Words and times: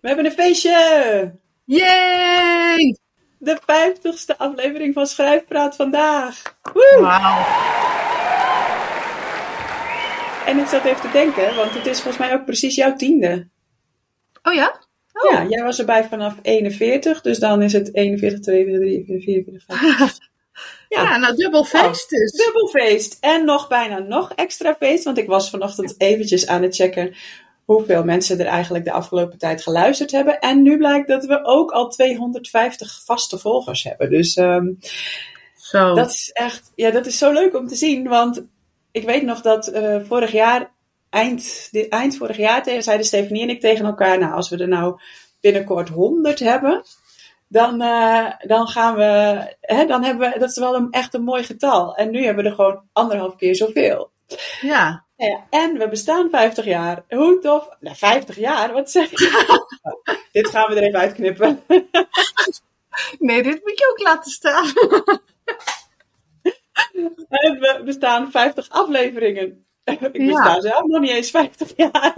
We 0.00 0.08
hebben 0.08 0.26
een 0.26 0.32
feestje! 0.32 1.38
Yay! 1.64 2.96
De 3.38 3.58
vijftigste 3.66 4.38
aflevering 4.38 4.94
van 4.94 5.06
Schrijfpraat 5.06 5.76
vandaag. 5.76 6.42
Woe! 6.72 6.98
Wauw. 7.00 7.44
En 10.46 10.58
ik 10.58 10.66
zat 10.66 10.84
even 10.84 11.00
te 11.00 11.10
denken, 11.12 11.54
want 11.56 11.74
het 11.74 11.86
is 11.86 12.00
volgens 12.00 12.18
mij 12.18 12.34
ook 12.34 12.44
precies 12.44 12.74
jouw 12.74 12.96
tiende. 12.96 13.48
Oh 14.42 14.54
ja? 14.54 14.80
Oh. 15.12 15.32
Ja, 15.32 15.46
jij 15.48 15.64
was 15.64 15.78
erbij 15.78 16.04
vanaf 16.04 16.34
41, 16.42 17.20
dus 17.20 17.38
dan 17.38 17.62
is 17.62 17.72
het 17.72 17.94
41, 17.94 18.40
42, 18.40 18.80
43, 18.80 19.24
44, 19.24 19.64
45. 19.66 20.28
Ja, 20.88 21.16
nou 21.16 21.36
dubbel 21.36 21.64
feest 21.64 22.10
dus. 22.10 22.32
Dubbel 22.32 22.68
feest. 22.68 23.16
En 23.20 23.44
nog 23.44 23.68
bijna 23.68 23.98
nog 23.98 24.32
extra 24.34 24.74
feest, 24.74 25.04
want 25.04 25.18
ik 25.18 25.26
was 25.26 25.50
vanochtend 25.50 25.94
eventjes 25.98 26.46
aan 26.46 26.62
het 26.62 26.74
checken 26.74 27.14
hoeveel 27.72 28.04
mensen 28.04 28.38
er 28.38 28.46
eigenlijk 28.46 28.84
de 28.84 28.92
afgelopen 28.92 29.38
tijd 29.38 29.62
geluisterd 29.62 30.10
hebben. 30.10 30.40
En 30.40 30.62
nu 30.62 30.76
blijkt 30.76 31.08
dat 31.08 31.24
we 31.24 31.44
ook 31.44 31.70
al 31.70 31.88
250 31.88 33.02
vaste 33.04 33.38
volgers 33.38 33.82
hebben. 33.82 34.10
Dus 34.10 34.36
ehm, 34.36 34.66
Zo. 35.56 35.94
dat 35.94 36.10
is 36.10 36.30
echt, 36.32 36.72
ja, 36.74 36.90
dat 36.90 37.06
is 37.06 37.18
zo 37.18 37.32
leuk 37.32 37.56
om 37.56 37.66
te 37.66 37.74
zien. 37.74 38.08
Want 38.08 38.44
ik 38.90 39.04
weet 39.04 39.22
nog 39.22 39.40
dat 39.40 39.66
eh, 39.66 39.96
vorig 40.02 40.32
jaar, 40.32 40.70
eind, 41.10 41.70
eind 41.88 42.16
vorig 42.16 42.36
jaar, 42.36 42.62
tegen, 42.62 42.82
zeiden 42.82 43.06
Stefanie 43.06 43.42
en 43.42 43.50
ik 43.50 43.60
tegen 43.60 43.84
elkaar, 43.84 44.18
nou, 44.18 44.34
als 44.34 44.48
we 44.48 44.56
er 44.56 44.68
nou 44.68 45.00
binnenkort 45.40 45.88
100 45.88 46.38
hebben, 46.38 46.82
dan, 47.48 47.80
eh, 47.80 48.26
dan 48.46 48.66
gaan 48.66 48.94
we, 48.94 49.42
hè, 49.60 49.86
dan 49.86 50.04
hebben 50.04 50.30
we, 50.30 50.38
dat 50.38 50.50
is 50.50 50.58
wel 50.58 50.74
een, 50.74 50.90
echt 50.90 51.14
een 51.14 51.24
mooi 51.24 51.42
getal. 51.42 51.96
En 51.96 52.10
nu 52.10 52.24
hebben 52.24 52.44
we 52.44 52.50
er 52.50 52.56
gewoon 52.56 52.82
anderhalf 52.92 53.36
keer 53.36 53.56
zoveel. 53.56 54.10
Ja. 54.60 55.04
Ja, 55.28 55.46
en 55.50 55.78
we 55.78 55.88
bestaan 55.88 56.30
50 56.30 56.64
jaar. 56.64 57.04
Hoe 57.08 57.38
tof? 57.38 57.68
Nou, 57.80 57.96
50 57.96 58.36
jaar? 58.36 58.72
Wat 58.72 58.90
zeg 58.90 59.10
je? 59.10 59.56
Dit 60.32 60.48
gaan 60.48 60.68
we 60.68 60.76
er 60.80 60.82
even 60.82 61.00
uitknippen. 61.00 61.60
Nee, 63.18 63.42
dit 63.42 63.60
moet 63.64 63.78
je 63.78 63.88
ook 63.90 64.02
laten 64.02 64.30
staan. 64.30 64.66
En 67.28 67.58
we 67.60 67.82
bestaan 67.84 68.30
50 68.30 68.68
afleveringen. 68.68 69.64
Ik 69.84 70.00
Ja. 70.00 70.08
besta 70.10 70.60
zelf 70.60 70.84
nog 70.84 71.00
niet 71.00 71.10
eens 71.10 71.30
50 71.30 71.72
jaar. 71.76 72.14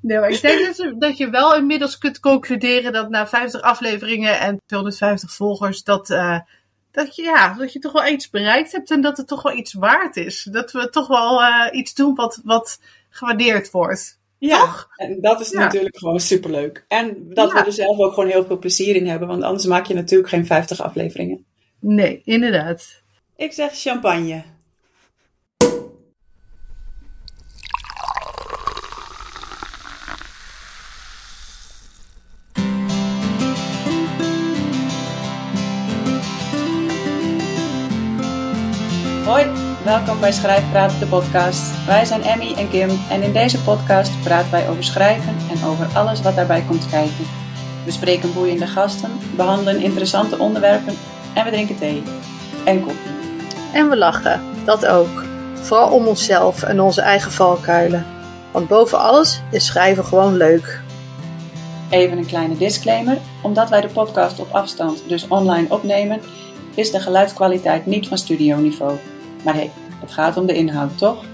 Nee, 0.00 0.18
maar 0.18 0.30
ik 0.30 0.40
denk 0.40 0.66
dat 0.66 0.76
je, 0.76 0.94
dat 0.98 1.16
je 1.16 1.30
wel 1.30 1.54
inmiddels 1.56 1.98
kunt 1.98 2.20
concluderen 2.20 2.92
dat 2.92 3.08
na 3.10 3.26
50 3.26 3.60
afleveringen 3.60 4.38
en 4.40 4.60
250 4.66 5.32
volgers, 5.32 5.82
dat, 5.84 6.10
eh, 6.10 6.38
dat, 6.92 7.16
je, 7.16 7.22
ja, 7.22 7.54
dat 7.54 7.72
je 7.72 7.78
toch 7.78 7.92
wel 7.92 8.06
iets 8.06 8.30
bereikt 8.30 8.72
hebt 8.72 8.90
en 8.90 9.00
dat 9.00 9.16
het 9.16 9.26
toch 9.26 9.42
wel 9.42 9.56
iets 9.56 9.72
waard 9.72 10.16
is. 10.16 10.48
Dat 10.52 10.72
we 10.72 10.90
toch 10.90 11.06
wel 11.06 11.42
eh, 11.42 11.78
iets 11.78 11.94
doen 11.94 12.14
wat, 12.14 12.40
wat 12.44 12.80
gewaardeerd 13.10 13.70
wordt. 13.70 14.18
Ja, 14.38 14.58
Toch? 14.58 14.88
en 14.96 15.20
dat 15.20 15.40
is 15.40 15.50
Ja. 15.50 15.58
natuurlijk 15.58 15.98
gewoon 15.98 16.20
superleuk. 16.20 16.84
En 16.88 17.16
dat 17.34 17.52
we 17.52 17.58
er 17.58 17.72
zelf 17.72 17.98
ook 17.98 18.14
gewoon 18.14 18.30
heel 18.30 18.44
veel 18.44 18.58
plezier 18.58 18.96
in 18.96 19.06
hebben. 19.06 19.28
Want 19.28 19.42
anders 19.42 19.66
maak 19.66 19.86
je 19.86 19.94
natuurlijk 19.94 20.30
geen 20.30 20.46
50 20.46 20.80
afleveringen. 20.80 21.44
Nee, 21.80 22.20
inderdaad. 22.24 23.02
Ik 23.36 23.52
zeg 23.52 23.70
champagne. 23.74 24.42
Welkom 39.84 40.20
bij 40.20 40.32
Schrijfpraat, 40.32 40.98
de 40.98 41.06
podcast. 41.06 41.84
Wij 41.86 42.04
zijn 42.04 42.22
Emmy 42.22 42.54
en 42.56 42.70
Kim 42.70 42.90
en 43.10 43.22
in 43.22 43.32
deze 43.32 43.62
podcast 43.62 44.22
praten 44.22 44.50
wij 44.50 44.68
over 44.68 44.84
schrijven 44.84 45.36
en 45.50 45.68
over 45.68 45.86
alles 45.94 46.22
wat 46.22 46.34
daarbij 46.34 46.64
komt 46.68 46.88
kijken. 46.88 47.24
We 47.84 47.90
spreken 47.90 48.32
boeiende 48.32 48.66
gasten, 48.66 49.10
behandelen 49.36 49.82
interessante 49.82 50.38
onderwerpen 50.38 50.94
en 51.34 51.44
we 51.44 51.50
drinken 51.50 51.76
thee 51.76 52.02
en 52.64 52.80
koffie. 52.80 53.10
En 53.72 53.88
we 53.88 53.96
lachen, 53.96 54.40
dat 54.64 54.86
ook. 54.86 55.24
Vooral 55.54 55.90
om 55.90 56.06
onszelf 56.06 56.62
en 56.62 56.80
onze 56.80 57.00
eigen 57.00 57.32
valkuilen. 57.32 58.06
Want 58.50 58.68
boven 58.68 58.98
alles 58.98 59.42
is 59.50 59.66
schrijven 59.66 60.04
gewoon 60.04 60.36
leuk. 60.36 60.80
Even 61.90 62.18
een 62.18 62.26
kleine 62.26 62.56
disclaimer. 62.56 63.18
Omdat 63.42 63.68
wij 63.68 63.80
de 63.80 63.88
podcast 63.88 64.40
op 64.40 64.48
afstand, 64.52 65.02
dus 65.06 65.28
online 65.28 65.66
opnemen, 65.68 66.20
is 66.74 66.90
de 66.90 67.00
geluidskwaliteit 67.00 67.86
niet 67.86 68.08
van 68.08 68.18
studioniveau. 68.18 68.98
Maar 69.44 69.54
hé, 69.54 69.60
hey, 69.60 69.70
het 70.00 70.12
gaat 70.12 70.36
om 70.36 70.46
de 70.46 70.54
inhoud, 70.54 70.98
toch? 70.98 71.24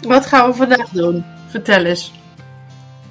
Wat 0.00 0.26
gaan 0.26 0.50
we 0.50 0.56
vandaag 0.56 0.88
doen? 0.88 1.24
Vertel 1.48 1.84
eens. 1.84 2.12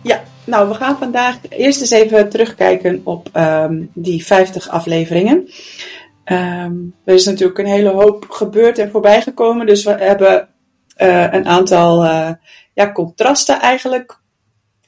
Ja, 0.01 0.23
nou, 0.45 0.67
we 0.69 0.73
gaan 0.73 0.97
vandaag 0.97 1.37
eerst 1.49 1.81
eens 1.81 1.91
even 1.91 2.29
terugkijken 2.29 3.01
op 3.03 3.29
ehm, 3.31 3.81
die 3.93 4.25
50 4.25 4.69
afleveringen. 4.69 5.49
Ehm, 6.23 6.73
er 7.05 7.13
is 7.13 7.25
natuurlijk 7.25 7.59
een 7.59 7.65
hele 7.65 7.89
hoop 7.89 8.25
gebeurd 8.29 8.77
en 8.77 8.91
voorbij 8.91 9.21
gekomen, 9.21 9.65
dus 9.65 9.83
we 9.83 9.91
hebben 9.91 10.47
eh, 10.95 11.27
een 11.33 11.47
aantal 11.47 12.03
eh, 12.05 12.31
ja, 12.73 12.91
contrasten 12.91 13.59
eigenlijk 13.59 14.19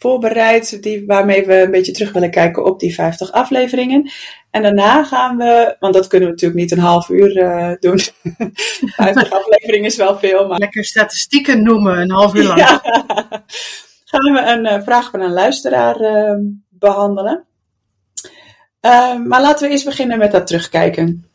voorbereid, 0.06 0.84
die, 0.84 1.06
waarmee 1.06 1.46
we 1.46 1.62
een 1.62 1.72
beetje 1.72 1.92
terug 1.92 2.12
willen 2.12 2.32
kijken 2.32 2.66
op 2.66 2.80
die 2.80 2.94
50 2.94 3.32
afleveringen. 3.32 4.12
En 4.52 4.62
daarna 4.62 5.04
gaan 5.04 5.38
we, 5.38 5.76
want 5.80 5.94
dat 5.94 6.08
kunnen 6.08 6.28
we 6.28 6.34
natuurlijk 6.34 6.62
niet 6.62 6.72
een 6.72 6.80
half 6.80 7.10
uur 7.10 7.38
eh, 7.38 7.72
doen. 7.80 8.00
50 9.06 9.32
afleveringen 9.32 9.86
is 9.86 9.98
wel 9.98 10.18
veel, 10.20 10.48
maar 10.48 10.60
Lekker 10.60 10.86
statistieken 10.86 11.64
noemen, 11.64 11.98
een 11.98 12.12
half 12.12 12.36
uur 12.36 12.44
lang. 12.44 12.60
ja. 12.60 12.82
Gaan 14.06 14.34
we 14.34 14.40
een 14.40 14.66
eh, 14.66 14.84
vraag 14.84 15.10
van 15.10 15.22
een 15.22 15.34
luisteraar 15.34 15.96
eh, 15.96 16.36
behandelen. 16.70 17.46
Eh, 18.80 19.20
maar 19.20 19.42
laten 19.42 19.66
we 19.66 19.72
eerst 19.72 19.86
beginnen 19.86 20.18
met 20.18 20.32
dat 20.32 20.48
terugkijken. 20.48 21.30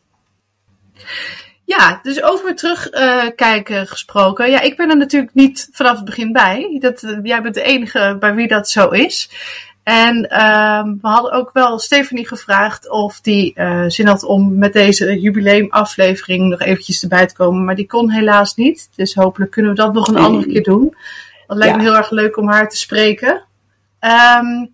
Ja, 1.77 1.99
dus 2.03 2.23
over 2.23 2.55
terugkijken 2.55 3.87
gesproken. 3.87 4.49
Ja, 4.49 4.61
ik 4.61 4.77
ben 4.77 4.89
er 4.89 4.97
natuurlijk 4.97 5.33
niet 5.33 5.69
vanaf 5.71 5.95
het 5.95 6.05
begin 6.05 6.31
bij. 6.31 6.77
Dat, 6.79 7.03
eh, 7.03 7.17
jij 7.23 7.41
bent 7.41 7.53
de 7.53 7.61
enige 7.61 8.17
bij 8.19 8.33
wie 8.35 8.47
dat 8.47 8.69
zo 8.69 8.89
is. 8.89 9.29
En 9.83 10.29
ehm, 10.29 10.87
we 11.01 11.07
hadden 11.07 11.31
ook 11.31 11.49
wel 11.53 11.79
Stephanie 11.79 12.27
gevraagd 12.27 12.89
of 12.89 13.21
die 13.21 13.53
eh, 13.55 13.83
zin 13.87 14.07
had 14.07 14.23
om 14.23 14.57
met 14.57 14.73
deze 14.73 15.19
jubileumaflevering 15.19 16.49
nog 16.49 16.59
eventjes 16.61 17.01
erbij 17.01 17.27
te 17.27 17.35
komen. 17.35 17.65
Maar 17.65 17.75
die 17.75 17.87
kon 17.87 18.11
helaas 18.11 18.55
niet. 18.55 18.89
Dus 18.95 19.13
hopelijk 19.13 19.51
kunnen 19.51 19.71
we 19.71 19.77
dat 19.77 19.93
nog 19.93 20.07
een 20.07 20.13
Nee. 20.13 20.23
andere 20.23 20.51
keer 20.51 20.63
doen. 20.63 20.95
Dat 21.47 21.57
lijkt 21.57 21.75
me 21.75 21.81
heel 21.81 21.95
erg 21.95 22.09
leuk 22.09 22.37
om 22.37 22.49
haar 22.49 22.69
te 22.69 22.77
spreken. 22.77 23.43
Ehm, 23.99 24.65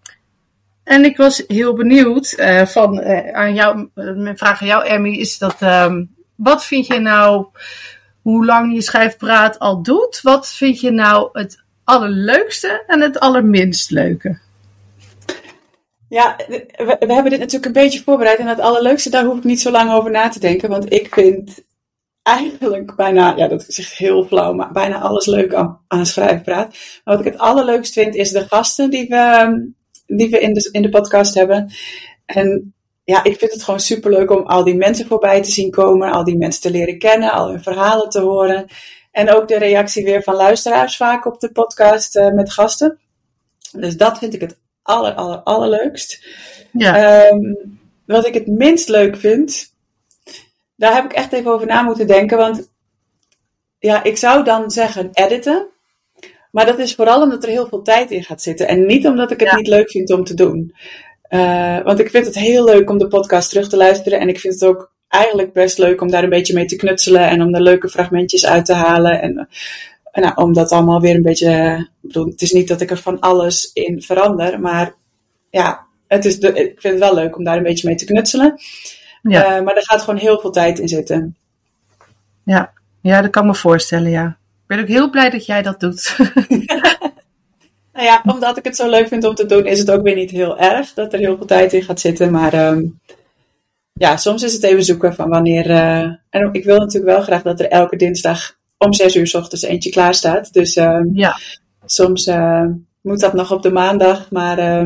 en 0.84 1.06
ik 1.06 1.18
was 1.18 1.44
heel 1.48 1.74
benieuwd 1.74 2.32
eh, 2.32 2.66
van 2.66 3.00
eh, 3.00 3.34
aan 3.36 3.54
jou, 3.54 3.90
eh, 3.96 4.14
mijn 4.14 4.38
vraag 4.38 4.62
aan 4.62 4.68
jou, 4.68 4.86
Emmy, 4.86 5.10
is 5.10 5.38
dat 5.38 5.56
ehm, 5.60 6.04
wat 6.38 6.66
vind 6.66 6.88
je 6.88 7.00
nou, 7.00 7.46
hoe 8.22 8.46
lang 8.46 8.74
je 8.74 8.82
schrijfpraat 8.82 9.60
al 9.60 9.84
doet? 9.84 10.20
Wat 10.22 10.48
vind 10.50 10.80
je 10.80 10.92
nou 10.92 11.30
het 11.32 11.64
allerleukste 11.84 12.84
en 12.88 13.02
het 13.02 13.20
allerminst 13.20 13.92
leuke? 13.92 14.40
Ja, 16.10 16.36
we, 16.78 16.96
hebben 17.00 17.30
dit 17.30 17.40
natuurlijk 17.40 17.66
een 17.66 17.84
beetje 17.84 18.04
voorbereid. 18.04 18.40
En 18.40 18.48
het 18.48 18.60
allerleukste, 18.60 19.10
daar 19.10 19.26
hoef 19.26 19.38
ik 19.38 19.44
niet 19.44 19.62
zo 19.62 19.72
lang 19.72 19.92
over 19.92 20.12
na 20.12 20.30
te 20.30 20.40
denken. 20.40 20.70
Want 20.70 20.94
ik 20.94 21.14
vind 21.14 21.64
eigenlijk 22.24 22.96
bijna, 22.96 23.36
ja, 23.36 23.48
dat 23.48 23.68
is 23.68 23.80
echt 23.80 23.94
heel 23.94 24.26
flauw, 24.26 24.54
maar 24.54 24.72
bijna 24.72 25.00
alles 25.00 25.26
leuk 25.26 25.54
aan, 25.54 25.80
aan 25.88 26.06
schrijfpraat. 26.06 26.68
Maar 27.04 27.18
wat 27.18 27.26
ik 27.26 27.32
het 27.32 27.42
allerleukst 27.42 27.94
vind, 27.94 28.16
is 28.16 28.32
de 28.32 28.48
gasten 28.48 28.90
die 28.90 29.08
we, 29.08 29.72
die 30.06 30.30
we 30.30 30.40
in, 30.40 30.54
de, 30.54 30.70
in 30.72 30.82
de 30.82 30.90
podcast 30.90 31.34
hebben. 31.34 31.72
En 32.26 32.74
ja, 33.08 33.24
ik 33.24 33.38
vind 33.38 33.52
het 33.52 33.64
gewoon 33.64 33.80
superleuk 33.80 34.32
om 34.32 34.46
al 34.46 34.64
die 34.64 34.76
mensen 34.76 35.08
voorbij 35.08 35.42
te 35.42 35.52
zien 35.52 35.72
komen, 35.72 36.12
al 36.12 36.24
die 36.24 36.38
mensen 36.38 36.62
te 36.62 36.72
leren 36.72 36.98
kennen, 36.98 37.32
al 37.32 37.50
hun 37.50 37.64
verhalen 37.64 38.10
te 38.10 38.20
horen. 38.20 38.66
En 39.12 39.30
ook 39.34 39.48
de 39.48 39.58
reactie 39.58 40.04
weer 40.04 40.24
van 40.24 40.36
luisteraars 40.36 40.98
vaak 40.98 41.26
op 41.26 41.40
de 41.40 41.52
podcast 41.52 42.16
eh, 42.16 42.32
met 42.32 42.52
gasten. 42.52 43.00
Dus 43.72 43.98
dat 43.98 44.18
vind 44.18 44.34
ik 44.34 44.42
het 44.42 44.58
aller, 44.82 45.14
aller, 45.14 45.38
allerleukst. 45.38 46.26
Ja, 46.72 46.96
Ehm, 46.96 47.54
wat 48.06 48.26
ik 48.28 48.34
het 48.34 48.48
minst 48.48 48.88
leuk 48.90 49.18
vind, 49.18 49.74
daar 50.76 50.94
heb 50.96 51.06
ik 51.06 51.14
echt 51.14 51.34
even 51.34 51.52
over 51.52 51.68
na 51.68 51.82
moeten 51.82 52.08
denken. 52.08 52.38
Want 52.38 52.70
ja, 53.80 54.04
ik 54.04 54.18
zou 54.18 54.44
dan 54.44 54.72
zeggen 54.72 55.10
editen. 55.14 55.68
Maar 56.52 56.66
dat 56.66 56.80
is 56.80 56.96
vooral 56.96 57.22
omdat 57.22 57.44
er 57.44 57.50
heel 57.50 57.68
veel 57.68 57.82
tijd 57.82 58.12
in 58.12 58.24
gaat 58.24 58.42
zitten. 58.42 58.68
En 58.68 58.86
niet 58.86 59.08
omdat 59.08 59.32
ik 59.32 59.40
het 59.40 59.50
Ja. 59.50 59.56
niet 59.56 59.68
leuk 59.68 59.92
vind 59.92 60.12
om 60.12 60.24
te 60.24 60.34
doen. 60.34 60.76
Eh, 61.30 61.84
want 61.84 62.00
ik 62.00 62.10
vind 62.10 62.26
het 62.26 62.36
heel 62.36 62.64
leuk 62.64 62.90
om 62.90 62.98
de 62.98 63.08
podcast 63.08 63.50
terug 63.50 63.70
te 63.70 63.78
luisteren. 63.78 64.20
En 64.20 64.30
ik 64.30 64.40
vind 64.40 64.54
het 64.54 64.66
ook 64.66 64.92
eigenlijk 65.08 65.54
best 65.54 65.78
leuk 65.78 66.02
om 66.02 66.12
daar 66.12 66.24
een 66.24 66.30
beetje 66.30 66.54
mee 66.54 66.66
te 66.66 66.76
knutselen. 66.76 67.30
En 67.30 67.42
om 67.42 67.56
er 67.56 67.62
leuke 67.62 67.90
fragmentjes 67.90 68.46
uit 68.46 68.66
te 68.66 68.74
halen. 68.74 69.22
En 69.22 69.48
eh, 70.12 70.24
nou, 70.24 70.36
om 70.36 70.54
dat 70.54 70.72
allemaal 70.72 71.02
weer 71.02 71.16
een 71.16 71.22
beetje. 71.22 71.78
Ik 71.80 72.08
bedoel, 72.08 72.26
het 72.26 72.42
is 72.42 72.52
niet 72.52 72.68
dat 72.68 72.82
ik 72.82 72.92
er 72.92 72.98
van 72.98 73.20
alles 73.20 73.72
in 73.74 74.02
verander. 74.02 74.60
Maar 74.60 74.94
ja, 75.50 75.86
het 76.08 76.26
is 76.26 76.40
de, 76.40 76.48
ik 76.48 76.82
vind 76.82 76.94
het 76.94 77.04
wel 77.04 77.16
leuk 77.16 77.38
om 77.38 77.44
daar 77.44 77.58
een 77.58 77.64
beetje 77.64 77.88
mee 77.88 77.98
te 77.98 78.06
knutselen. 78.06 78.56
ja, 79.22 79.58
Eh, 79.58 79.64
maar 79.64 79.76
er 79.76 79.86
gaat 79.86 80.02
gewoon 80.02 80.20
heel 80.20 80.40
veel 80.40 80.52
tijd 80.52 80.80
in 80.80 80.88
zitten. 80.88 81.36
ja. 82.44 82.74
ja, 83.02 83.22
dat 83.22 83.32
kan 83.32 83.46
me 83.46 83.56
voorstellen, 83.56 84.10
ja. 84.10 84.38
Ik 84.68 84.76
ben 84.76 84.80
ook 84.80 84.88
heel 84.88 85.10
blij 85.10 85.30
dat 85.30 85.46
jij 85.46 85.62
dat 85.62 85.80
doet. 85.80 86.16
Nou 87.98 88.10
ja, 88.10 88.22
omdat 88.26 88.58
ik 88.58 88.64
het 88.64 88.76
zo 88.76 88.90
leuk 88.90 89.08
vind 89.08 89.24
om 89.24 89.36
te 89.36 89.46
doen, 89.46 89.66
is 89.66 89.80
het 89.80 89.92
ook 89.92 90.02
weer 90.04 90.16
niet 90.16 90.32
heel 90.32 90.60
erg 90.60 90.94
dat 90.94 91.14
er 91.14 91.20
heel 91.20 91.38
veel 91.38 91.46
tijd 91.46 91.74
in 91.74 91.84
gaat 91.84 92.00
zitten. 92.00 92.32
Maar 92.32 92.54
ehm, 92.54 92.84
ja, 93.94 94.18
soms 94.18 94.44
is 94.44 94.54
het 94.54 94.64
even 94.64 94.84
zoeken 94.84 95.16
van 95.16 95.30
wanneer. 95.30 95.70
eh, 95.70 96.00
en 96.30 96.50
ik 96.52 96.64
wil 96.64 96.78
natuurlijk 96.78 97.14
wel 97.14 97.22
graag 97.22 97.42
dat 97.42 97.60
er 97.60 97.68
elke 97.70 97.96
dinsdag 97.96 98.58
om 98.78 98.94
zes 98.94 99.16
uur 99.16 99.28
's 99.28 99.34
ochtends 99.34 99.64
eentje 99.64 99.90
klaar 99.90 100.14
staat. 100.14 100.54
Dus 100.54 100.76
ehm, 100.76 101.04
Ja. 101.14 101.36
soms 101.86 102.28
eh, 102.28 102.66
moet 103.02 103.20
dat 103.20 103.34
nog 103.34 103.52
op 103.52 103.62
de 103.62 103.72
maandag. 103.72 104.32
Maar 104.32 104.58
eh, 104.58 104.86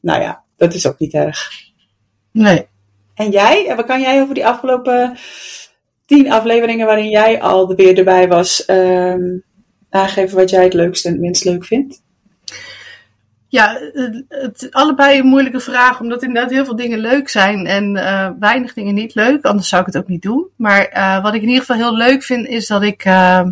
nou 0.00 0.20
ja, 0.20 0.42
dat 0.56 0.74
is 0.74 0.86
ook 0.86 0.98
niet 0.98 1.12
erg. 1.14 1.50
Nee. 2.32 2.66
En 3.14 3.30
jij, 3.30 3.66
en 3.68 3.76
wat 3.76 3.86
kan 3.86 4.00
jij 4.00 4.22
over 4.22 4.34
die 4.34 4.46
afgelopen 4.46 5.16
tien 6.06 6.32
afleveringen 6.32 6.86
waarin 6.86 7.10
jij 7.10 7.40
al 7.40 7.74
weer 7.74 7.98
erbij 7.98 8.28
was, 8.28 8.64
ehm, 8.64 9.22
aangeven 9.90 10.36
wat 10.36 10.50
jij 10.50 10.64
het 10.64 10.74
leukste 10.74 11.06
en 11.08 11.14
het 11.14 11.22
minst 11.22 11.44
leuk 11.44 11.64
vindt? 11.64 12.02
Ja, 13.54 13.78
het, 13.92 14.24
het 14.28 14.68
allebei 14.70 15.18
een 15.18 15.26
moeilijke 15.26 15.60
vraag, 15.60 16.00
omdat 16.00 16.22
inderdaad 16.22 16.50
heel 16.50 16.64
veel 16.64 16.76
dingen 16.76 16.98
leuk 16.98 17.28
zijn 17.28 17.66
en 17.66 17.96
eh, 17.96 18.30
weinig 18.38 18.74
dingen 18.74 18.94
niet 18.94 19.14
leuk. 19.14 19.44
Anders 19.44 19.68
zou 19.68 19.80
ik 19.80 19.86
het 19.86 19.96
ook 19.96 20.08
niet 20.08 20.22
doen. 20.22 20.46
Maar 20.56 20.84
eh, 20.84 21.22
wat 21.22 21.34
ik 21.34 21.42
in 21.42 21.48
ieder 21.48 21.64
geval 21.64 21.76
heel 21.76 21.96
leuk 21.96 22.22
vind, 22.22 22.46
is 22.46 22.66
dat 22.66 22.82
ik. 22.82 23.04
ehm, 23.04 23.50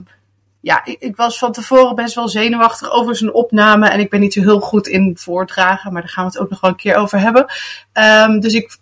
ja, 0.60 0.84
ik, 0.84 0.96
ik 1.00 1.16
was 1.16 1.38
van 1.38 1.52
tevoren 1.52 1.94
best 1.94 2.14
wel 2.14 2.28
zenuwachtig 2.28 2.90
over 2.90 3.16
zijn 3.16 3.32
opname. 3.32 3.88
En 3.88 4.00
ik 4.00 4.10
ben 4.10 4.20
niet 4.20 4.32
zo 4.32 4.40
heel 4.40 4.60
goed 4.60 4.86
in 4.86 5.16
voordragen, 5.18 5.92
maar 5.92 6.02
daar 6.02 6.10
gaan 6.10 6.24
we 6.24 6.30
het 6.30 6.40
ook 6.40 6.50
nog 6.50 6.60
wel 6.60 6.70
een 6.70 6.76
keer 6.76 6.96
over 6.96 7.20
hebben. 7.20 7.46
Ehm, 7.92 8.40
dus 8.40 8.54
ik 8.54 8.76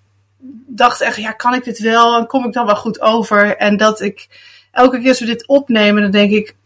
dacht 0.67 1.01
echt, 1.01 1.17
ja, 1.17 1.33
kan 1.33 1.55
ik 1.55 1.65
dit 1.65 1.79
wel? 1.79 2.17
En 2.17 2.27
kom 2.27 2.47
ik 2.47 2.53
dan 2.53 2.67
wel 2.67 2.77
goed 2.77 3.01
over? 3.01 3.57
En 3.57 3.77
dat 3.77 4.01
ik 4.01 4.29
elke 4.73 4.99
keer 5.01 5.09
als 5.09 5.21
we 5.21 5.27
dit 5.27 5.47
opnemen, 5.47 6.03
dan 6.03 6.11
denk 6.11 6.31
ik, 6.31 6.57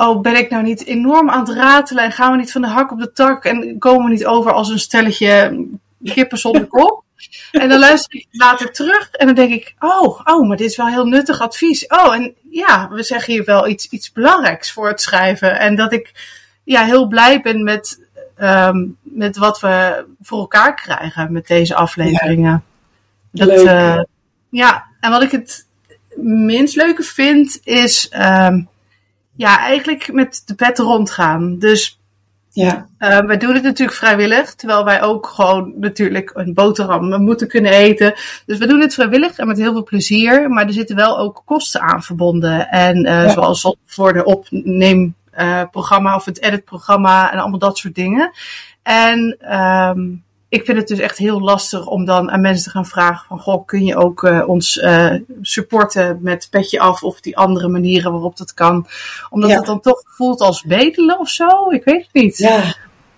oh, 0.00 0.20
ben 0.20 0.36
ik 0.36 0.50
nou 0.50 0.62
niet 0.62 0.84
enorm 0.84 1.30
aan 1.30 1.40
het 1.40 1.56
ratelen 1.56 2.04
en 2.04 2.12
gaan 2.12 2.32
we 2.32 2.38
niet 2.38 2.52
van 2.52 2.60
de 2.60 2.68
hak 2.68 2.92
op 2.92 2.98
de 2.98 3.12
tak 3.12 3.44
en 3.44 3.78
komen 3.78 4.04
we 4.04 4.10
niet 4.10 4.26
over 4.26 4.52
als 4.52 4.68
een 4.68 4.78
stelletje 4.78 5.66
kippen 6.04 6.38
zonder 6.38 6.66
kop? 6.76 7.04
En 7.52 7.68
dan 7.68 7.78
luister 7.78 8.18
ik 8.18 8.26
later 8.30 8.72
terug 8.72 9.10
en 9.10 9.26
dan 9.26 9.34
denk 9.34 9.50
ik, 9.52 9.74
oh, 9.78 10.20
oh, 10.24 10.48
maar 10.48 10.56
dit 10.56 10.70
is 10.70 10.76
wel 10.76 10.86
heel 10.88 11.04
nuttig 11.04 11.40
advies. 11.40 11.86
Oh, 11.86 12.14
en 12.14 12.34
ja, 12.50 12.88
we 12.88 13.02
zeggen 13.02 13.32
hier 13.32 13.44
wel 13.44 13.68
iets, 13.68 13.88
iets 13.88 14.12
belangrijks 14.12 14.72
voor 14.72 14.88
het 14.88 15.00
schrijven. 15.00 15.58
En 15.58 15.76
dat 15.76 15.92
ik 15.92 16.12
ja, 16.64 16.84
heel 16.84 17.06
blij 17.06 17.40
ben 17.40 17.64
met, 17.64 18.08
ehm, 18.36 18.86
met 19.02 19.36
wat 19.36 19.60
we 19.60 20.04
voor 20.22 20.38
elkaar 20.38 20.74
krijgen 20.74 21.32
met 21.32 21.46
deze 21.46 21.74
afleveringen. 21.74 22.64
Dat, 23.32 23.48
Leuk. 23.48 23.66
eh, 23.66 24.00
ja, 24.50 24.86
en 25.00 25.10
wat 25.10 25.22
ik 25.22 25.30
het 25.30 25.66
minst 26.16 26.76
leuke 26.76 27.02
vind 27.02 27.60
is 27.64 28.08
ehm, 28.08 28.60
ja, 29.40 29.58
eigenlijk 29.58 30.12
met 30.12 30.42
de 30.46 30.54
pet 30.54 30.78
rondgaan. 30.78 31.58
Dus 31.58 31.98
Ja, 32.52 32.86
eh, 32.98 33.18
wij 33.18 33.36
doen 33.36 33.54
het 33.54 33.62
natuurlijk 33.62 33.98
vrijwillig, 33.98 34.54
terwijl 34.54 34.84
wij 34.84 35.02
ook 35.02 35.26
gewoon 35.26 35.72
natuurlijk 35.76 36.30
een 36.34 36.54
boterham 36.54 37.22
moeten 37.22 37.48
kunnen 37.48 37.72
eten. 37.72 38.14
Dus 38.46 38.58
we 38.58 38.66
doen 38.66 38.80
het 38.80 38.94
vrijwillig 38.94 39.36
en 39.38 39.46
met 39.46 39.56
heel 39.58 39.72
veel 39.72 39.82
plezier, 39.84 40.50
maar 40.50 40.66
er 40.66 40.72
zitten 40.72 40.96
wel 40.96 41.18
ook 41.18 41.42
kosten 41.44 41.80
aan 41.80 42.02
verbonden. 42.02 42.68
En 42.68 43.04
eh, 43.04 43.24
Ja. 43.24 43.28
zoals 43.28 43.76
voor 43.86 44.12
de 44.12 44.24
opneemprogramma 44.24 46.14
of 46.14 46.24
het 46.24 46.40
editprogramma 46.42 47.32
en 47.32 47.38
allemaal 47.38 47.58
dat 47.58 47.78
soort 47.78 47.94
dingen. 47.94 48.30
En 48.82 49.36
ehm, 49.40 50.00
ik 50.50 50.64
vind 50.64 50.78
het 50.78 50.88
dus 50.88 50.98
echt 50.98 51.18
heel 51.18 51.40
lastig 51.40 51.86
om 51.86 52.04
dan 52.04 52.30
aan 52.30 52.40
mensen 52.40 52.64
te 52.64 52.70
gaan 52.70 52.86
vragen 52.86 53.26
van, 53.28 53.38
goh, 53.38 53.66
kun 53.66 53.84
je 53.84 53.96
ook 53.96 54.24
eh, 54.24 54.48
ons 54.48 54.78
eh, 54.78 55.14
supporten 55.42 56.18
met 56.22 56.46
petje 56.50 56.80
af 56.80 57.02
of 57.02 57.20
die 57.20 57.36
andere 57.36 57.68
manieren 57.68 58.12
waarop 58.12 58.36
dat 58.36 58.54
kan. 58.54 58.86
Omdat 59.30 59.50
Ja. 59.50 59.56
het 59.56 59.66
dan 59.66 59.80
toch 59.80 60.02
voelt 60.04 60.40
als 60.40 60.62
bedelen 60.62 61.18
of 61.18 61.28
zo, 61.28 61.70
ik 61.70 61.84
weet 61.84 62.02
het 62.04 62.12
niet. 62.12 62.38
ja, 62.38 62.74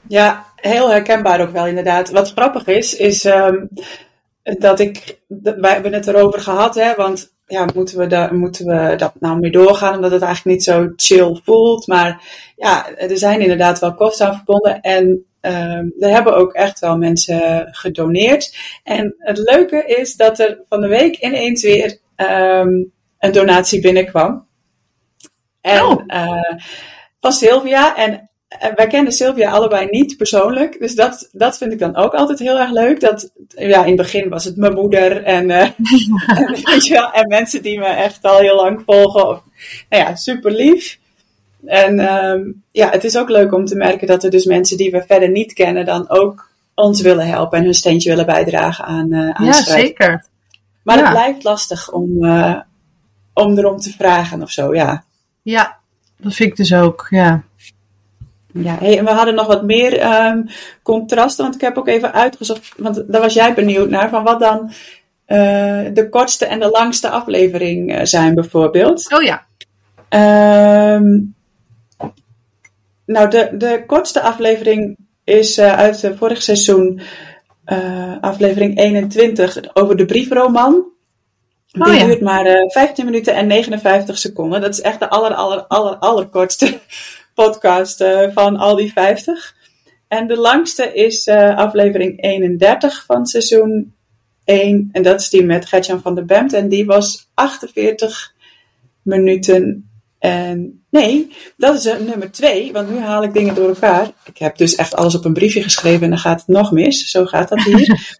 ja, 0.08 0.46
heel 0.56 0.90
herkenbaar 0.90 1.40
ook 1.40 1.50
wel 1.52 1.66
inderdaad. 1.66 2.10
Wat 2.10 2.32
grappig 2.32 2.66
is, 2.66 2.96
is 2.96 3.24
ehm, 3.24 3.56
dat 4.42 4.80
ik, 4.80 5.18
wij 5.28 5.72
hebben 5.72 5.92
het 5.92 6.06
erover 6.06 6.40
gehad, 6.40 6.74
hè, 6.74 6.94
want 6.94 7.32
ja, 7.46 7.66
moeten 7.74 7.98
we, 7.98 8.06
daar, 8.06 8.34
moeten 8.34 8.66
we 8.66 8.96
dat 8.96 9.12
nou 9.20 9.38
mee 9.38 9.50
doorgaan, 9.50 9.94
omdat 9.94 10.10
het 10.10 10.22
eigenlijk 10.22 10.56
niet 10.56 10.64
zo 10.64 10.92
chill 10.96 11.40
voelt. 11.44 11.86
Maar 11.86 12.22
ja, 12.56 12.96
er 12.96 13.18
zijn 13.18 13.40
inderdaad 13.40 13.78
wel 13.78 13.94
kosten 13.94 14.26
aan 14.26 14.34
verbonden 14.34 14.80
en 14.80 15.24
ehm, 15.42 15.86
er 15.98 16.10
hebben 16.10 16.36
ook 16.36 16.52
echt 16.52 16.78
wel 16.78 16.96
mensen 16.96 17.68
gedoneerd. 17.70 18.56
En 18.84 19.14
het 19.18 19.38
leuke 19.38 19.84
is 19.86 20.16
dat 20.16 20.38
er 20.38 20.60
van 20.68 20.80
de 20.80 20.88
week 20.88 21.16
ineens 21.16 21.62
weer 21.62 21.98
ehm, 22.16 22.68
een 23.18 23.32
donatie 23.32 23.80
binnenkwam. 23.80 24.46
En 25.60 25.82
Oh. 25.82 26.02
eh, 26.06 26.56
van 27.20 27.32
Sylvia. 27.32 27.96
En 27.96 28.30
eh, 28.48 28.70
wij 28.74 28.86
kennen 28.86 29.12
Sylvia 29.12 29.50
allebei 29.50 29.86
niet 29.90 30.16
persoonlijk. 30.16 30.78
Dus 30.78 30.94
dat, 30.94 31.28
dat 31.32 31.58
vind 31.58 31.72
ik 31.72 31.78
dan 31.78 31.96
ook 31.96 32.14
altijd 32.14 32.38
heel 32.38 32.58
erg 32.58 32.70
leuk. 32.70 33.00
Dat, 33.00 33.32
ja, 33.48 33.80
in 33.82 33.86
het 33.86 33.96
begin 33.96 34.28
was 34.28 34.44
het 34.44 34.56
mijn 34.56 34.74
moeder 34.74 35.22
en, 35.22 35.50
eh, 35.50 35.60
en, 36.26 36.60
weet 36.72 36.86
je 36.86 36.92
wel, 36.94 37.12
en 37.12 37.28
mensen 37.28 37.62
die 37.62 37.78
me 37.78 37.86
echt 37.86 38.22
al 38.24 38.38
heel 38.38 38.56
lang 38.56 38.82
volgen. 38.86 39.28
Of, 39.28 39.42
nou 39.88 40.02
ja, 40.02 40.14
super 40.14 40.50
lief. 40.52 41.00
En 41.64 41.98
ehm, 41.98 42.40
ja, 42.70 42.90
het 42.90 43.04
is 43.04 43.16
ook 43.18 43.28
leuk 43.28 43.52
om 43.54 43.64
te 43.64 43.76
merken 43.76 44.06
dat 44.06 44.24
er 44.24 44.30
dus 44.30 44.44
mensen 44.44 44.76
die 44.76 44.90
we 44.90 45.04
verder 45.06 45.30
niet 45.30 45.52
kennen 45.52 45.84
dan 45.84 46.08
ook 46.08 46.50
ons 46.74 47.00
willen 47.00 47.26
helpen 47.26 47.58
en 47.58 47.64
hun 47.64 47.74
steentje 47.74 48.08
willen 48.10 48.26
bijdragen 48.26 48.84
aan, 48.84 49.12
eh 49.12 49.30
aan 49.30 49.46
Ja, 49.46 49.52
schrijven. 49.52 49.86
zeker. 49.86 50.24
Maar 50.82 50.96
Ja. 50.98 51.02
het 51.02 51.12
blijft 51.12 51.42
lastig 51.42 51.90
om, 51.92 52.24
eh, 52.24 52.60
om 53.34 53.58
erom 53.58 53.76
te 53.78 53.90
vragen 53.90 54.42
of 54.42 54.50
zo, 54.50 54.74
ja. 54.74 55.04
Ja, 55.42 55.76
dat 56.20 56.34
vind 56.34 56.50
ik 56.50 56.56
dus 56.56 56.74
ook, 56.74 57.06
ja. 57.10 57.42
Ja, 58.52 58.76
hey, 58.78 58.98
en 58.98 59.04
we 59.04 59.10
hadden 59.10 59.34
nog 59.34 59.46
wat 59.46 59.62
meer 59.62 59.98
ehm, 59.98 60.42
contrasten, 60.82 61.42
want 61.44 61.54
ik 61.54 61.60
heb 61.60 61.78
ook 61.78 61.88
even 61.88 62.12
uitgezocht, 62.12 62.74
want 62.76 63.12
daar 63.12 63.20
was 63.20 63.34
jij 63.34 63.54
benieuwd 63.54 63.90
naar, 63.90 64.08
van 64.08 64.22
wat 64.24 64.40
dan 64.40 64.72
eh, 65.24 65.38
de 65.94 66.06
kortste 66.10 66.46
en 66.46 66.60
de 66.60 66.68
langste 66.70 67.08
aflevering 67.08 68.08
zijn 68.08 68.34
bijvoorbeeld. 68.34 69.12
Oh 69.14 69.22
ja. 69.22 69.44
Ehm, 70.08 71.18
nou, 73.06 73.30
de, 73.30 73.50
de 73.52 73.84
kortste 73.86 74.20
aflevering 74.20 74.96
is 75.24 75.58
eh, 75.58 75.78
uit 75.78 76.02
het 76.02 76.16
vorig 76.16 76.42
seizoen, 76.42 77.00
eh, 77.64 78.20
aflevering 78.20 78.78
21, 78.78 79.74
over 79.74 79.96
de 79.96 80.04
briefroman. 80.04 80.74
Oh, 81.78 81.84
Die 81.84 81.94
ja. 81.94 82.04
duurt 82.04 82.20
maar 82.20 82.46
eh 82.46 82.70
15 82.70 83.04
minuten 83.04 83.34
en 83.34 83.46
59 83.46 84.18
seconden. 84.18 84.60
Dat 84.60 84.72
is 84.72 84.80
echt 84.80 84.98
de 84.98 85.08
aller, 85.08 85.34
aller, 85.34 85.66
aller, 85.66 85.96
allerkortste 85.96 86.78
podcast 87.34 88.04
van 88.32 88.56
al 88.56 88.76
die 88.76 88.92
50. 88.92 89.54
En 90.08 90.26
de 90.26 90.36
langste 90.36 90.94
is 90.94 91.28
aflevering 91.28 92.22
31 92.22 93.04
van 93.06 93.26
seizoen 93.26 93.94
1. 94.44 94.88
En 94.92 95.02
dat 95.02 95.20
is 95.20 95.28
die 95.28 95.44
met 95.44 95.66
Gertjan 95.66 96.00
van 96.00 96.14
der 96.14 96.24
Bemt. 96.24 96.52
En 96.52 96.68
die 96.68 96.86
was 96.86 97.30
48 97.34 98.34
minuten. 99.02 99.91
En 100.22 100.84
nee, 100.90 101.32
dat 101.56 101.74
is 101.74 101.86
eh, 101.86 101.98
nummer 101.98 102.30
2. 102.30 102.72
Want 102.72 102.90
nu 102.90 102.98
haal 102.98 103.22
ik 103.22 103.32
dingen 103.32 103.54
door 103.54 103.68
elkaar. 103.68 104.10
Ik 104.24 104.38
heb 104.38 104.56
dus 104.56 104.74
echt 104.74 104.94
alles 104.94 105.14
op 105.14 105.24
een 105.24 105.32
briefje 105.32 105.62
geschreven 105.62 106.02
en 106.02 106.10
dan 106.10 106.18
gaat 106.18 106.40
het 106.40 106.48
nog 106.48 106.72
mis. 106.72 107.10
Zo 107.10 107.24
gaat 107.24 107.48
dat 107.48 107.62
hier. 107.62 108.18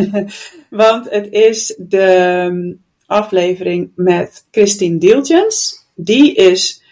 Want 0.70 1.10
het 1.10 1.32
is 1.32 1.74
de 1.78 2.44
um, 2.50 2.82
aflevering 3.06 3.90
met 3.94 4.46
Christine 4.50 4.98
Dieltjens. 4.98 5.86
Die 5.94 6.34
is 6.34 6.82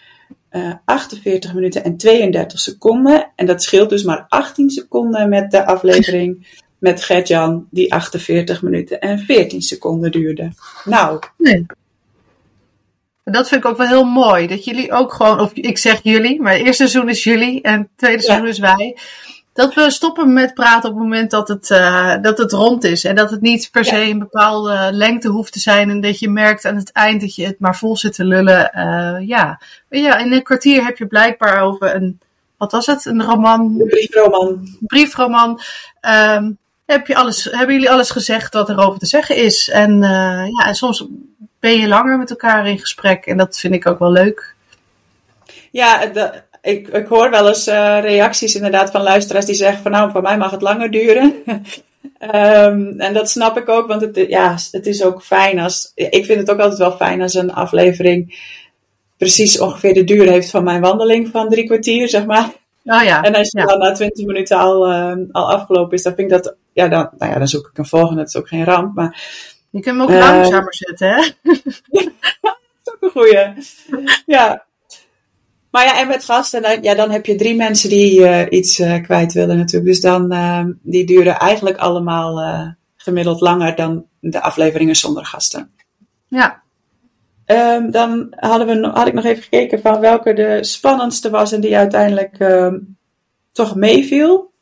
uh, 0.51 0.73
48 0.85 1.53
minuten 1.53 1.83
en 1.83 1.97
32 1.97 2.59
seconden. 2.59 3.31
En 3.35 3.45
dat 3.45 3.63
scheelt 3.63 3.89
dus 3.89 4.03
maar 4.03 4.25
18 4.29 4.69
seconden 4.69 5.29
met 5.29 5.51
de 5.51 5.65
aflevering 5.65 6.47
met 6.79 7.03
Gertjan, 7.03 7.67
die 7.71 7.93
48 7.93 8.61
minuten 8.61 8.99
en 8.99 9.19
14 9.19 9.61
seconden 9.61 10.11
duurde. 10.11 10.51
Nou. 10.83 11.19
Nee. 11.37 11.65
Dat 13.31 13.47
vind 13.47 13.63
ik 13.63 13.69
ook 13.69 13.77
wel 13.77 13.87
heel 13.87 14.03
mooi. 14.03 14.47
Dat 14.47 14.65
jullie 14.65 14.91
ook 14.91 15.13
gewoon, 15.13 15.39
of 15.39 15.51
ik 15.53 15.77
zeg 15.77 15.99
jullie, 16.03 16.41
maar 16.41 16.51
het 16.53 16.61
eerste 16.61 16.87
seizoen 16.87 17.09
is 17.09 17.23
jullie 17.23 17.61
en 17.61 17.79
het 17.79 17.87
tweede 17.95 18.21
ja. 18.21 18.23
seizoen 18.23 18.47
is 18.47 18.59
wij. 18.59 18.97
Dat 19.53 19.73
we 19.73 19.91
stoppen 19.91 20.33
met 20.33 20.53
praten 20.53 20.89
op 20.89 20.95
het 20.95 21.03
moment 21.03 21.31
dat 21.31 21.47
het, 21.47 21.69
uh, 21.69 22.15
dat 22.21 22.37
het 22.37 22.51
rond 22.51 22.83
is. 22.83 23.03
En 23.03 23.15
dat 23.15 23.29
het 23.29 23.41
niet 23.41 23.69
per 23.71 23.85
se 23.85 24.01
een 24.01 24.19
bepaalde 24.19 24.89
lengte 24.91 25.27
hoeft 25.27 25.53
te 25.53 25.59
zijn. 25.59 25.89
En 25.89 26.01
dat 26.01 26.19
je 26.19 26.29
merkt 26.29 26.65
aan 26.65 26.75
het 26.75 26.91
eind 26.91 27.21
dat 27.21 27.35
je 27.35 27.45
het 27.45 27.59
maar 27.59 27.75
vol 27.75 27.97
zit 27.97 28.13
te 28.13 28.25
lullen. 28.25 28.71
Uh, 28.75 29.27
ja. 29.27 29.61
ja, 29.89 30.17
in 30.17 30.33
een 30.33 30.43
kwartier 30.43 30.85
heb 30.85 30.97
je 30.97 31.07
blijkbaar 31.07 31.61
over 31.61 31.95
een, 31.95 32.19
wat 32.57 32.71
was 32.71 32.85
het? 32.85 33.05
Een 33.05 33.23
roman? 33.23 33.61
Een 33.61 33.87
briefroman. 33.87 34.77
Briefroman. 34.79 35.59
Um, 36.35 36.57
heb 36.85 37.07
je 37.07 37.15
alles, 37.15 37.43
hebben 37.43 37.75
jullie 37.75 37.91
alles 37.91 38.09
gezegd 38.09 38.53
wat 38.53 38.69
er 38.69 38.87
over 38.87 38.99
te 38.99 39.05
zeggen 39.05 39.35
is. 39.35 39.69
En, 39.69 39.91
uh, 39.91 40.47
ja, 40.47 40.65
en 40.65 40.75
soms 40.75 41.05
ben 41.65 41.79
je 41.79 41.87
langer 41.87 42.17
met 42.17 42.29
elkaar 42.29 42.67
in 42.67 42.79
gesprek. 42.79 43.25
En 43.25 43.37
dat 43.37 43.59
vind 43.59 43.73
ik 43.73 43.87
ook 43.87 43.99
wel 43.99 44.11
leuk. 44.11 44.55
Ja, 45.71 46.05
de, 46.05 46.31
ik, 46.61 46.87
ik 46.87 47.07
hoor 47.07 47.29
wel 47.29 47.47
eens 47.47 47.67
uh, 47.67 47.99
reacties 48.01 48.55
inderdaad 48.55 48.91
van 48.91 49.01
luisteraars 49.01 49.45
die 49.45 49.55
zeggen 49.55 49.81
van 49.81 49.91
nou, 49.91 50.11
voor 50.11 50.21
mij 50.21 50.37
mag 50.37 50.51
het 50.51 50.61
langer 50.61 50.91
duren. 50.91 51.33
um, 52.33 52.99
en 53.07 53.13
dat 53.13 53.29
snap 53.29 53.57
ik 53.57 53.69
ook, 53.69 53.87
want 53.87 54.01
het, 54.01 54.15
ja, 54.15 54.57
het 54.71 54.85
is 54.85 55.03
ook 55.03 55.23
fijn 55.23 55.59
als, 55.59 55.91
ik 55.95 56.25
vind 56.25 56.39
het 56.39 56.51
ook 56.51 56.59
altijd 56.59 56.79
wel 56.79 56.91
fijn 56.91 57.21
als 57.21 57.33
een 57.33 57.53
aflevering 57.53 58.39
precies 59.17 59.59
ongeveer 59.59 59.93
de 59.93 60.03
duur 60.03 60.29
heeft 60.29 60.49
van 60.49 60.63
mijn 60.63 60.81
wandeling 60.81 61.29
van 61.31 61.49
drie 61.49 61.65
kwartier, 61.65 62.09
zeg 62.09 62.25
maar. 62.25 62.49
Oh 62.83 63.03
ja. 63.03 63.23
En 63.23 63.35
als 63.35 63.51
je 63.51 63.59
ja. 63.59 63.65
dan 63.65 63.79
na 63.79 63.91
20 63.91 64.25
minuten 64.25 64.57
al, 64.57 64.91
uh, 64.91 65.13
al 65.31 65.51
afgelopen 65.51 65.97
is, 65.97 66.03
dan 66.03 66.15
vind 66.15 66.31
ik 66.31 66.43
dat, 66.43 66.55
ja 66.73 66.87
dan, 66.87 67.09
nou 67.17 67.31
ja, 67.31 67.37
dan 67.37 67.47
zoek 67.47 67.67
ik 67.67 67.77
een 67.77 67.85
volgende. 67.85 68.15
Dat 68.15 68.27
is 68.27 68.35
ook 68.35 68.47
geen 68.47 68.63
ramp, 68.63 68.95
maar... 68.95 69.53
Je 69.75 69.81
kunt 69.81 69.97
hem 69.97 70.01
ook 70.01 70.09
uh, 70.09 70.19
langzamer 70.19 70.75
zetten, 70.75 71.07
hè? 71.07 71.21
dat 72.41 72.59
is 72.83 72.93
ook 72.93 72.97
een 72.99 73.09
goeie. 73.09 73.53
Ja. 74.25 74.65
Maar 75.71 75.85
ja, 75.85 75.99
en 75.99 76.07
met 76.07 76.23
gasten, 76.23 76.61
dan, 76.61 76.81
ja, 76.81 76.95
dan 76.95 77.11
heb 77.11 77.25
je 77.25 77.35
drie 77.35 77.55
mensen 77.55 77.89
die 77.89 78.19
uh, 78.19 78.45
iets 78.49 78.79
uh, 78.79 79.03
kwijt 79.03 79.33
willen 79.33 79.57
natuurlijk. 79.57 79.85
Dus 79.85 80.01
dan, 80.01 80.33
uh, 80.33 80.65
die 80.81 81.05
duren 81.05 81.37
eigenlijk 81.37 81.77
allemaal 81.77 82.43
gemiddeld 82.95 83.41
langer 83.41 83.75
dan 83.75 84.05
de 84.19 84.41
afleveringen 84.41 84.95
zonder 84.95 85.25
gasten. 85.25 85.71
Ja. 86.27 86.63
Um, 87.45 87.91
dan 87.91 88.33
hadden 88.35 88.67
we, 88.67 88.87
had 88.87 89.07
ik 89.07 89.13
nog 89.13 89.25
even 89.25 89.43
gekeken 89.43 89.81
van 89.81 89.99
welke 89.99 90.33
de 90.33 90.63
spannendste 90.63 91.29
was 91.29 91.51
en 91.51 91.61
die 91.61 91.77
uiteindelijk 91.77 92.39
um, 92.39 92.97
toch 93.51 93.75
meeviel. 93.75 94.53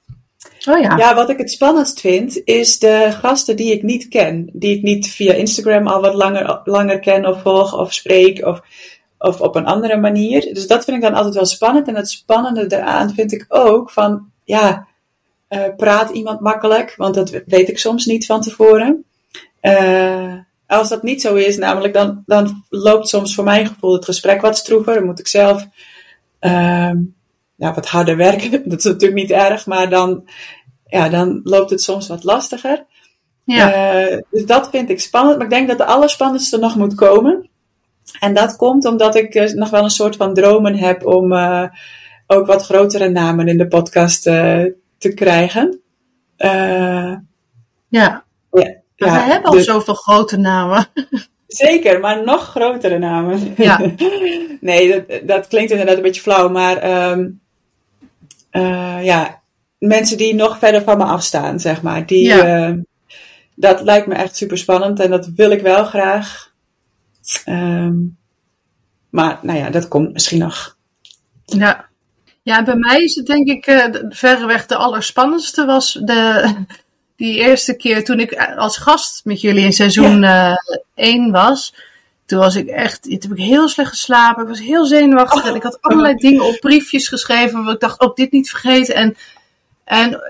Oh 0.69 0.79
ja. 0.79 0.97
Ja, 0.97 1.15
wat 1.15 1.29
ik 1.29 1.37
het 1.37 1.51
spannendst 1.51 1.99
vind, 1.99 2.41
is 2.45 2.79
de 2.79 3.11
gasten 3.11 3.55
die 3.55 3.71
ik 3.71 3.83
niet 3.83 4.07
ken. 4.07 4.49
Die 4.53 4.77
ik 4.77 4.83
niet 4.83 5.11
via 5.11 5.33
Instagram 5.33 5.87
al 5.87 6.01
wat 6.01 6.13
langer, 6.13 6.61
langer 6.63 6.99
ken 6.99 7.25
of 7.25 7.41
volg 7.41 7.77
of 7.77 7.93
spreek 7.93 8.45
of, 8.45 8.61
of 9.17 9.41
op 9.41 9.55
een 9.55 9.65
andere 9.65 9.97
manier. 9.97 10.53
Dus 10.53 10.67
dat 10.67 10.83
vind 10.83 10.97
ik 10.97 11.03
dan 11.03 11.13
altijd 11.13 11.35
wel 11.35 11.45
spannend. 11.45 11.87
En 11.87 11.95
het 11.95 12.09
spannende 12.09 12.67
daaraan 12.67 13.13
vind 13.13 13.31
ik 13.31 13.45
ook 13.47 13.91
van, 13.91 14.29
ja, 14.43 14.87
uh, 15.49 15.61
praat 15.77 16.09
iemand 16.09 16.39
makkelijk? 16.39 16.93
Want 16.97 17.15
dat 17.15 17.29
weet 17.45 17.69
ik 17.69 17.79
soms 17.79 18.05
niet 18.05 18.25
van 18.25 18.41
tevoren. 18.41 19.05
Uh, 19.61 20.33
als 20.67 20.89
dat 20.89 21.03
niet 21.03 21.21
zo 21.21 21.35
is, 21.35 21.57
namelijk, 21.57 21.93
dan, 21.93 22.23
dan 22.25 22.65
loopt 22.69 23.07
soms 23.07 23.35
voor 23.35 23.43
mijn 23.43 23.67
gevoel 23.67 23.93
het 23.93 24.05
gesprek 24.05 24.41
wat 24.41 24.57
stroever. 24.57 24.93
Dan 24.93 25.05
moet 25.05 25.19
ik 25.19 25.27
zelf 25.27 25.67
uh, 26.41 26.91
ja, 27.55 27.73
wat 27.73 27.87
harder 27.87 28.17
werken. 28.17 28.51
Dat 28.69 28.79
is 28.79 28.83
natuurlijk 28.83 29.21
niet 29.21 29.31
erg, 29.31 29.65
maar 29.65 29.89
dan, 29.89 30.29
ja, 30.85 31.09
dan 31.09 31.41
loopt 31.43 31.69
het 31.69 31.81
soms 31.81 32.07
wat 32.07 32.23
lastiger. 32.23 32.85
Ja. 33.45 34.01
Uh, 34.01 34.17
dus 34.31 34.45
dat 34.45 34.69
vind 34.69 34.89
ik 34.89 34.99
spannend. 34.99 35.35
Maar 35.35 35.45
ik 35.45 35.51
denk 35.51 35.67
dat 35.67 35.77
de 35.77 35.85
allerspannendste 35.85 36.57
nog 36.57 36.75
moet 36.75 36.95
komen. 36.95 37.49
En 38.19 38.33
dat 38.33 38.55
komt 38.55 38.85
omdat 38.85 39.15
ik 39.15 39.35
uh, 39.35 39.53
nog 39.53 39.69
wel 39.69 39.83
een 39.83 39.89
soort 39.89 40.15
van 40.15 40.33
dromen 40.33 40.75
heb 40.75 41.05
om 41.05 41.31
uh, 41.31 41.65
ook 42.27 42.47
wat 42.47 42.65
grotere 42.65 43.09
namen 43.09 43.47
in 43.47 43.57
de 43.57 43.67
podcast 43.67 44.21
te 44.23 45.13
krijgen. 45.15 45.81
Ja. 46.37 47.23
ja. 47.89 48.23
Ja, 49.05 49.25
we 49.25 49.31
hebben 49.31 49.49
al 49.49 49.57
dus, 49.57 49.65
zoveel 49.65 49.93
grote 49.93 50.37
namen. 50.37 50.85
Zeker, 51.47 51.99
maar 51.99 52.23
nog 52.23 52.43
grotere 52.43 52.97
namen. 52.97 53.53
Ja. 53.57 53.79
nee, 54.61 54.89
dat, 54.89 55.27
dat, 55.27 55.47
klinkt 55.47 55.71
inderdaad 55.71 55.95
een 55.95 56.01
beetje 56.01 56.21
flauw, 56.21 56.49
maar 56.49 57.09
um, 57.11 57.41
uh, 58.53 59.03
ja, 59.03 59.41
mensen 59.77 60.17
die 60.17 60.35
nog 60.35 60.57
verder 60.57 60.81
van 60.81 60.97
me 60.97 61.03
afstaan, 61.03 61.59
zeg 61.59 61.81
maar. 61.81 62.05
Die, 62.05 62.25
ja. 62.25 62.69
uh, 62.69 62.77
dat 63.55 63.81
lijkt 63.81 64.07
me 64.07 64.13
echt 64.15 64.35
super 64.35 64.57
spannend 64.57 64.99
en 64.99 65.09
dat 65.09 65.29
wil 65.35 65.51
ik 65.51 65.61
wel 65.61 65.85
graag. 65.85 66.51
Um, 67.45 68.17
maar 69.09 69.39
nou 69.41 69.59
ja, 69.59 69.69
dat 69.69 69.87
komt 69.87 70.13
misschien 70.13 70.39
nog. 70.39 70.77
Ja. 71.45 71.91
Ja, 72.41 72.63
bij 72.63 72.75
mij 72.75 73.03
is 73.03 73.15
het 73.15 73.25
denk 73.25 73.47
ik 73.47 73.67
uh, 73.67 73.85
verreweg 74.09 74.65
de 74.65 74.75
allerspannendste 74.75 75.65
was 75.65 75.99
de, 76.03 76.53
die 77.15 77.39
eerste 77.39 77.75
keer 77.75 78.03
toen 78.03 78.19
ik 78.19 78.35
als 78.55 78.77
gast 78.77 79.25
met 79.25 79.41
jullie 79.41 79.63
in 79.63 79.73
seizoen 79.73 80.23
1 80.23 80.23
ja. 80.23 80.57
uh, 80.95 81.31
was. 81.31 81.73
Toen 82.33 82.41
was 82.41 82.55
ik 82.55 82.67
echt, 82.67 83.01
toen 83.03 83.19
heb 83.19 83.31
ik 83.31 83.37
heel 83.37 83.67
slecht 83.67 83.89
geslapen. 83.89 84.43
Ik 84.43 84.49
was 84.49 84.59
heel 84.59 84.85
zenuwachtig. 84.85 85.45
En 85.45 85.55
ik 85.55 85.63
had 85.63 85.81
allerlei 85.81 86.15
dingen 86.15 86.45
op 86.45 86.59
briefjes 86.59 87.07
geschreven. 87.07 87.63
Waar 87.63 87.73
ik 87.73 87.79
dacht, 87.79 88.01
ook 88.01 88.15
dit 88.15 88.31
niet 88.31 88.49
vergeten. 88.49 88.95
En, 88.95 89.15
en 89.83 90.21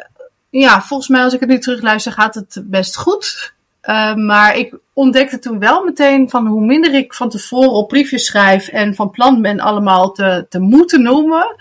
ja, 0.49 0.81
volgens 0.81 1.09
mij 1.09 1.23
als 1.23 1.33
ik 1.33 1.39
het 1.39 1.49
nu 1.49 1.59
terugluister 1.59 2.11
gaat 2.11 2.35
het 2.35 2.61
best 2.63 2.97
goed. 2.97 3.53
Uh, 3.83 4.15
maar 4.15 4.57
ik 4.57 4.75
ontdekte 4.93 5.39
toen 5.39 5.59
wel 5.59 5.83
meteen 5.83 6.29
van 6.29 6.47
hoe 6.47 6.65
minder 6.65 6.93
ik 6.93 7.13
van 7.13 7.29
tevoren 7.29 7.71
op 7.71 7.87
briefjes 7.87 8.25
schrijf 8.25 8.67
en 8.67 8.95
van 8.95 9.11
plan 9.11 9.41
ben 9.41 9.59
allemaal 9.59 10.11
te, 10.11 10.45
te 10.49 10.59
moeten 10.59 11.01
noemen, 11.01 11.55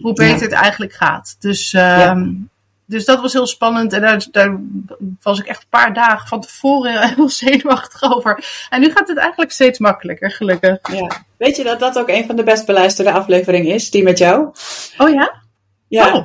hoe 0.00 0.12
beter 0.12 0.36
ja. 0.36 0.42
het 0.42 0.52
eigenlijk 0.52 0.92
gaat. 0.92 1.36
Dus, 1.38 1.72
uh, 1.72 1.80
ja. 1.80 2.26
Dus 2.86 3.04
dat 3.04 3.20
was 3.20 3.32
heel 3.32 3.46
spannend 3.46 3.92
en 3.92 4.00
daar, 4.00 4.26
daar, 4.30 4.60
was 5.22 5.38
ik 5.38 5.46
echt 5.46 5.62
een 5.62 5.68
paar 5.68 5.94
dagen 5.94 6.28
van 6.28 6.40
tevoren 6.40 7.08
heel 7.14 7.28
zenuwachtig 7.28 8.12
over. 8.14 8.44
En 8.70 8.80
nu 8.80 8.90
gaat 8.90 9.08
het 9.08 9.18
eigenlijk 9.18 9.50
steeds 9.50 9.78
makkelijker, 9.78 10.30
gelukkig. 10.30 10.78
Ja. 10.92 11.24
Weet 11.36 11.56
je 11.56 11.64
dat 11.64 11.80
dat 11.80 11.98
ook 11.98 12.08
een 12.08 12.26
van 12.26 12.36
de 12.36 12.42
best 12.42 12.66
beluisterde 12.66 13.12
afleveringen 13.12 13.74
is, 13.74 13.90
die 13.90 14.02
met 14.02 14.18
jou? 14.18 14.48
Oh 14.98 15.10
ja? 15.10 15.42
Ja. 15.88 16.06
Oh, 16.06 16.24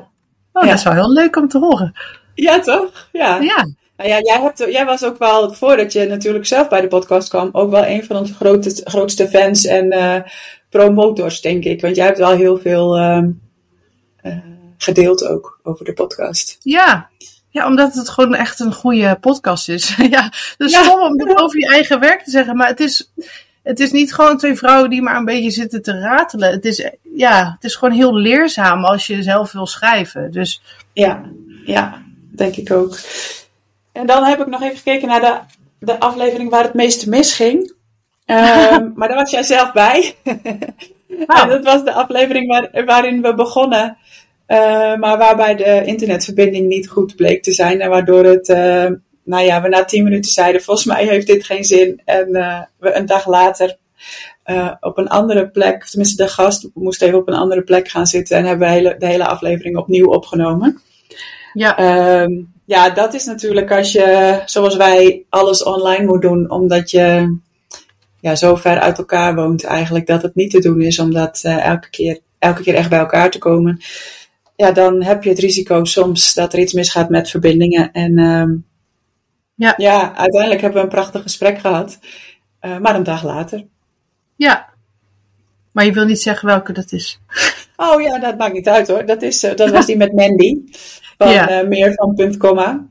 oh 0.54 0.63
dat 0.63 0.74
is 0.74 0.84
wel 0.84 0.94
heel 0.94 1.12
leuk 1.12 1.36
om 1.36 1.48
te 1.48 1.58
horen. 1.58 1.94
Ja, 2.36 2.60
toch? 2.60 3.08
Ja. 3.12 3.38
Ja. 3.39 3.68
Nou 3.98 4.12
ja, 4.12 4.20
jij, 4.20 4.39
hebt, 4.42 4.66
jij 4.70 4.86
was 4.86 5.04
ook 5.04 5.18
wel, 5.18 5.54
voordat 5.54 5.94
je 5.94 6.06
natuurlijk 6.06 6.46
zelf 6.46 6.68
bij 6.70 6.82
de 6.82 6.88
podcast 6.88 7.30
kwam, 7.30 7.50
ook 7.51 7.72
wel 7.72 7.86
een 7.86 8.04
van 8.04 8.16
onze 8.16 8.34
grote, 8.34 8.82
grootste 8.84 9.28
fans 9.28 9.66
en 9.66 9.94
uh, 9.94 10.16
promotors, 10.70 11.42
denk 11.42 11.63
ik. 11.63 11.82
Want 11.82 11.96
jij 11.96 12.06
hebt 12.06 12.18
wel 12.18 12.32
heel 12.32 12.58
veel 12.58 13.00
uh, 13.00 13.24
uh, 14.24 14.38
gedeeld 14.83 15.25
ook 15.25 15.59
over 15.63 15.86
de 15.86 15.93
podcast. 15.93 16.57
Ja. 16.62 17.09
ja, 17.50 17.67
omdat 17.67 17.93
het 17.93 18.09
gewoon 18.09 18.36
echt 18.36 18.59
een 18.59 18.74
goede 18.74 19.17
podcast 19.21 19.69
is. 19.69 19.95
ja, 20.09 20.24
het 20.24 20.55
is 20.57 20.71
ja. 20.71 20.83
stom 20.83 21.01
om 21.01 21.17
dit 21.17 21.41
over 21.41 21.59
je 21.59 21.67
eigen 21.67 22.00
werk 22.00 22.24
te 22.24 22.31
zeggen, 22.31 22.55
maar 22.55 22.67
het 22.67 22.79
is, 22.79 23.12
het 23.63 23.79
is 23.79 23.91
niet 23.91 24.13
gewoon 24.13 24.38
twee 24.38 24.55
vrouwen 24.55 24.89
die 24.89 25.01
maar 25.01 25.15
een 25.15 25.25
beetje 25.25 25.51
zitten 25.51 25.81
te 25.81 26.00
ratelen. 26.00 26.51
Het 26.51 26.65
is, 26.65 26.89
ja, 27.15 27.51
het 27.53 27.63
is 27.63 27.75
gewoon 27.75 27.95
heel 27.95 28.15
leerzaam 28.15 28.86
als 28.86 29.07
je 29.07 29.24
zelf 29.24 29.51
wil 29.51 29.67
schrijven. 29.67 30.31
Dus... 30.31 30.62
Ja, 30.93 31.21
ja, 31.65 32.01
denk 32.36 32.55
ik 32.55 32.71
ook. 32.71 32.98
En 33.91 34.05
dan 34.05 34.24
heb 34.24 34.39
ik 34.39 34.48
nog 34.48 34.62
even 34.62 34.77
gekeken 34.77 35.07
naar 35.07 35.21
de, 35.21 35.39
de 35.79 36.00
aflevering 36.00 36.50
waar 36.50 36.63
het 36.63 36.74
meeste 36.74 37.09
misging. 37.09 37.77
Um, 38.25 38.91
maar 38.95 39.07
daar 39.07 39.17
was 39.17 39.31
jij 39.31 39.43
zelf 39.43 39.71
bij. 39.71 40.15
Oh. 40.24 41.41
en 41.41 41.50
dat 41.50 41.63
was 41.63 41.83
de 41.83 41.93
aflevering 41.93 42.48
waar, 42.48 42.86
waarin 42.86 43.21
we 43.21 43.33
begonnen. 43.33 43.98
Uh, 44.51 44.96
maar 44.96 45.18
waarbij 45.18 45.56
de 45.56 45.82
internetverbinding 45.86 46.68
niet 46.68 46.89
goed 46.89 47.15
bleek 47.15 47.44
te 47.44 47.51
zijn. 47.51 47.82
En 47.82 47.89
waardoor 47.89 48.24
het, 48.24 48.50
uh, 48.50 48.88
nou 49.24 49.46
ja, 49.46 49.62
we 49.62 49.68
na 49.68 49.86
tien 49.86 50.03
minuten 50.03 50.32
zeiden, 50.32 50.62
volgens 50.62 50.86
mij 50.86 51.08
heeft 51.08 51.27
dit 51.27 51.44
geen 51.44 51.63
zin. 51.63 52.01
En 52.06 52.27
uh, 52.29 52.62
we 52.79 52.96
een 52.96 53.06
dag 53.06 53.27
later 53.27 53.77
op 54.79 54.98
een 54.98 55.08
andere 55.08 55.50
plek, 55.50 55.86
tenminste 55.86 56.24
de 56.24 56.29
gast 56.29 56.70
moest 56.74 57.01
even 57.01 57.18
op 57.18 57.27
een 57.27 57.34
andere 57.34 57.62
plek 57.62 57.88
gaan 57.88 58.08
zitten. 58.08 58.38
En 58.38 58.46
hebben 58.46 58.68
we 58.68 58.74
hele, 58.74 58.96
de 58.98 59.06
hele 59.06 59.27
aflevering 59.27 59.77
opnieuw 59.77 60.08
opgenomen. 60.08 60.82
Ja. 61.53 62.22
Um, 62.22 62.53
ja, 62.65 62.89
dat 62.89 63.13
is 63.13 63.25
natuurlijk 63.25 63.72
als 63.72 63.91
je, 63.91 64.41
zoals 64.46 64.75
wij, 64.75 65.25
alles 65.29 65.63
online 65.63 66.06
moet 66.06 66.22
doen, 66.22 66.51
omdat 66.51 66.91
je 66.91 67.38
ja, 68.20 68.36
zo 68.36 68.56
ver 68.56 68.79
uit 68.79 68.98
elkaar 68.98 69.36
woont 69.36 69.63
eigenlijk, 69.63 70.08
dat 70.08 70.22
het 70.22 70.36
niet 70.36 70.51
te 70.51 70.60
doen 70.60 70.82
is 70.82 71.00
om 71.00 71.13
dat 71.13 71.41
uh, 71.46 71.65
elke, 71.65 71.89
keer, 71.89 72.20
elke 72.39 72.62
keer 72.62 72.75
echt 72.75 72.89
bij 72.89 73.00
elkaar 73.00 73.32
te 73.32 73.38
komen. 73.38 73.79
Ja, 74.60 74.72
dan 74.72 75.04
heb 75.04 75.24
je 75.24 75.30
het 75.30 75.39
risico 75.39 75.84
soms 75.84 76.34
dat 76.34 76.54
er 76.54 76.60
iets 76.60 76.74
misgaat 76.74 77.10
met 77.10 77.30
verbindingen. 77.30 77.92
En 77.92 78.18
um, 78.18 78.66
ja. 79.56 79.74
ja, 79.78 80.16
uiteindelijk 80.16 80.62
hebben 80.62 80.80
we 80.80 80.86
een 80.86 80.94
prachtig 80.94 81.22
gesprek 81.22 81.60
gehad, 81.60 82.00
uh, 82.62 82.78
maar 82.78 82.96
een 82.96 83.04
dag 83.04 83.24
later. 83.24 83.66
Ja, 84.36 84.70
maar 85.72 85.86
je 85.86 85.92
wil 85.92 86.06
niet 86.06 86.22
zeggen 86.22 86.48
welke 86.48 86.74
dat 86.74 86.92
is. 86.92 87.20
Oh 87.75 88.01
ja, 88.01 88.20
dat 88.20 88.38
maakt 88.38 88.54
niet 88.54 88.68
uit 88.68 88.88
hoor. 88.88 89.06
Dat, 89.06 89.22
is, 89.22 89.44
uh, 89.44 89.56
dat 89.56 89.70
was 89.70 89.86
die 89.86 89.98
met 89.98 90.13
Mandy 90.13 90.58
van 91.18 91.32
ja. 91.32 91.62
uh, 91.62 91.68
meer 91.68 91.94
van 91.94 92.13
punt 92.16 92.38
komma. 92.38 92.88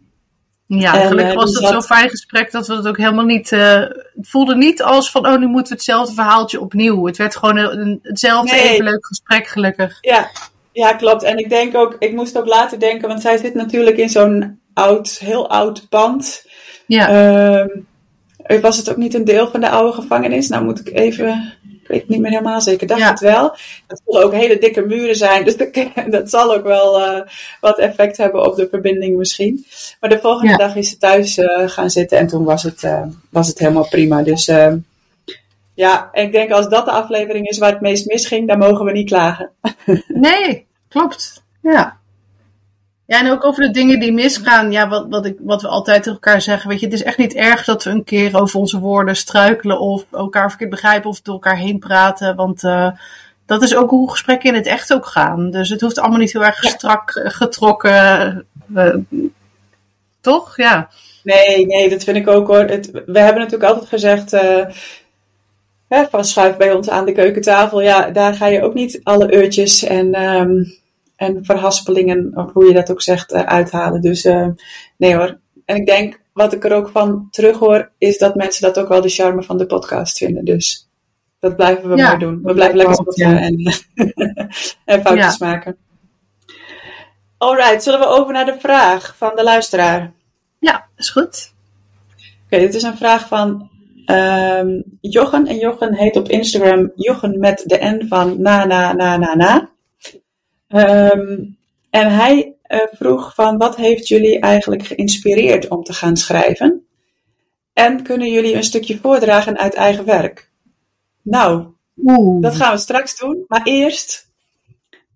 Ja, 0.66 1.00
en, 1.00 1.08
gelukkig 1.08 1.34
was 1.34 1.54
het 1.54 1.62
zat... 1.62 1.72
zo'n 1.72 1.96
fijn 1.96 2.08
gesprek 2.08 2.50
dat 2.50 2.66
we 2.66 2.74
het 2.74 2.86
ook 2.86 2.96
helemaal 2.96 3.24
niet. 3.24 3.50
Het 3.50 4.04
voelde 4.20 4.56
niet 4.56 4.82
als 4.82 5.10
van, 5.10 5.26
oh, 5.26 5.38
nu 5.38 5.46
moeten 5.46 5.72
we 5.72 5.78
hetzelfde 5.78 6.14
verhaaltje 6.14 6.60
opnieuw. 6.60 7.06
Het 7.06 7.16
werd 7.16 7.36
gewoon 7.36 7.56
een, 7.56 7.98
hetzelfde 8.02 8.54
nee. 8.54 8.68
even 8.68 8.84
leuk 8.84 9.06
gesprek, 9.06 9.46
gelukkig. 9.46 9.98
Ja. 10.00 10.30
Ja, 10.78 10.92
klopt. 10.92 11.22
En 11.22 11.38
ik 11.38 11.48
denk 11.48 11.76
ook, 11.76 11.96
ik 11.98 12.12
moest 12.12 12.38
ook 12.38 12.46
later 12.46 12.78
denken, 12.78 13.08
want 13.08 13.20
zij 13.20 13.36
zit 13.36 13.54
natuurlijk 13.54 13.96
in 13.96 14.08
zo'n 14.08 14.60
oud, 14.74 15.18
heel 15.18 15.50
oud 15.50 15.88
pand. 15.88 16.46
Ja. 16.86 17.62
Uh, 18.46 18.60
was 18.60 18.76
het 18.76 18.90
ook 18.90 18.96
niet 18.96 19.14
een 19.14 19.24
deel 19.24 19.48
van 19.48 19.60
de 19.60 19.68
oude 19.68 19.92
gevangenis? 19.92 20.48
Nou 20.48 20.64
moet 20.64 20.80
ik 20.80 20.98
even 20.98 21.56
ik 21.82 21.88
weet 21.94 22.00
het 22.00 22.08
niet 22.08 22.20
meer 22.20 22.30
helemaal 22.30 22.60
zeker, 22.60 22.86
dacht 22.86 23.00
ja. 23.00 23.10
het 23.10 23.20
wel. 23.20 23.56
Het 23.86 24.02
zullen 24.04 24.24
ook 24.24 24.32
hele 24.32 24.58
dikke 24.58 24.86
muren 24.86 25.16
zijn, 25.16 25.44
dus 25.44 25.56
dat, 25.62 25.68
dat 26.10 26.30
zal 26.30 26.54
ook 26.54 26.64
wel 26.64 27.00
uh, 27.00 27.20
wat 27.60 27.78
effect 27.78 28.16
hebben 28.16 28.46
op 28.46 28.56
de 28.56 28.68
verbinding 28.70 29.16
misschien. 29.16 29.66
Maar 30.00 30.10
de 30.10 30.18
volgende 30.18 30.52
ja. 30.52 30.56
dag 30.56 30.76
is 30.76 30.88
ze 30.88 30.96
thuis 30.96 31.38
uh, 31.38 31.68
gaan 31.68 31.90
zitten 31.90 32.18
en 32.18 32.26
toen 32.26 32.44
was 32.44 32.62
het, 32.62 32.82
uh, 32.82 33.02
was 33.30 33.48
het 33.48 33.58
helemaal 33.58 33.88
prima. 33.88 34.22
Dus 34.22 34.50
ja, 35.74 36.08
ik 36.12 36.32
denk 36.32 36.50
als 36.50 36.68
dat 36.68 36.84
de 36.84 36.90
aflevering 36.90 37.48
is 37.48 37.58
waar 37.58 37.72
het 37.72 37.80
meest 37.80 38.06
misging, 38.06 38.48
dan 38.48 38.58
mogen 38.58 38.84
we 38.84 38.92
niet 38.92 39.08
klagen. 39.08 39.50
nee, 40.08 40.67
klopt. 40.88 41.42
Ja. 41.62 41.98
Ja, 43.06 43.20
en 43.20 43.30
ook 43.30 43.44
over 43.44 43.62
de 43.62 43.70
dingen 43.70 44.00
die 44.00 44.12
misgaan. 44.12 44.72
Ja, 44.72 44.88
wat, 44.88 45.06
wat, 45.08 45.26
ik, 45.26 45.36
wat 45.40 45.62
we 45.62 45.68
altijd 45.68 45.96
tegen 45.96 46.12
elkaar 46.12 46.40
zeggen. 46.40 46.68
Weet 46.68 46.80
je, 46.80 46.86
het 46.86 46.94
is 46.94 47.02
echt 47.02 47.18
niet 47.18 47.34
erg 47.34 47.64
dat 47.64 47.84
we 47.84 47.90
een 47.90 48.04
keer 48.04 48.40
over 48.40 48.60
onze 48.60 48.78
woorden 48.78 49.16
struikelen. 49.16 49.80
Of 49.80 50.04
elkaar 50.12 50.48
verkeerd 50.48 50.70
begrijpen 50.70 51.10
of 51.10 51.20
door 51.20 51.34
elkaar 51.34 51.56
heen 51.56 51.78
praten. 51.78 52.36
Want 52.36 52.62
uh, 52.62 52.90
dat 53.46 53.62
is 53.62 53.74
ook 53.74 53.90
hoe 53.90 54.10
gesprekken 54.10 54.48
in 54.48 54.54
het 54.54 54.66
echt 54.66 54.92
ook 54.92 55.06
gaan. 55.06 55.50
Dus 55.50 55.68
het 55.68 55.80
hoeft 55.80 55.98
allemaal 55.98 56.18
niet 56.18 56.32
heel 56.32 56.44
erg 56.44 56.64
strak 56.64 57.10
eh, 57.10 57.30
getrokken. 57.30 58.46
Uh, 58.74 58.94
toch? 60.20 60.56
Ja. 60.56 60.88
Nee, 61.22 61.66
nee, 61.66 61.88
dat 61.88 62.04
vind 62.04 62.16
ik 62.16 62.28
ook 62.28 62.46
hoor. 62.46 62.64
Het, 62.64 62.90
we 62.90 63.18
hebben 63.18 63.42
natuurlijk 63.42 63.70
altijd 63.70 63.88
gezegd. 63.88 64.32
Uh, 64.32 64.64
hè, 65.88 66.04
van 66.08 66.24
schuif 66.24 66.56
bij 66.56 66.72
ons 66.72 66.90
aan 66.90 67.04
de 67.04 67.12
keukentafel. 67.12 67.80
Ja, 67.80 68.10
daar 68.10 68.34
ga 68.34 68.46
je 68.46 68.62
ook 68.62 68.74
niet 68.74 69.00
alle 69.02 69.34
uurtjes 69.34 69.84
en, 69.84 70.22
um, 70.22 70.78
en 71.16 71.44
verhaspelingen, 71.44 72.30
of 72.34 72.52
hoe 72.52 72.66
je 72.66 72.74
dat 72.74 72.90
ook 72.90 73.02
zegt, 73.02 73.32
uithalen. 73.32 74.00
Dus 74.00 74.22
nee 74.96 75.16
hoor. 75.16 75.38
En 75.64 75.76
ik 75.76 75.86
denk, 75.86 76.20
wat 76.32 76.52
ik 76.52 76.64
er 76.64 76.72
ook 76.72 76.88
van 76.88 77.28
terug 77.30 77.58
hoor, 77.58 77.90
is 77.98 78.18
dat 78.18 78.34
mensen 78.34 78.62
dat 78.62 78.78
ook 78.78 78.88
wel 78.88 79.00
de 79.00 79.08
charme 79.08 79.42
van 79.42 79.58
de 79.58 79.66
podcast 79.66 80.18
vinden. 80.18 80.44
Dus 80.44 80.88
dat 81.38 81.56
blijven 81.56 81.90
we 81.90 81.96
ja, 81.96 82.06
mooi 82.06 82.18
doen. 82.18 82.40
We 82.42 82.54
blijven 82.54 82.76
lekker 82.76 82.94
spotten 82.94 83.30
ja. 83.30 83.40
en, 83.40 83.74
en 84.94 85.02
foutjes 85.02 85.36
ja. 85.36 85.46
maken. 85.46 85.76
Alright, 87.38 87.82
zullen 87.82 88.00
we 88.00 88.06
over 88.06 88.32
naar 88.32 88.44
de 88.44 88.56
vraag 88.58 89.14
van 89.16 89.32
de 89.34 89.42
luisteraar? 89.42 90.12
Ja, 90.58 90.88
is 90.96 91.10
goed. 91.10 91.52
Oké, 92.44 92.58
dit 92.58 92.74
is 92.74 92.82
een 92.82 92.96
vraag 92.96 93.28
van 93.28 93.70
um, 94.10 94.84
Jochen. 95.00 95.46
En 95.46 95.58
Jochen 95.58 95.94
heet 95.94 96.16
op 96.16 96.28
Instagram 96.28 96.92
Jochen 96.94 97.38
met 97.38 97.62
de 97.66 97.78
N 97.80 98.06
van 98.08 98.42
na, 98.42 98.64
na, 98.64 98.92
na, 98.92 99.16
na, 99.16 99.34
na. 99.34 99.70
Um, 101.12 101.56
en 101.90 102.14
hij 102.14 102.54
uh, 102.68 102.78
vroeg 102.92 103.34
van 103.34 103.58
wat 103.58 103.76
heeft 103.76 104.08
jullie 104.08 104.40
eigenlijk 104.40 104.82
geïnspireerd 104.82 105.68
om 105.68 105.82
te 105.82 105.92
gaan 105.92 106.16
schrijven? 106.16 106.86
En 107.72 108.02
kunnen 108.02 108.30
jullie 108.30 108.54
een 108.54 108.64
stukje 108.64 108.98
voordragen 108.98 109.58
uit 109.58 109.74
eigen 109.74 110.04
werk? 110.04 110.50
Nou, 111.22 111.66
Oeh. 112.04 112.42
dat 112.42 112.54
gaan 112.54 112.72
we 112.72 112.78
straks 112.78 113.18
doen. 113.18 113.44
Maar 113.48 113.62
eerst, 113.64 114.32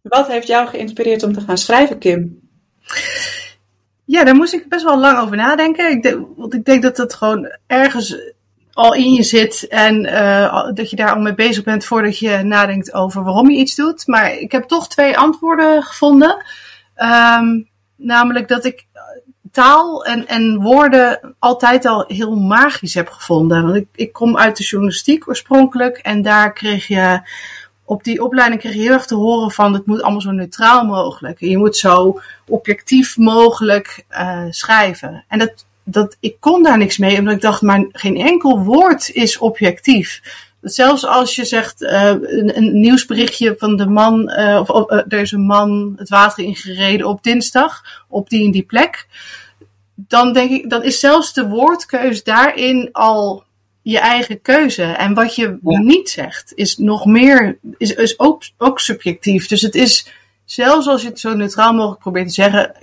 wat 0.02 0.26
heeft 0.26 0.46
jou 0.46 0.68
geïnspireerd 0.68 1.22
om 1.22 1.32
te 1.32 1.40
gaan 1.40 1.58
schrijven, 1.58 1.99
Kim? 1.99 2.40
Ja, 4.04 4.25
daar 4.25 4.34
moest 4.34 4.52
ik 4.52 4.68
best 4.68 4.84
wel 4.84 4.99
lang 4.99 5.18
over 5.18 5.37
nadenken. 5.37 5.90
Ik 5.90 6.02
denk, 6.02 6.26
want 6.37 6.54
ik 6.54 6.64
denk 6.64 6.82
dat 6.82 6.96
dat 6.96 7.14
gewoon 7.14 7.56
ergens 7.66 8.16
al 8.72 8.94
in 8.94 9.12
je 9.12 9.22
zit 9.22 9.68
en 9.68 10.06
uh, 10.06 10.70
dat 10.74 10.90
je 10.90 10.96
daar 10.96 11.14
al 11.14 11.20
mee 11.20 11.34
bezig 11.34 11.64
bent 11.64 11.84
voordat 11.84 12.18
je 12.18 12.42
nadenkt 12.42 12.92
over 12.94 13.24
waarom 13.24 13.50
je 13.50 13.58
iets 13.58 13.74
doet. 13.74 14.06
Maar 14.06 14.32
ik 14.34 14.52
heb 14.52 14.64
toch 14.64 14.88
twee 14.88 15.18
antwoorden 15.18 15.82
gevonden. 15.82 16.44
Um, 16.96 17.70
namelijk 17.96 18.48
dat 18.48 18.64
ik 18.64 18.86
taal 19.52 20.04
en, 20.04 20.26
en 20.26 20.60
woorden 20.60 21.34
altijd 21.38 21.86
al 21.86 22.04
heel 22.06 22.36
magisch 22.36 22.94
heb 22.94 23.08
gevonden. 23.08 23.62
Want 23.62 23.76
ik, 23.76 23.86
ik 23.94 24.12
kom 24.12 24.38
uit 24.38 24.56
de 24.56 24.64
journalistiek 24.64 25.28
oorspronkelijk 25.28 25.98
en 25.98 26.22
daar 26.22 26.52
kreeg 26.52 26.86
je 26.86 27.20
op 27.84 28.04
die 28.04 28.24
opleiding 28.24 28.60
kreeg 28.60 28.74
je 28.74 28.80
heel 28.80 28.92
erg 28.92 29.06
te 29.06 29.14
horen 29.14 29.50
van 29.50 29.72
het 29.72 29.86
moet 29.86 30.02
allemaal 30.02 30.20
zo 30.20 30.30
neutraal 30.30 30.84
mogelijk. 30.84 31.40
Je 31.40 31.58
moet 31.58 31.76
zo 31.76 32.20
objectief 32.46 33.16
mogelijk 33.16 34.04
uh, 34.10 34.44
schrijven. 34.50 35.24
En 35.28 35.38
dat, 35.38 35.66
dat, 35.92 36.16
ik 36.20 36.37
kon 36.40 36.62
daar 36.62 36.78
niks 36.78 36.99
mee, 36.99 37.18
omdat 37.18 37.34
ik 37.34 37.40
dacht, 37.40 37.62
maar 37.62 37.84
geen 37.92 38.16
enkel 38.16 38.62
woord 38.62 39.11
is 39.11 39.38
objectief. 39.38 40.20
Zelfs 40.61 41.06
als 41.06 41.34
je 41.34 41.44
zegt 41.44 41.82
uh, 41.82 42.06
een, 42.20 42.56
een, 42.56 42.80
nieuwsberichtje 42.80 43.54
van 43.58 43.76
de 43.76 43.87
man, 43.87 44.32
uh, 44.38 44.58
of, 44.61 44.70
of 44.70 44.90
er 44.90 45.20
is 45.20 45.32
een 45.32 45.46
man 45.46 45.94
het 45.96 46.08
water 46.08 46.44
ingereden 46.44 47.06
op 47.06 47.22
dinsdag, 47.22 48.04
op 48.08 48.28
die 48.28 48.44
en 48.44 48.50
die 48.50 48.62
plek 48.62 49.06
dan 49.94 50.32
denk 50.32 50.50
ik, 50.50 50.70
dan 50.70 50.82
is 50.82 51.00
zelfs 51.00 51.32
de 51.32 51.49
woordkeus 51.49 52.25
daarin 52.25 52.88
al 52.92 53.44
je 53.82 53.99
eigen 53.99 54.40
keuze. 54.40 54.82
En 54.82 55.14
wat 55.14 55.34
je 55.34 55.58
niet 55.62 56.11
zegt, 56.11 56.52
is 56.54 56.76
nog 56.76 57.06
meer, 57.06 57.58
is, 57.76 57.94
is 57.94 58.18
ook, 58.18 58.42
ook 58.58 58.80
subjectief. 58.80 59.46
Dus 59.46 59.62
het 59.62 59.75
is, 59.75 60.06
zelfs 60.44 60.87
als 60.87 61.02
je 61.02 61.08
het 61.08 61.20
zo 61.20 61.34
neutraal 61.34 61.72
mogelijk 61.72 62.00
probeert 62.00 62.26
te 62.26 62.34
zeggen, 62.34 62.75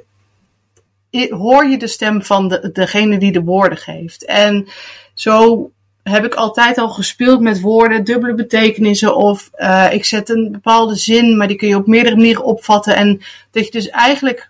hoor 1.29 1.65
je 1.65 1.77
de 1.77 1.87
stem 1.87 2.23
van 2.23 2.47
de, 2.47 2.69
degene 2.73 3.17
die 3.17 3.31
de 3.31 3.43
woorden 3.43 3.77
geeft. 3.77 4.25
En 4.25 4.67
zo 5.13 5.71
heb 6.03 6.25
ik 6.25 6.33
altijd 6.33 6.77
al 6.77 6.89
gespeeld 6.89 7.41
met 7.41 7.61
woorden, 7.61 8.03
dubbele 8.03 8.33
betekenissen. 8.33 9.15
Of 9.15 9.49
uh, 9.55 9.87
ik 9.91 10.05
zet 10.05 10.29
een 10.29 10.51
bepaalde 10.51 10.95
zin, 10.95 11.37
maar 11.37 11.47
die 11.47 11.57
kun 11.57 11.67
je 11.67 11.75
op 11.75 11.87
meerdere 11.87 12.15
manieren 12.15 12.43
opvatten. 12.43 12.95
En 12.95 13.21
dat 13.51 13.65
je 13.65 13.71
dus 13.71 13.89
eigenlijk 13.89 14.49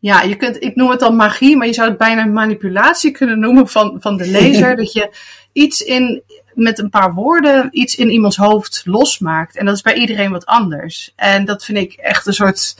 ja, 0.00 0.22
je 0.22 0.36
kunt, 0.36 0.62
ik 0.62 0.76
noem 0.76 0.90
het 0.90 1.00
dan 1.00 1.16
magie, 1.16 1.56
maar 1.56 1.66
je 1.66 1.72
zou 1.72 1.88
het 1.88 1.98
bijna 1.98 2.24
manipulatie 2.24 3.10
kunnen 3.10 3.38
noemen 3.38 3.68
van, 3.68 3.96
van 4.00 4.16
de 4.16 4.26
lezer. 4.26 4.76
dat 4.82 4.92
je 4.92 5.10
iets 5.52 5.80
in, 5.80 6.22
met 6.54 6.78
een 6.78 6.90
paar 6.90 7.14
woorden, 7.14 7.68
iets 7.70 7.96
in 7.96 8.10
iemands 8.10 8.36
hoofd 8.36 8.82
losmaakt. 8.84 9.56
En 9.56 9.66
dat 9.66 9.74
is 9.74 9.82
bij 9.82 9.94
iedereen 9.94 10.30
wat 10.30 10.46
anders. 10.46 11.12
En 11.16 11.44
dat 11.44 11.64
vind 11.64 11.78
ik 11.78 11.92
echt 11.92 12.26
een 12.26 12.32
soort 12.32 12.76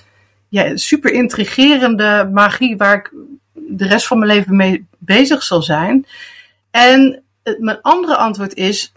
ja, 0.49 0.77
super 0.77 1.13
intrigerende 1.13 2.31
magie 2.33 2.77
waar 2.77 2.95
ik 2.95 3.13
de 3.53 3.87
rest 3.87 4.07
van 4.07 4.19
mijn 4.19 4.31
leven 4.31 4.57
mee 4.57 4.87
bezig 4.99 5.43
zal 5.43 5.63
zijn. 5.63 6.07
En 6.71 7.23
mijn 7.59 7.81
andere 7.83 8.17
antwoord 8.17 8.55
is, 8.55 8.93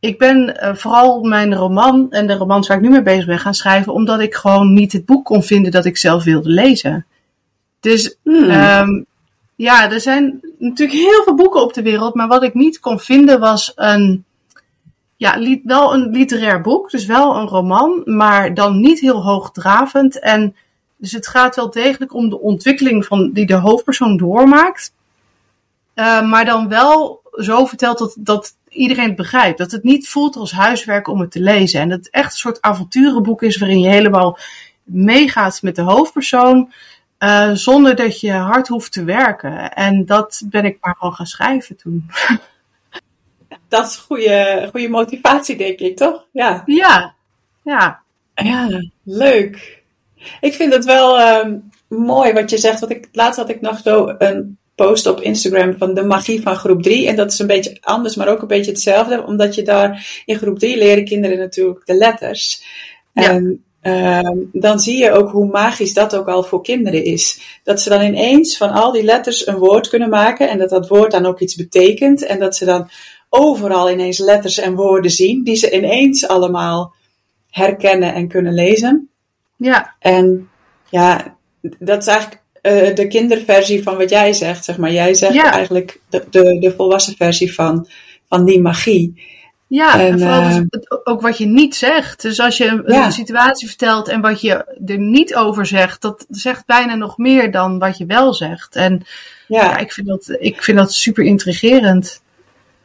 ik 0.00 0.18
ben 0.18 0.56
uh, 0.62 0.74
vooral 0.74 1.22
mijn 1.22 1.54
roman 1.54 2.10
en 2.10 2.26
de 2.26 2.34
romans 2.34 2.68
waar 2.68 2.76
ik 2.76 2.82
nu 2.82 2.90
mee 2.90 3.02
bezig 3.02 3.26
ben 3.26 3.38
gaan 3.38 3.54
schrijven, 3.54 3.92
omdat 3.92 4.20
ik 4.20 4.34
gewoon 4.34 4.72
niet 4.72 4.92
het 4.92 5.04
boek 5.04 5.24
kon 5.24 5.42
vinden 5.42 5.70
dat 5.70 5.84
ik 5.84 5.96
zelf 5.96 6.24
wilde 6.24 6.48
lezen. 6.48 7.06
Dus 7.80 8.16
hmm. 8.22 8.50
um, 8.50 9.06
ja, 9.56 9.90
er 9.90 10.00
zijn 10.00 10.40
natuurlijk 10.58 10.98
heel 10.98 11.22
veel 11.24 11.34
boeken 11.34 11.62
op 11.62 11.74
de 11.74 11.82
wereld, 11.82 12.14
maar 12.14 12.28
wat 12.28 12.42
ik 12.42 12.54
niet 12.54 12.80
kon 12.80 12.98
vinden 13.00 13.40
was 13.40 13.72
een, 13.74 14.24
ja, 15.16 15.60
wel 15.64 15.94
een 15.94 16.10
literair 16.10 16.60
boek, 16.60 16.90
dus 16.90 17.06
wel 17.06 17.36
een 17.36 17.46
roman, 17.46 18.02
maar 18.04 18.54
dan 18.54 18.80
niet 18.80 19.00
heel 19.00 19.22
hoogdravend. 19.22 20.18
En 20.18 20.56
dus 21.02 21.12
het 21.12 21.28
gaat 21.28 21.56
wel 21.56 21.70
degelijk 21.70 22.14
om 22.14 22.28
de 22.28 22.40
ontwikkeling 22.40 23.04
van, 23.04 23.30
die 23.32 23.46
de 23.46 23.54
hoofdpersoon 23.54 24.16
doormaakt, 24.16 24.92
uh, 25.94 26.28
maar 26.28 26.44
dan 26.44 26.68
wel 26.68 27.22
zo 27.32 27.66
verteld 27.66 27.98
dat, 27.98 28.16
dat 28.18 28.56
iedereen 28.68 29.06
het 29.06 29.16
begrijpt. 29.16 29.58
Dat 29.58 29.70
het 29.70 29.82
niet 29.82 30.08
voelt 30.08 30.36
als 30.36 30.52
huiswerk 30.52 31.08
om 31.08 31.20
het 31.20 31.30
te 31.30 31.40
lezen. 31.40 31.80
En 31.80 31.88
dat 31.88 31.98
het 31.98 32.10
echt 32.10 32.32
een 32.32 32.38
soort 32.38 32.60
avonturenboek 32.60 33.42
is 33.42 33.56
waarin 33.56 33.80
je 33.80 33.88
helemaal 33.88 34.38
meegaat 34.82 35.62
met 35.62 35.76
de 35.76 35.82
hoofdpersoon. 35.82 36.72
Uh, 37.18 37.50
zonder 37.52 37.96
dat 37.96 38.20
je 38.20 38.32
hard 38.32 38.68
hoeft 38.68 38.92
te 38.92 39.04
werken. 39.04 39.72
En 39.72 40.06
dat 40.06 40.42
ben 40.44 40.64
ik 40.64 40.78
maar 40.80 40.96
gewoon 40.98 41.14
gaan 41.14 41.26
schrijven 41.26 41.76
toen. 41.76 42.06
Dat 43.68 43.86
is 43.86 43.96
goede, 43.96 44.68
goede 44.70 44.88
motivatie, 44.88 45.56
denk 45.56 45.78
ik, 45.78 45.96
toch? 45.96 46.26
Ja. 46.32 46.62
Ja. 46.66 47.14
Ja. 47.62 48.02
Ja, 48.34 48.82
leuk. 49.02 49.81
Ik 50.40 50.54
vind 50.54 50.72
het 50.72 50.84
wel 50.84 51.20
um, 51.20 51.70
mooi 51.88 52.32
wat 52.32 52.50
je 52.50 52.58
zegt. 52.58 52.80
Want 52.80 52.92
ik, 52.92 53.08
laatst 53.12 53.38
had 53.38 53.48
ik 53.48 53.60
nog 53.60 53.80
zo 53.84 54.14
een 54.18 54.58
post 54.74 55.06
op 55.06 55.20
Instagram 55.20 55.74
van 55.78 55.94
de 55.94 56.02
magie 56.02 56.42
van 56.42 56.56
groep 56.56 56.82
3. 56.82 57.08
En 57.08 57.16
dat 57.16 57.32
is 57.32 57.38
een 57.38 57.46
beetje 57.46 57.76
anders, 57.80 58.16
maar 58.16 58.28
ook 58.28 58.42
een 58.42 58.48
beetje 58.48 58.70
hetzelfde. 58.70 59.26
Omdat 59.26 59.54
je 59.54 59.62
daar 59.62 60.22
in 60.24 60.36
groep 60.36 60.58
3 60.58 60.76
leren 60.76 61.04
kinderen 61.04 61.38
natuurlijk 61.38 61.86
de 61.86 61.94
letters. 61.94 62.64
Ja. 63.12 63.30
En 63.30 63.64
Ehm, 63.82 64.36
dan 64.52 64.80
zie 64.80 64.98
je 64.98 65.10
ook 65.10 65.30
hoe 65.30 65.46
magisch 65.46 65.94
dat 65.94 66.16
ook 66.16 66.28
al 66.28 66.42
voor 66.42 66.62
kinderen 66.62 67.04
is. 67.04 67.40
Dat 67.62 67.80
ze 67.80 67.88
dan 67.88 68.02
ineens 68.02 68.56
van 68.56 68.70
al 68.70 68.92
die 68.92 69.02
letters 69.02 69.46
een 69.46 69.58
woord 69.58 69.88
kunnen 69.88 70.08
maken 70.08 70.48
en 70.48 70.58
dat 70.58 70.70
dat 70.70 70.88
woord 70.88 71.10
dan 71.10 71.26
ook 71.26 71.40
iets 71.40 71.54
betekent 71.54 72.24
en 72.24 72.38
dat 72.38 72.56
ze 72.56 72.64
dan 72.64 72.88
overal 73.28 73.90
ineens 73.90 74.18
letters 74.18 74.58
en 74.58 74.74
woorden 74.74 75.10
zien 75.10 75.44
die 75.44 75.56
ze 75.56 75.70
ineens 75.70 76.28
allemaal 76.28 76.94
herkennen 77.50 78.14
en 78.14 78.28
kunnen 78.28 78.54
lezen. 78.54 79.10
Ja. 79.62 79.94
En 79.98 80.48
ja, 80.88 81.36
dat 81.60 81.98
is 82.02 82.06
eigenlijk 82.06 82.42
uh, 82.62 82.94
de 82.94 83.06
kinderversie 83.06 83.82
van 83.82 83.96
wat 83.96 84.10
jij 84.10 84.32
zegt, 84.32 84.64
zeg 84.64 84.76
maar. 84.76 84.92
Jij 84.92 85.14
zegt 85.14 85.42
eigenlijk 85.42 86.00
de, 86.08 86.24
de, 86.30 86.58
de 86.58 86.74
volwassen 86.76 87.16
versie 87.16 87.54
van, 87.54 87.88
van 88.28 88.44
die 88.44 88.60
magie. 88.60 89.30
Ja, 89.66 90.00
en, 90.00 90.18
vooral 90.18 90.42
dus 90.42 90.56
uh, 90.56 90.98
ook 91.04 91.20
wat 91.20 91.38
je 91.38 91.46
niet 91.46 91.74
zegt. 91.74 92.22
Dus 92.22 92.40
als 92.40 92.56
je 92.56 92.66
een, 92.66 92.82
ja. 92.86 93.04
een, 93.04 93.12
situatie 93.12 93.68
vertelt 93.68 94.08
en 94.08 94.20
wat 94.20 94.40
je 94.40 94.78
er 94.86 94.98
niet 94.98 95.34
over 95.34 95.66
zegt, 95.66 96.02
dat 96.02 96.26
zegt 96.28 96.66
bijna 96.66 96.94
nog 96.94 97.18
meer 97.18 97.50
dan 97.50 97.78
wat 97.78 97.98
je 97.98 98.06
wel 98.06 98.34
zegt. 98.34 98.76
En 98.76 99.02
ja, 99.48 99.62
ja 99.62 99.76
ik, 99.76 99.92
vind 99.92 100.06
dat, 100.06 100.36
ik 100.38 100.62
vind 100.62 100.78
dat 100.78 100.92
super 100.92 101.24
intrigerend. 101.24 102.22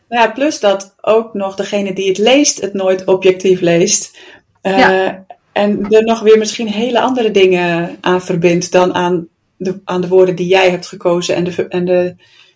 Ja, 0.10 0.32
plus 0.32 0.60
dat 0.60 0.96
ook 1.02 1.34
nog 1.34 1.56
degene 1.56 1.94
die 1.94 2.08
het 2.08 2.18
leest, 2.18 2.62
het 2.62 2.74
nooit 2.74 3.06
objectief 3.06 3.60
leest. 3.60 4.18
Uh, 4.62 4.78
ja. 4.78 5.26
En 5.58 5.89
er 5.89 6.04
nog 6.04 6.20
weer 6.20 6.38
misschien 6.38 6.67
hele 6.67 7.00
andere 7.00 7.32
dingen 7.32 7.98
aan 8.02 8.22
verbindt 8.22 8.72
dan 8.72 8.93
aan 8.93 9.28
de, 9.58 9.82
aan 9.84 10.02
de 10.02 10.08
woorden 10.08 10.36
die 10.36 10.48
jij 10.48 10.70
hebt 10.70 10.88
gekozen 10.88 11.36
en 11.36 11.43
de, 11.43 11.67
en 11.67 11.86
de 11.86 12.15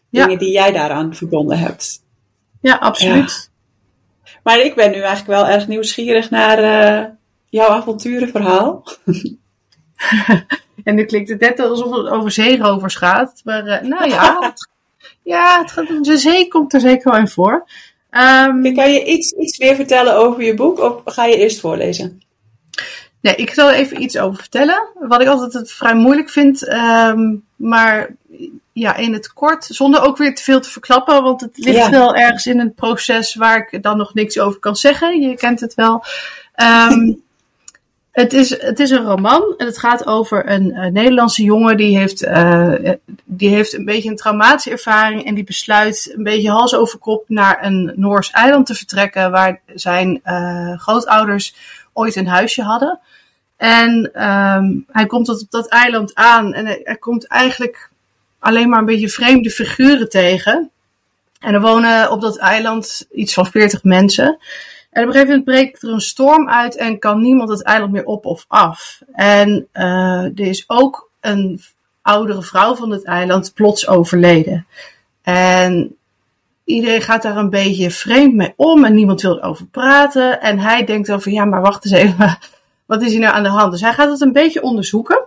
dingen 0.10 0.38
die 0.38 0.52
jij 0.52 0.72
daaraan 0.72 1.16
verbonden 1.16 1.58
hebt. 1.58 2.04
Ja, 2.62 2.76
absoluut. 2.76 3.50
Maar 4.44 4.60
ik 4.60 4.76
ben 4.76 4.92
nu 4.92 5.02
eigenlijk 5.02 5.28
wel 5.28 5.48
erg 5.48 5.68
nieuwsgierig 5.68 6.30
naar 6.30 6.60
uh, 6.60 7.10
jouw 7.50 7.68
avonturenverhaal. 7.68 8.84
en 10.84 10.96
nu 10.96 11.06
klinkt 11.06 11.30
het 11.30 11.40
net 11.40 11.60
alsof 11.60 11.96
het 11.96 12.08
over 12.08 12.32
zeerovers 12.32 12.96
gaat. 12.96 13.42
Maar 13.44 13.68
uh, 13.68 13.90
nou 13.90 14.10
ja, 14.10 14.38
het, 14.48 14.70
ja, 15.24 15.62
het 15.62 15.72
gaat, 15.72 16.04
de 16.04 16.18
zee 16.18 16.48
komt 16.48 16.74
er 16.74 16.80
zeker 16.80 17.12
wel 17.12 17.20
in 17.20 17.28
voor. 17.28 17.68
Ehm, 18.10 18.74
Kan 18.74 18.92
je 18.92 19.06
iets, 19.06 19.32
iets 19.32 19.58
meer 19.58 19.76
vertellen 19.76 20.16
over 20.16 20.44
je 20.44 20.54
boek 20.54 20.80
of 20.80 21.02
ga 21.06 21.26
je 21.26 21.38
eerst 21.38 21.60
voorlezen? 21.60 22.22
Nee, 23.22 23.36
ik 23.36 23.54
zal 23.54 23.70
er 23.70 23.76
even 23.76 24.02
iets 24.02 24.18
over 24.18 24.40
vertellen. 24.40 24.88
Wat 25.00 25.22
ik 25.22 25.28
altijd 25.28 25.54
het 25.54 25.72
vrij 25.72 25.96
moeilijk 25.96 26.30
vind. 26.30 26.68
ehm, 26.68 27.36
maar 27.56 28.10
ja, 28.74 28.96
in 28.96 29.14
het 29.14 29.34
kort, 29.34 29.66
zonder 29.66 30.02
ook 30.02 30.18
weer 30.18 30.36
te 30.36 30.44
veel 30.44 30.60
te 30.60 30.70
verklappen. 30.70 31.24
Want 31.24 31.42
het 31.42 31.58
ligt 31.58 31.78
Ja. 31.78 31.90
wel 31.90 32.16
ergens 32.16 32.46
in 32.46 32.60
een 32.60 32.74
proces 32.74 33.36
waar 33.36 33.68
ik 33.70 33.84
dan 33.84 33.98
nog 33.98 34.14
niks 34.14 34.40
over 34.40 34.60
kan 34.60 34.76
zeggen. 34.76 35.22
Je 35.22 35.36
kent 35.36 35.60
het 35.60 35.74
wel. 35.74 36.04
Ehm, 36.56 37.12
het, 38.12 38.34
is, 38.34 38.62
het 38.62 38.80
is 38.80 38.90
een 38.90 39.04
roman 39.06 39.54
en 39.58 39.66
het 39.66 39.78
gaat 39.78 40.06
over 40.08 40.50
een, 40.52 40.72
eh, 40.72 40.92
Nederlandse 40.92 41.44
jongen 41.44 41.78
die 41.78 41.98
heeft, 41.98 42.24
eh, 42.24 42.74
die 43.26 43.50
heeft 43.50 43.74
een 43.74 43.86
beetje 43.86 44.10
een 44.10 44.16
traumatische 44.16 44.70
ervaring. 44.72 45.26
En 45.26 45.36
die 45.36 45.44
besluit 45.44 46.14
een 46.18 46.24
beetje 46.24 46.50
hals 46.52 46.76
over 46.76 47.00
kop 47.00 47.24
naar 47.28 47.66
een 47.66 47.94
Noors 47.96 48.32
eiland 48.32 48.66
te 48.66 48.76
vertrekken. 48.76 49.32
Waar 49.32 49.62
zijn 49.76 50.20
eh, 50.24 50.80
grootouders 50.80 51.56
ooit 51.94 52.16
een 52.16 52.28
huisje 52.28 52.62
hadden. 52.62 53.00
En 53.62 54.14
ehm, 54.14 54.80
hij 54.88 55.06
komt 55.06 55.26
tot 55.26 55.42
op 55.42 55.52
dat 55.52 55.68
eiland 55.68 56.16
aan 56.16 56.54
en 56.54 56.66
hij, 56.66 56.98
komt 57.00 57.28
eigenlijk 57.28 57.90
alleen 58.40 58.70
maar 58.70 58.80
een 58.80 58.86
beetje 58.86 59.10
vreemde 59.10 59.50
figuren 59.50 60.10
tegen. 60.10 60.72
En 61.40 61.54
er 61.54 61.62
wonen 61.62 62.12
op 62.12 62.22
dat 62.22 62.38
eiland 62.38 63.08
iets 63.12 63.34
van 63.34 63.46
40 63.46 63.84
mensen. 63.84 64.26
En 64.90 65.02
op 65.02 65.08
een 65.08 65.14
gegeven 65.14 65.28
moment 65.28 65.44
breekt 65.44 65.84
er 65.84 65.90
een 65.90 66.02
storm 66.02 66.50
uit 66.50 66.76
en 66.76 67.00
kan 67.00 67.22
niemand 67.22 67.50
het 67.50 67.64
eiland 67.64 67.92
meer 67.92 68.06
op 68.06 68.26
of 68.26 68.46
af. 68.48 69.02
En 69.14 69.68
eh, 69.72 70.24
er 70.24 70.40
is 70.40 70.64
ook 70.68 71.10
een 71.20 71.62
oudere 72.02 72.42
vrouw 72.42 72.76
van 72.76 72.92
het 72.92 73.04
eiland 73.04 73.54
plots 73.54 73.88
overleden. 73.88 74.68
En 75.22 75.96
iedereen 76.64 77.02
gaat 77.02 77.22
daar 77.22 77.38
een 77.38 77.50
beetje 77.50 77.92
vreemd 77.92 78.34
mee 78.34 78.54
om 78.56 78.86
en 78.86 78.94
niemand 78.94 79.22
wil 79.22 79.38
erover 79.38 79.66
praten. 79.66 80.42
En 80.42 80.60
hij 80.60 80.86
denkt 80.86 81.08
van 81.18 81.32
ja, 81.32 81.46
maar 81.46 81.62
wacht 81.62 81.86
eens 81.86 81.94
even, 81.94 82.38
wat 82.92 83.02
is 83.02 83.12
hier 83.12 83.20
nou 83.20 83.34
aan 83.34 83.44
de 83.44 83.50
hand? 83.50 83.72
Dus 83.72 83.82
hij 83.82 83.94
gaat 83.94 84.10
het 84.10 84.22
een 84.22 84.32
beetje 84.34 84.62
onderzoeken. 84.62 85.22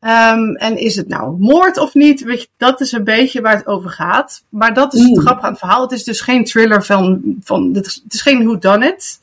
Ehm, 0.00 0.54
en 0.54 0.76
is 0.76 0.96
het 0.96 1.08
nou 1.08 1.36
moord 1.38 1.78
of 1.78 1.94
niet? 1.94 2.22
Weet 2.24 2.40
je, 2.40 2.48
dat 2.56 2.80
is 2.80 2.92
een 2.92 3.04
beetje 3.04 3.40
waar 3.40 3.56
het 3.56 3.66
over 3.66 3.90
gaat. 3.90 4.44
Maar 4.48 4.74
dat 4.74 4.94
is 4.94 5.00
het 5.00 5.08
Mm. 5.10 5.18
grappige 5.20 5.46
aan 5.46 5.50
het 5.52 5.60
verhaal. 5.60 5.82
Het 5.82 5.92
is 5.92 6.04
dus 6.04 6.20
geen 6.20 6.44
thriller 6.44 6.84
van, 6.84 7.22
van 7.40 7.70
het 7.74 7.86
is- 7.86 8.00
het 8.04 8.14
is 8.14 8.20
geen 8.22 8.44
whodunit. 8.44 9.18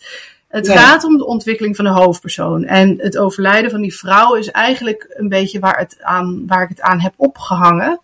Het 0.48 0.66
Ja. 0.68 0.76
gaat 0.78 1.04
om 1.04 1.18
de 1.18 1.26
ontwikkeling 1.26 1.76
van 1.76 1.86
de 1.86 1.92
hoofdpersoon. 1.92 2.64
En 2.64 2.96
het 2.98 3.18
overlijden 3.18 3.72
van 3.72 3.82
die 3.82 3.96
vrouw 3.96 4.34
is 4.36 4.52
eigenlijk 4.52 5.06
een 5.10 5.30
beetje 5.30 5.60
waar, 5.60 5.78
het 5.78 5.98
aan, 6.02 6.44
waar 6.48 6.64
ik 6.64 6.70
het 6.70 6.82
aan 6.82 7.00
heb 7.00 7.14
opgehangen. 7.16 8.00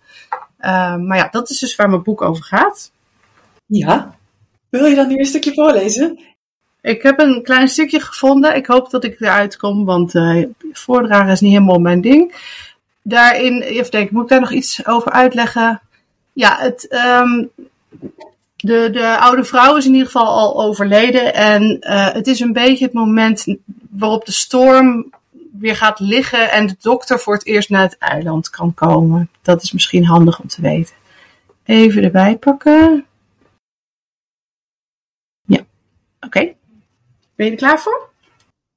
Ehm, 0.60 1.06
maar 1.08 1.18
ja, 1.18 1.28
dat 1.32 1.50
is 1.50 1.60
dus 1.60 1.76
waar 1.76 1.90
mijn 1.90 2.04
boek 2.04 2.22
over 2.22 2.44
gaat. 2.44 2.92
Ja. 3.66 4.16
Wil 4.70 4.86
je 4.86 4.96
dan 4.96 5.08
nu 5.08 5.18
een 5.18 5.26
stukje 5.26 5.54
voorlezen? 5.54 6.20
Ik 6.82 7.02
heb 7.02 7.20
een 7.20 7.44
klein 7.44 7.68
stukje 7.68 8.00
gevonden. 8.00 8.56
Ik 8.56 8.66
hoop 8.66 8.90
dat 8.90 9.04
ik 9.04 9.20
eruit 9.20 9.58
kom, 9.58 9.86
want 9.86 10.16
eh 10.16 10.44
voordragen 10.72 11.32
is 11.32 11.40
niet 11.40 11.52
helemaal 11.52 11.80
mijn 11.80 12.02
ding. 12.02 12.36
Daarin, 13.02 13.62
even 13.62 13.92
denken, 13.92 14.14
moet 14.14 14.24
ik 14.24 14.30
daar 14.30 14.40
nog 14.40 14.52
iets 14.52 14.86
over 14.86 15.12
uitleggen? 15.12 15.82
Ja, 16.34 16.58
het, 16.60 16.88
ehm, 16.88 17.46
de, 18.56 18.90
de 18.92 19.18
oude 19.18 19.44
vrouw 19.44 19.76
is 19.76 19.86
in 19.86 19.92
ieder 19.92 20.06
geval 20.06 20.28
al 20.28 20.64
overleden. 20.64 21.34
En 21.34 21.80
eh, 21.80 22.14
het 22.14 22.28
is 22.28 22.40
een 22.40 22.54
beetje 22.54 22.86
het 22.86 22.94
moment 22.94 23.46
waarop 23.90 24.26
de 24.26 24.32
storm 24.32 25.14
weer 25.60 25.76
gaat 25.76 26.00
liggen 26.00 26.52
en 26.52 26.68
de 26.68 26.76
dokter 26.80 27.20
voor 27.20 27.34
het 27.34 27.46
eerst 27.46 27.70
naar 27.70 27.82
het 27.82 27.98
eiland 27.98 28.50
kan 28.50 28.74
komen. 28.74 29.30
Dat 29.42 29.64
is 29.64 29.72
misschien 29.72 30.06
handig 30.06 30.40
om 30.40 30.48
te 30.48 30.62
weten. 30.62 30.96
Even 31.64 32.04
erbij 32.04 32.38
pakken. 32.38 33.06
Ja, 35.46 35.66
oké. 36.20 36.57
Ben 37.38 37.46
je 37.46 37.52
er 37.52 37.58
klaar 37.58 37.80
voor? 37.80 38.10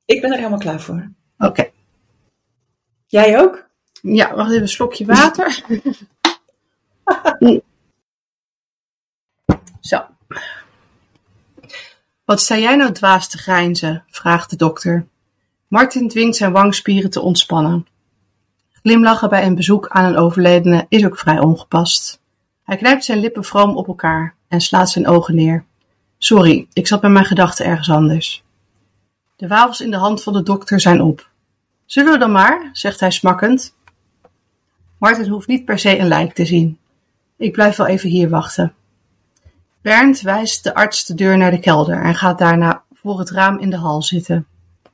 Ik 0.05 0.21
ben 0.21 0.31
er 0.31 0.37
helemaal 0.37 0.59
klaar 0.59 0.81
voor. 0.81 1.11
Oké. 1.39 1.71
Jij 3.07 3.41
ook? 3.41 3.69
Ja, 4.03 4.35
wacht 4.35 4.51
even, 4.51 4.63
een 4.63 4.69
slokje 4.69 5.07
water. 5.07 5.65
Zo. 9.81 10.07
Wat 12.25 12.41
sta 12.41 12.57
jij 12.57 12.77
nou 12.77 12.93
dwaas 12.93 13.29
te 13.29 13.39
grijnzen? 13.39 14.05
vraagt 14.11 14.51
de 14.51 14.57
dokter. 14.57 15.07
Martin 15.69 16.09
dwingt 16.09 16.37
zijn 16.37 16.53
wangspieren 16.53 17.11
te 17.11 17.21
ontspannen. 17.21 17.87
Glimlachen 18.73 19.29
bij 19.29 19.47
een 19.47 19.55
bezoek 19.55 19.89
aan 19.89 20.05
een 20.05 20.17
overledene 20.17 20.87
is 20.89 21.05
ook 21.05 21.19
vrij 21.19 21.39
ongepast. 21.39 22.21
Hij 22.63 22.77
knijpt 22.77 23.05
zijn 23.05 23.19
lippen 23.19 23.45
vroom 23.45 23.77
op 23.77 23.89
elkaar 23.89 24.35
en 24.49 24.61
slaat 24.61 24.91
zijn 24.91 25.07
ogen 25.07 25.35
neer. 25.35 25.65
Sorry, 26.19 26.69
ik 26.73 26.87
zat 26.87 27.03
met 27.03 27.11
mijn 27.11 27.25
gedachten 27.25 27.67
ergens 27.67 27.91
anders. 27.91 28.43
De 29.41 29.49
wafels 29.49 29.81
in 29.81 29.91
de 29.91 29.97
hand 29.97 30.23
van 30.23 30.33
de 30.33 30.43
dokter 30.43 30.81
zijn 30.81 31.01
op. 31.01 31.29
Zullen 31.87 32.13
we 32.13 32.19
dan 32.19 32.33
maar, 32.33 32.71
zegt 32.73 33.01
hij 33.01 33.11
smakkend. 33.11 33.75
Martin 34.99 35.29
hoeft 35.29 35.47
niet 35.47 35.65
per 35.65 35.79
se 35.79 35.99
een 35.99 36.09
lijk 36.09 36.35
te 36.35 36.45
zien. 36.45 36.79
Ik 37.37 37.53
blijf 37.53 37.77
wel 37.77 37.87
even 37.87 38.09
hier 38.09 38.29
wachten. 38.29 38.75
Bernd 39.81 40.21
wijst 40.21 40.65
de 40.65 40.75
arts 40.75 41.05
de 41.05 41.15
deur 41.15 41.37
naar 41.37 41.51
de 41.51 41.61
kelder 41.61 42.03
en 42.03 42.15
gaat 42.15 42.39
daarna 42.39 42.83
voor 42.93 43.19
het 43.19 43.31
raam 43.31 43.59
in 43.59 43.71
de 43.71 43.77
hal 43.77 44.03
zitten. 44.03 44.47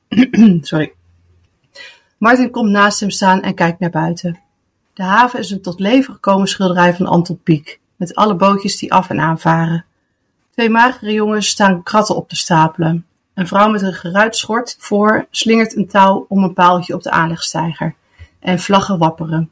Sorry. 0.60 0.92
Martin 2.18 2.50
komt 2.50 2.70
naast 2.70 3.00
hem 3.00 3.10
staan 3.10 3.42
en 3.42 3.54
kijkt 3.54 3.80
naar 3.80 3.90
buiten. 3.90 4.40
De 4.94 5.02
haven 5.02 5.38
is 5.38 5.50
een 5.50 5.62
tot 5.62 5.80
leven 5.80 6.14
gekomen 6.14 6.48
schilderij 6.48 6.94
van 6.94 7.06
Anton 7.06 7.40
Pieck, 7.42 7.80
met 7.96 8.14
alle 8.14 8.34
bootjes 8.34 8.78
die 8.78 8.92
af 8.92 9.10
en 9.10 9.20
aan 9.20 9.40
varen. 9.40 9.84
Twee 10.50 10.70
magere 10.70 11.12
jongens 11.12 11.48
staan 11.48 11.82
kratten 11.82 12.16
op 12.16 12.28
te 12.28 12.36
stapelen. 12.36 13.06
Een 13.36 13.46
vrouw 13.46 13.68
met 13.68 13.82
een 13.82 13.94
geruit 13.94 14.36
schort 14.36 14.76
voor 14.78 15.26
slingert 15.30 15.76
een 15.76 15.88
touw 15.88 16.26
om 16.28 16.44
een 16.44 16.52
paaltje 16.52 16.94
op 16.94 17.02
de 17.02 17.10
aanlegstijger. 17.10 17.94
En 18.38 18.58
vlaggen 18.58 18.98
wapperen. 18.98 19.50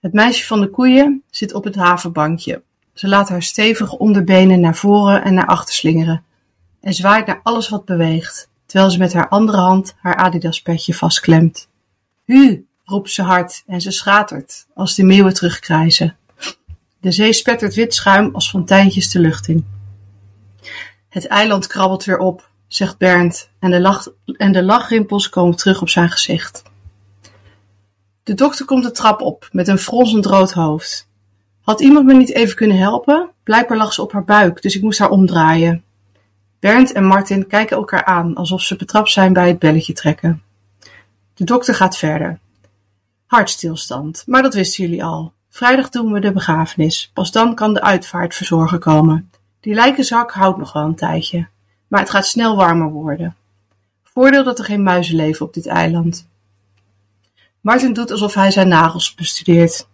Het 0.00 0.12
meisje 0.12 0.46
van 0.46 0.60
de 0.60 0.70
koeien 0.70 1.22
zit 1.30 1.54
op 1.54 1.64
het 1.64 1.74
havenbankje. 1.74 2.62
Ze 2.92 3.08
laat 3.08 3.28
haar 3.28 3.42
stevige 3.42 3.98
onderbenen 3.98 4.60
naar 4.60 4.76
voren 4.76 5.24
en 5.24 5.34
naar 5.34 5.46
achter 5.46 5.74
slingeren. 5.74 6.24
En 6.80 6.94
zwaait 6.94 7.26
naar 7.26 7.40
alles 7.42 7.68
wat 7.68 7.84
beweegt, 7.84 8.48
terwijl 8.66 8.90
ze 8.90 8.98
met 8.98 9.12
haar 9.12 9.28
andere 9.28 9.58
hand 9.58 9.94
haar 9.98 10.16
Adidas-petje 10.16 10.94
vastklemt. 10.94 11.68
Hu, 12.24 12.66
roept 12.84 13.10
ze 13.10 13.22
hard 13.22 13.62
en 13.66 13.80
ze 13.80 13.90
schatert 13.90 14.66
als 14.74 14.94
de 14.94 15.04
meeuwen 15.04 15.34
terugkrijzen. 15.34 16.16
De 17.00 17.12
zee 17.12 17.32
spettert 17.32 17.74
wit 17.74 17.94
schuim 17.94 18.34
als 18.34 18.50
fonteintjes 18.50 19.10
de 19.10 19.18
lucht 19.18 19.48
in. 19.48 19.66
Het 21.08 21.26
eiland 21.26 21.66
krabbelt 21.66 22.04
weer 22.04 22.18
op, 22.18 22.52
zegt 22.66 22.98
Bernd, 22.98 23.50
en 23.58 23.70
de, 23.70 24.12
en 24.36 24.52
de 24.52 24.62
lachrimpels 24.62 25.28
komen 25.28 25.56
terug 25.56 25.80
op 25.80 25.88
zijn 25.88 26.10
gezicht. 26.10 26.62
De 28.22 28.34
dokter 28.34 28.64
komt 28.64 28.82
de 28.82 28.90
trap 28.90 29.20
op 29.20 29.48
met 29.52 29.68
een 29.68 29.78
fronsend 29.78 30.26
rood 30.26 30.52
hoofd. 30.52 31.08
Had 31.60 31.80
iemand 31.80 32.06
me 32.06 32.14
niet 32.14 32.32
even 32.32 32.56
kunnen 32.56 32.78
helpen? 32.78 33.30
Blijkbaar 33.42 33.76
lag 33.76 33.92
ze 33.92 34.02
op 34.02 34.12
haar 34.12 34.24
buik, 34.24 34.62
dus 34.62 34.76
ik 34.76 34.82
moest 34.82 34.98
haar 34.98 35.10
omdraaien. 35.10 35.84
Bernd 36.60 36.92
en 36.92 37.04
Martin 37.04 37.46
kijken 37.46 37.76
elkaar 37.76 38.04
aan 38.04 38.34
alsof 38.34 38.62
ze 38.62 38.76
betrapt 38.76 39.10
zijn 39.10 39.32
bij 39.32 39.48
het 39.48 39.58
belletje 39.58 39.92
trekken. 39.92 40.42
De 41.34 41.44
dokter 41.44 41.74
gaat 41.74 41.96
verder. 41.96 42.38
Hartstilstand, 43.26 44.22
maar 44.26 44.42
dat 44.42 44.54
wisten 44.54 44.84
jullie 44.84 45.04
al. 45.04 45.32
Vrijdag 45.48 45.88
doen 45.88 46.12
we 46.12 46.20
de 46.20 46.32
begrafenis. 46.32 47.10
Pas 47.14 47.32
dan 47.32 47.54
kan 47.54 47.74
de 47.74 47.82
uitvaartverzorger 47.82 48.78
komen. 48.78 49.30
Die 49.60 49.74
lijkenzak 49.74 50.32
houdt 50.32 50.58
nog 50.58 50.72
wel 50.72 50.84
een 50.84 50.94
tijdje, 50.94 51.48
maar 51.94 52.02
het 52.02 52.12
gaat 52.12 52.26
snel 52.26 52.56
warmer 52.56 52.90
worden. 52.90 53.36
Voordeel 54.02 54.44
dat 54.44 54.58
er 54.58 54.64
geen 54.64 54.82
muizen 54.82 55.16
leven 55.16 55.46
op 55.46 55.54
dit 55.54 55.66
eiland. 55.66 56.28
Martin 57.60 57.92
doet 57.92 58.10
alsof 58.10 58.34
hij 58.34 58.50
zijn 58.50 58.68
nagels 58.68 59.14
bestudeert. 59.14 59.88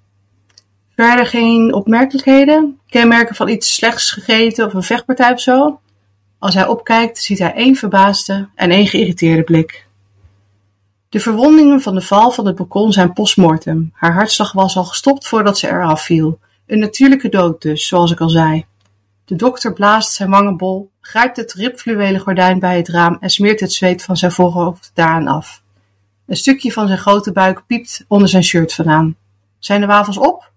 Verder 0.96 1.26
geen 1.26 1.74
opmerkelijkheden? 1.74 2.78
Kenmerken 2.86 3.34
van 3.34 3.48
iets 3.48 3.74
slechts 3.74 4.12
gegeten 4.12 4.66
of 4.66 4.74
een 4.74 4.82
vechtpartij 4.82 5.32
of 5.32 5.40
zo? 5.40 5.80
Als 6.38 6.54
hij 6.54 6.66
opkijkt, 6.66 7.18
ziet 7.18 7.38
hij 7.38 7.54
één 7.54 7.76
verbaasde 7.76 8.48
en 8.54 8.70
één 8.70 8.86
geïrriteerde 8.86 9.42
blik. 9.42 9.86
De 11.08 11.20
verwondingen 11.20 11.80
van 11.80 11.94
de 11.94 12.00
val 12.00 12.30
van 12.30 12.46
het 12.46 12.56
balkon 12.56 12.92
zijn 12.92 13.12
postmortem. 13.12 13.90
Haar 13.94 14.14
hartslag 14.14 14.52
was 14.52 14.76
al 14.76 14.84
gestopt 14.84 15.28
voordat 15.28 15.58
ze 15.58 15.68
eraf 15.68 16.02
viel. 16.02 16.38
Een 16.66 16.78
natuurlijke 16.78 17.28
dood 17.28 17.62
dus, 17.62 17.86
zoals 17.86 18.10
ik 18.10 18.20
al 18.20 18.30
zei. 18.30 18.66
De 19.30 19.36
dokter 19.36 19.72
blaast 19.72 20.12
zijn 20.12 20.30
wangen 20.30 20.56
bol, 20.56 20.90
grijpt 21.00 21.36
het 21.36 21.52
ribfluwelen 21.52 22.20
gordijn 22.20 22.58
bij 22.58 22.76
het 22.76 22.88
raam 22.88 23.16
en 23.20 23.30
smeert 23.30 23.60
het 23.60 23.72
zweet 23.72 24.02
van 24.02 24.16
zijn 24.16 24.32
voorhoofd 24.32 24.90
daaraan 24.94 25.26
af. 25.26 25.62
Een 26.26 26.36
stukje 26.36 26.72
van 26.72 26.86
zijn 26.86 26.98
grote 26.98 27.32
buik 27.32 27.66
piept 27.66 28.04
onder 28.08 28.28
zijn 28.28 28.44
shirt 28.44 28.74
vandaan. 28.74 29.16
Zijn 29.58 29.80
de 29.80 29.86
wafels 29.86 30.18
op? 30.18 30.50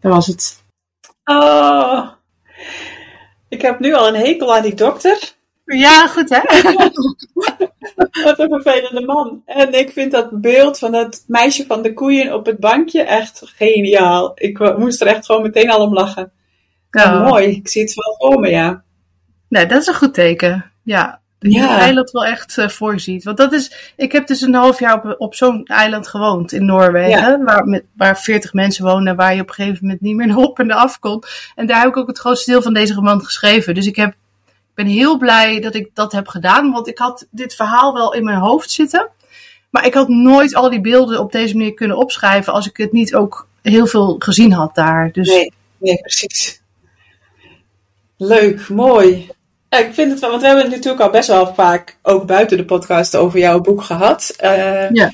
Dat 0.00 0.12
was 0.12 0.26
het. 0.26 0.62
Oh. 1.24 2.08
Ik 3.48 3.62
heb 3.62 3.80
nu 3.80 3.94
al 3.94 4.08
een 4.08 4.20
hekel 4.24 4.54
aan 4.54 4.62
die 4.62 4.74
dokter. 4.74 5.32
Ja, 5.64 6.06
goed 6.06 6.28
hè? 6.28 6.40
Wat 8.24 8.38
een 8.38 8.48
vervelende 8.48 9.04
man. 9.06 9.42
En 9.46 9.72
ik 9.72 9.92
vind 9.92 10.12
dat 10.12 10.40
beeld 10.40 10.78
van 10.78 10.92
dat 10.92 11.24
meisje 11.26 11.66
van 11.66 11.82
de 11.82 11.94
koeien 11.94 12.34
op 12.34 12.46
het 12.46 12.58
bankje 12.58 13.02
echt 13.02 13.42
geniaal. 13.44 14.32
Ik 14.34 14.76
moest 14.76 15.00
er 15.00 15.06
echt 15.06 15.26
gewoon 15.26 15.42
meteen 15.42 15.70
al 15.70 15.80
om 15.82 15.92
lachen. 15.92 16.32
Ja, 16.92 17.20
Oh. 17.20 17.28
mooi. 17.28 17.46
Ik 17.48 17.68
zie 17.68 17.82
het 17.82 17.94
wel 17.94 18.14
voor 18.18 18.40
me, 18.40 18.48
ja. 18.50 18.82
Nee, 19.48 19.66
dat 19.66 19.80
is 19.80 19.86
een 19.86 19.94
goed 19.94 20.14
teken. 20.14 20.72
Ja. 20.82 21.20
Dat 21.38 21.52
je 21.52 21.60
het 21.60 21.78
eiland 21.78 22.10
wel 22.10 22.24
echt 22.24 22.58
eh, 22.58 22.68
voor 22.68 22.92
je 22.92 22.98
ziet. 22.98 23.24
Want 23.24 23.36
dat 23.36 23.52
is, 23.52 23.92
ik 23.96 24.12
heb 24.12 24.26
dus 24.26 24.40
een 24.40 24.54
half 24.54 24.78
jaar 24.78 24.94
op, 24.94 25.14
op 25.18 25.34
zo'n 25.34 25.64
eiland 25.66 26.08
gewoond 26.08 26.52
in 26.52 26.64
Noorwegen. 26.64 27.44
Waar, 27.44 27.64
met, 27.66 27.84
waar 27.96 28.18
40 28.20 28.52
mensen 28.52 28.84
wonen. 28.84 29.16
Waar 29.16 29.34
je 29.34 29.40
op 29.40 29.48
een 29.48 29.54
gegeven 29.54 29.78
moment 29.82 30.00
niet 30.00 30.16
meer 30.16 30.36
op 30.46 30.58
en 30.58 30.70
af 30.70 30.98
kon. 30.98 31.22
En 31.54 31.66
daar 31.66 31.78
heb 31.80 31.88
ik 31.88 31.96
ook 31.96 32.06
het 32.06 32.18
grootste 32.18 32.50
deel 32.50 32.62
van 32.62 32.74
deze 32.74 32.94
roman 32.94 33.24
geschreven. 33.24 33.74
Dus 33.74 33.86
ik 33.86 33.96
heb, 33.96 34.14
ben 34.74 34.86
heel 34.86 35.18
blij 35.18 35.60
dat 35.60 35.74
ik 35.74 35.90
dat 35.94 36.12
heb 36.12 36.28
gedaan. 36.28 36.72
Want 36.72 36.88
ik 36.88 36.98
had 36.98 37.26
dit 37.30 37.54
verhaal 37.54 37.94
wel 37.94 38.14
in 38.14 38.24
mijn 38.24 38.38
hoofd 38.38 38.70
zitten. 38.70 39.08
Maar 39.70 39.86
ik 39.86 39.94
had 39.94 40.08
nooit 40.08 40.54
al 40.54 40.70
die 40.70 40.80
beelden 40.80 41.20
op 41.20 41.32
deze 41.32 41.56
manier 41.56 41.74
kunnen 41.74 41.96
opschrijven. 41.96 42.52
Als 42.52 42.68
ik 42.68 42.76
het 42.76 42.92
niet 42.92 43.14
ook 43.14 43.48
heel 43.62 43.86
veel 43.86 44.16
gezien 44.18 44.52
had 44.52 44.74
daar. 44.74 45.12
Dus 45.12 45.28
Nee, 45.28 45.52
nee, 45.78 45.96
precies. 46.00 46.61
Leuk, 48.26 48.68
mooi. 48.68 49.30
Ja, 49.68 49.78
ik 49.78 49.94
vind 49.94 50.10
het 50.10 50.20
wel, 50.20 50.30
want 50.30 50.40
we 50.42 50.46
hebben 50.48 50.64
het 50.66 50.74
natuurlijk 50.74 51.02
al 51.02 51.10
best 51.10 51.28
wel 51.28 51.54
vaak, 51.54 51.96
ook 52.02 52.26
buiten 52.26 52.56
de 52.56 52.64
podcast, 52.64 53.16
over 53.16 53.38
jouw 53.38 53.60
boek 53.60 53.82
gehad. 53.82 54.34
Eh, 54.36 54.90
Ja. 54.90 55.10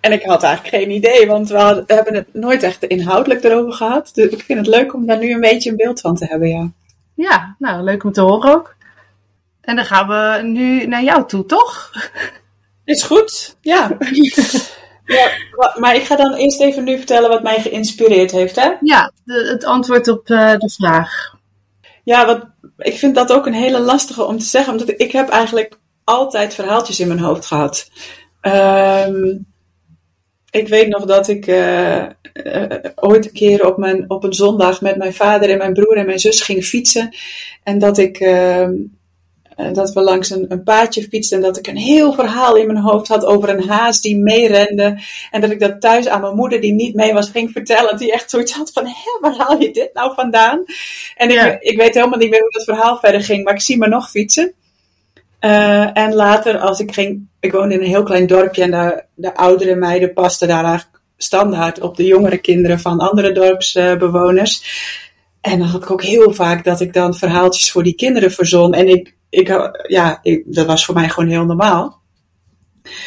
En 0.00 0.12
ik 0.12 0.22
had 0.22 0.42
eigenlijk 0.42 0.74
geen 0.74 0.90
idee, 0.90 1.26
want 1.26 1.48
we, 1.48 1.56
hadden- 1.58 1.84
we 1.86 1.94
hebben 1.94 2.14
het 2.14 2.26
nooit 2.32 2.62
echt 2.62 2.84
inhoudelijk 2.84 3.44
erover 3.44 3.72
gehad. 3.72 4.10
Dus 4.14 4.26
ik 4.30 4.42
vind 4.42 4.58
het 4.58 4.66
leuk 4.76 4.94
om 4.94 5.06
daar 5.06 5.18
nu 5.18 5.32
een 5.32 5.40
beetje 5.40 5.70
een 5.70 5.76
beeld 5.76 6.00
van 6.00 6.14
te 6.16 6.24
hebben, 6.24 6.48
ja. 6.48 6.70
Ja, 7.14 7.54
nou, 7.58 7.82
leuk 7.82 8.04
om 8.04 8.12
te 8.12 8.20
horen 8.20 8.52
ook. 8.54 8.74
En 9.60 9.76
dan 9.76 9.84
gaan 9.84 10.08
we 10.08 10.42
nu 10.42 10.86
naar 10.86 11.02
jou 11.02 11.26
toe, 11.26 11.46
toch? 11.46 11.90
Is 12.84 13.02
goed, 13.02 13.56
ja. 13.60 13.96
ja 15.06 15.30
maar 15.78 15.94
ik 15.94 16.02
ga 16.04 16.16
dan 16.16 16.34
eerst 16.34 16.60
even 16.60 16.84
nu 16.84 16.96
vertellen 16.96 17.28
wat 17.28 17.42
mij 17.42 17.60
geïnspireerd 17.60 18.30
heeft, 18.30 18.56
hè? 18.56 18.70
Ja, 18.80 19.12
de, 19.24 19.48
het 19.52 19.64
antwoord 19.64 20.08
op 20.08 20.30
eh, 20.30 20.52
de 20.56 20.70
vraag. 20.76 21.36
Ja, 22.08 22.26
wat, 22.26 22.46
ik 22.78 22.98
vind 22.98 23.14
dat 23.14 23.32
ook 23.32 23.46
een 23.46 23.54
hele 23.54 23.80
lastige 23.80 24.24
om 24.24 24.38
te 24.38 24.44
zeggen, 24.44 24.72
omdat 24.72 25.00
ik 25.00 25.12
heb 25.12 25.28
eigenlijk 25.28 25.78
altijd 26.04 26.54
verhaaltjes 26.54 27.00
in 27.00 27.08
mijn 27.08 27.20
hoofd 27.20 27.46
gehad. 27.46 27.90
Ehm, 28.40 29.38
ik 30.50 30.68
weet 30.68 30.88
nog 30.88 31.04
dat 31.04 31.28
ik 31.28 31.46
eh, 31.46 32.04
eh, 32.04 32.90
ooit 32.94 33.24
een 33.24 33.32
keer 33.32 33.66
op, 33.66 33.76
mijn, 33.76 34.10
op 34.10 34.24
een 34.24 34.32
zondag 34.32 34.80
met 34.80 34.96
mijn 34.96 35.14
vader 35.14 35.50
en 35.50 35.58
mijn 35.58 35.72
broer 35.72 35.96
en 35.96 36.06
mijn 36.06 36.18
zus 36.18 36.40
ging 36.40 36.64
fietsen. 36.64 37.16
En 37.62 37.78
dat 37.78 37.98
ik 37.98 38.18
ehm, 38.20 38.72
eh, 38.72 38.74
dat 39.72 39.92
we 39.92 40.00
langs 40.00 40.30
een, 40.30 40.44
een 40.48 40.62
paadje 40.62 41.02
fietsten 41.02 41.36
en 41.36 41.42
dat 41.44 41.56
ik 41.56 41.66
een 41.66 41.76
heel 41.76 42.12
verhaal 42.12 42.56
in 42.56 42.66
mijn 42.66 42.78
hoofd 42.78 43.08
had 43.08 43.24
over 43.24 43.48
een 43.48 43.68
haas 43.68 44.00
die 44.00 44.16
meerende. 44.16 44.98
En 45.30 45.40
dat 45.40 45.50
ik 45.50 45.60
dat 45.60 45.80
thuis 45.80 46.08
aan 46.08 46.20
mijn 46.20 46.34
moeder, 46.34 46.60
die 46.60 46.72
niet 46.72 46.94
mee 46.94 47.12
was, 47.12 47.30
ging 47.30 47.50
vertellen. 47.50 47.96
Die 47.96 48.12
echt 48.12 48.30
zoiets 48.30 48.52
had 48.52 48.70
van, 48.72 48.86
hé, 48.86 49.18
waar 49.20 49.36
haal 49.36 49.60
je 49.60 49.70
dit 49.70 49.90
nou 49.92 50.14
vandaan? 50.14 50.64
En 51.16 51.28
ik, 51.28 51.34
Ja. 51.34 51.56
ik 51.60 51.76
weet 51.76 51.94
helemaal 51.94 52.18
niet 52.18 52.30
meer 52.30 52.40
hoe 52.40 52.50
dat 52.50 52.64
verhaal 52.64 52.98
verder 52.98 53.22
ging, 53.22 53.44
maar 53.44 53.54
ik 53.54 53.60
zie 53.60 53.78
me 53.78 53.88
nog 53.88 54.10
fietsen. 54.10 54.52
Eh, 55.38 55.96
en 55.96 56.14
later, 56.14 56.58
als 56.58 56.80
ik 56.80 56.92
ging, 56.92 57.26
ik 57.40 57.52
woonde 57.52 57.74
in 57.74 57.80
een 57.80 57.86
heel 57.86 58.02
klein 58.02 58.26
dorpje 58.26 58.62
en 58.62 58.70
de, 58.70 59.02
de 59.14 59.34
oudere 59.34 59.74
meiden 59.74 60.12
pasten 60.12 60.48
daar 60.48 60.64
eigenlijk 60.64 61.00
standaard 61.16 61.80
op 61.80 61.96
de 61.96 62.04
jongere 62.04 62.38
kinderen 62.38 62.80
van 62.80 62.98
andere 62.98 63.32
dorpsbewoners. 63.32 64.62
En 65.40 65.58
dan 65.58 65.68
had 65.68 65.82
ik 65.82 65.90
ook 65.90 66.02
heel 66.02 66.32
vaak 66.32 66.64
dat 66.64 66.80
ik 66.80 66.92
dan 66.92 67.14
verhaaltjes 67.14 67.70
voor 67.70 67.82
die 67.82 67.94
kinderen 67.94 68.30
verzon. 68.30 68.74
En 68.74 68.88
ik, 68.88 69.16
ik, 69.30 69.72
ja, 69.86 70.18
ik, 70.22 70.42
dat 70.46 70.66
was 70.66 70.84
voor 70.84 70.94
mij 70.94 71.08
gewoon 71.08 71.28
heel 71.28 71.44
normaal. 71.44 72.00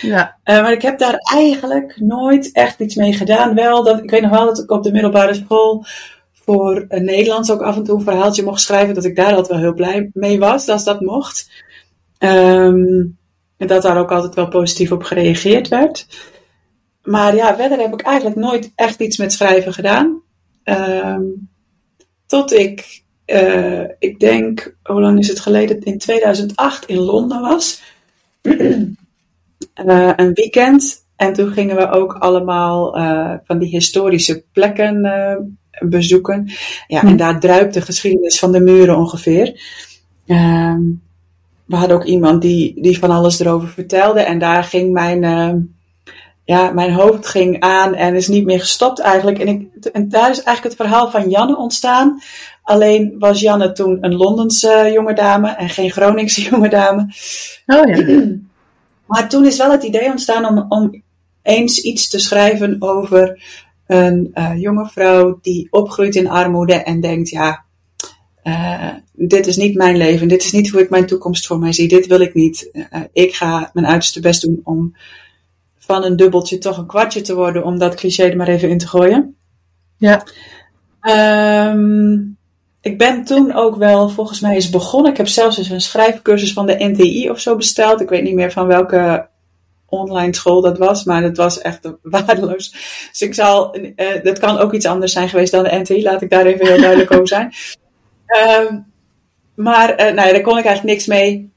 Ja, 0.02 0.38
Eh, 0.44 0.62
maar 0.62 0.72
ik 0.72 0.82
heb 0.82 1.00
daar 1.00 1.16
eigenlijk 1.18 2.00
nooit 2.00 2.52
echt 2.52 2.80
iets 2.80 2.96
mee 2.96 3.14
gedaan. 3.14 3.56
Wel, 3.56 3.84
dat, 3.84 4.04
ik 4.04 4.10
weet 4.10 4.22
nog 4.22 4.32
wel 4.32 4.46
dat 4.46 4.60
ik 4.60 4.72
op 4.72 4.84
de 4.84 4.92
middelbare 4.92 5.34
school 5.34 5.86
voor 6.34 6.86
een 6.88 7.06
Nederlands 7.06 7.52
ook 7.52 7.62
af 7.62 7.76
en 7.76 7.84
toe 7.84 7.98
een 7.98 8.04
verhaaltje 8.04 8.44
mocht 8.44 8.62
schrijven. 8.62 8.96
Dat 8.96 9.06
ik 9.06 9.16
daar 9.16 9.26
altijd 9.26 9.48
wel 9.48 9.58
heel 9.58 9.74
blij 9.74 10.10
mee 10.14 10.40
was, 10.40 10.68
als 10.68 10.84
dat 10.84 11.02
mocht. 11.02 11.64
Ehm, 12.18 13.06
en 13.58 13.68
dat 13.68 13.82
daar 13.82 13.98
ook 13.98 14.12
altijd 14.12 14.36
wel 14.36 14.48
positief 14.48 14.92
op 14.92 15.04
gereageerd 15.04 15.68
werd. 15.68 16.08
Maar 17.04 17.36
ja, 17.36 17.56
verder 17.56 17.80
heb 17.80 17.94
ik 17.94 18.02
eigenlijk 18.02 18.36
nooit 18.36 18.72
echt 18.76 19.00
iets 19.00 19.18
met 19.18 19.34
schrijven 19.34 19.74
gedaan. 19.74 20.22
Ehm, 20.64 21.24
tot 22.32 22.54
ik, 22.54 23.04
eh, 23.26 23.84
ik 24.00 24.20
denk, 24.20 24.76
hoe 24.84 25.02
lang 25.02 25.20
is 25.20 25.28
het 25.28 25.40
geleden? 25.40 25.84
In 25.84 25.98
2008 25.98 26.86
in 26.86 26.98
Londen 26.98 27.42
was. 27.42 27.82
Eh, 29.74 30.14
een 30.16 30.34
weekend. 30.34 31.06
En 31.16 31.34
toen 31.34 31.52
gingen 31.52 31.76
we 31.76 31.90
ook 31.90 32.14
allemaal 32.14 32.98
eh, 32.98 33.34
van 33.44 33.60
die 33.60 33.70
historische 33.70 34.44
plekken 34.52 35.02
bezoeken. 35.80 36.52
Ja, 36.88 37.04
en 37.04 37.18
daar 37.18 37.40
druipt 37.40 37.74
de 37.74 37.82
geschiedenis 37.82 38.40
van 38.40 38.52
de 38.52 38.60
muren 38.60 38.98
ongeveer. 38.98 39.62
Ehm, 40.26 40.82
we 41.66 41.76
hadden 41.76 41.96
ook 41.96 42.06
iemand 42.06 42.42
die, 42.42 42.82
die 42.82 43.00
van 43.00 43.12
alles 43.12 43.40
erover 43.40 43.68
vertelde. 43.68 44.20
En 44.20 44.40
daar 44.40 44.64
ging 44.64 44.92
mijn, 44.92 45.24
ja, 46.52 46.72
mijn 46.72 46.94
hoofd 46.94 47.28
ging 47.28 47.60
aan 47.60 47.96
en 47.96 48.16
is 48.16 48.28
niet 48.28 48.46
meer 48.46 48.60
gestopt 48.60 49.00
eigenlijk. 49.00 49.40
En, 49.40 49.48
ik, 49.48 49.86
en 49.86 50.10
daar 50.10 50.30
is 50.30 50.44
eigenlijk 50.44 50.64
het 50.64 50.88
verhaal 50.88 51.12
van 51.12 51.30
Janne 51.30 51.58
ontstaan. 51.58 52.22
Alleen 52.64 53.16
was 53.20 53.40
Janne 53.40 53.72
toen 53.72 53.98
een 54.02 54.16
Londense 54.16 54.90
jonge 54.94 55.14
dame 55.14 55.50
en 55.50 55.70
geen 55.70 55.92
Groningse 55.92 56.42
jonge 56.50 56.70
dame. 56.70 57.14
oh 57.66 57.96
ja. 57.96 58.28
Maar 59.12 59.30
toen 59.30 59.46
is 59.46 59.58
wel 59.58 59.72
het 59.72 59.84
idee 59.84 60.10
ontstaan 60.10 60.46
om, 60.46 60.66
om 60.70 61.04
eens 61.42 61.82
iets 61.82 62.10
te 62.10 62.20
schrijven 62.20 62.76
over 62.80 63.44
een 63.88 64.30
eh, 64.34 64.52
jonge 64.58 64.90
vrouw 64.90 65.40
die 65.42 65.68
opgroeit 65.70 66.16
in 66.16 66.30
armoede 66.30 66.74
en 66.74 67.02
denkt, 67.02 67.30
ja, 67.30 67.66
eh, 68.44 68.90
dit 69.14 69.48
is 69.48 69.58
niet 69.58 69.76
mijn 69.76 69.98
leven, 69.98 70.28
dit 70.28 70.44
is 70.44 70.52
niet 70.52 70.70
hoe 70.70 70.82
ik 70.82 70.90
mijn 70.90 71.06
toekomst 71.06 71.48
voor 71.48 71.60
mij 71.60 71.74
zie, 71.74 71.88
dit 71.88 72.08
wil 72.08 72.20
ik 72.20 72.34
niet. 72.34 72.70
Eh, 72.72 73.02
ik 73.14 73.36
ga 73.36 73.70
mijn 73.74 73.88
uiterste 73.88 74.20
best 74.20 74.42
doen 74.42 74.62
om 74.64 74.96
van 75.94 76.04
een 76.04 76.16
dubbeltje 76.16 76.58
toch 76.58 76.78
een 76.78 76.86
kwartje 76.86 77.22
te 77.22 77.36
worden, 77.36 77.64
om 77.64 77.78
dat 77.78 77.96
cliché 77.96 78.24
er 78.24 78.38
maar 78.38 78.48
even 78.48 78.70
in 78.70 78.78
te 78.78 78.88
gooien. 78.88 79.36
Ja. 79.98 80.24
Ehm, 81.02 82.14
ik 82.82 82.98
ben 82.98 83.24
toen 83.24 83.54
ook 83.54 83.76
wel, 83.76 84.10
volgens 84.10 84.40
mij 84.40 84.56
is 84.56 84.70
begonnen. 84.70 85.12
Ik 85.12 85.18
heb 85.18 85.28
zelfs 85.28 85.58
eens 85.58 85.70
een 85.70 85.82
schrijfcursus 85.82 86.54
van 86.54 86.66
de 86.66 86.76
NTI 86.80 87.30
of 87.30 87.40
zo 87.40 87.56
besteld. 87.56 88.02
Ik 88.02 88.10
weet 88.10 88.24
niet 88.24 88.34
meer 88.34 88.52
van 88.52 88.68
welke 88.68 89.28
online 89.86 90.36
school 90.36 90.62
dat 90.62 90.78
was, 90.78 91.04
maar 91.04 91.24
het 91.24 91.38
was 91.38 91.62
echt 91.62 91.92
waardeloos. 92.02 92.72
Dus 93.10 93.22
ik 93.22 93.34
zal, 93.34 93.74
eh, 93.74 94.24
dat 94.24 94.40
kan 94.40 94.58
ook 94.58 94.74
iets 94.74 94.86
anders 94.86 95.12
zijn 95.12 95.30
geweest 95.30 95.52
dan 95.52 95.64
de 95.64 95.80
NTI, 95.80 96.04
laat 96.04 96.22
ik 96.22 96.30
daar 96.30 96.46
even 96.46 96.68
heel 96.68 96.82
duidelijk 96.82 97.12
over 97.12 97.28
zijn. 97.28 97.54
Ehm, 98.26 98.80
maar 99.56 99.90
eh, 99.90 100.14
nou 100.14 100.28
ja, 100.28 100.34
daar 100.34 100.42
kon 100.42 100.58
ik 100.58 100.66
eigenlijk 100.66 100.96
niks 100.96 101.06
mee. 101.06 101.52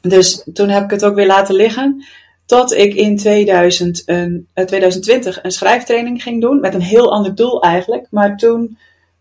Dus 0.00 0.48
toen 0.52 0.68
heb 0.68 0.84
ik 0.84 0.90
het 0.90 1.04
ook 1.04 1.14
weer 1.14 1.26
laten 1.26 1.54
liggen. 1.54 2.04
Tot 2.46 2.72
ik 2.72 2.94
in 2.94 3.16
2000 3.16 4.02
een, 4.06 4.48
eh, 4.52 4.64
2020 4.64 5.42
een 5.42 5.50
schrijftraining 5.50 6.22
ging 6.22 6.40
doen. 6.40 6.60
Met 6.60 6.74
een 6.74 6.80
heel 6.80 7.12
ander 7.12 7.34
doel 7.34 7.62
eigenlijk. 7.62 8.06
Maar 8.10 8.36
toen 8.36 8.78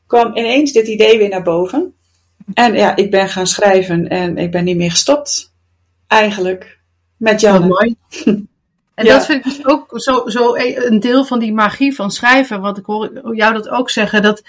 kwam 0.08 0.36
ineens 0.38 0.72
dit 0.72 0.88
idee 0.88 1.18
weer 1.18 1.30
naar 1.30 1.44
boven. 1.44 1.94
En 2.54 2.74
ja, 2.74 2.96
ik 2.96 3.12
ben 3.12 3.30
gaan 3.30 3.48
schrijven 3.48 4.08
en 4.08 4.38
ik 4.38 4.52
ben 4.52 4.64
niet 4.64 4.78
meer 4.78 4.92
gestopt. 4.92 5.54
Eigenlijk. 6.08 6.80
Met 7.18 7.42
Janne. 7.42 7.68
mooi. 7.68 7.96
En 8.96 9.06
Ja. 9.06 9.14
dat 9.14 9.26
vind 9.26 9.46
ik 9.46 9.52
dus 9.52 9.66
ook 9.66 9.92
zo, 10.02 10.24
zo 10.26 10.56
een 10.56 11.00
deel 11.00 11.26
van 11.26 11.40
die 11.40 11.54
magie 11.54 11.96
van 11.96 12.12
schrijven. 12.12 12.62
Want 12.62 12.78
ik 12.78 12.86
hoor 12.86 13.36
jou 13.36 13.54
dat 13.54 13.70
ook 13.70 13.90
zeggen. 13.90 14.22
Dat 14.22 14.44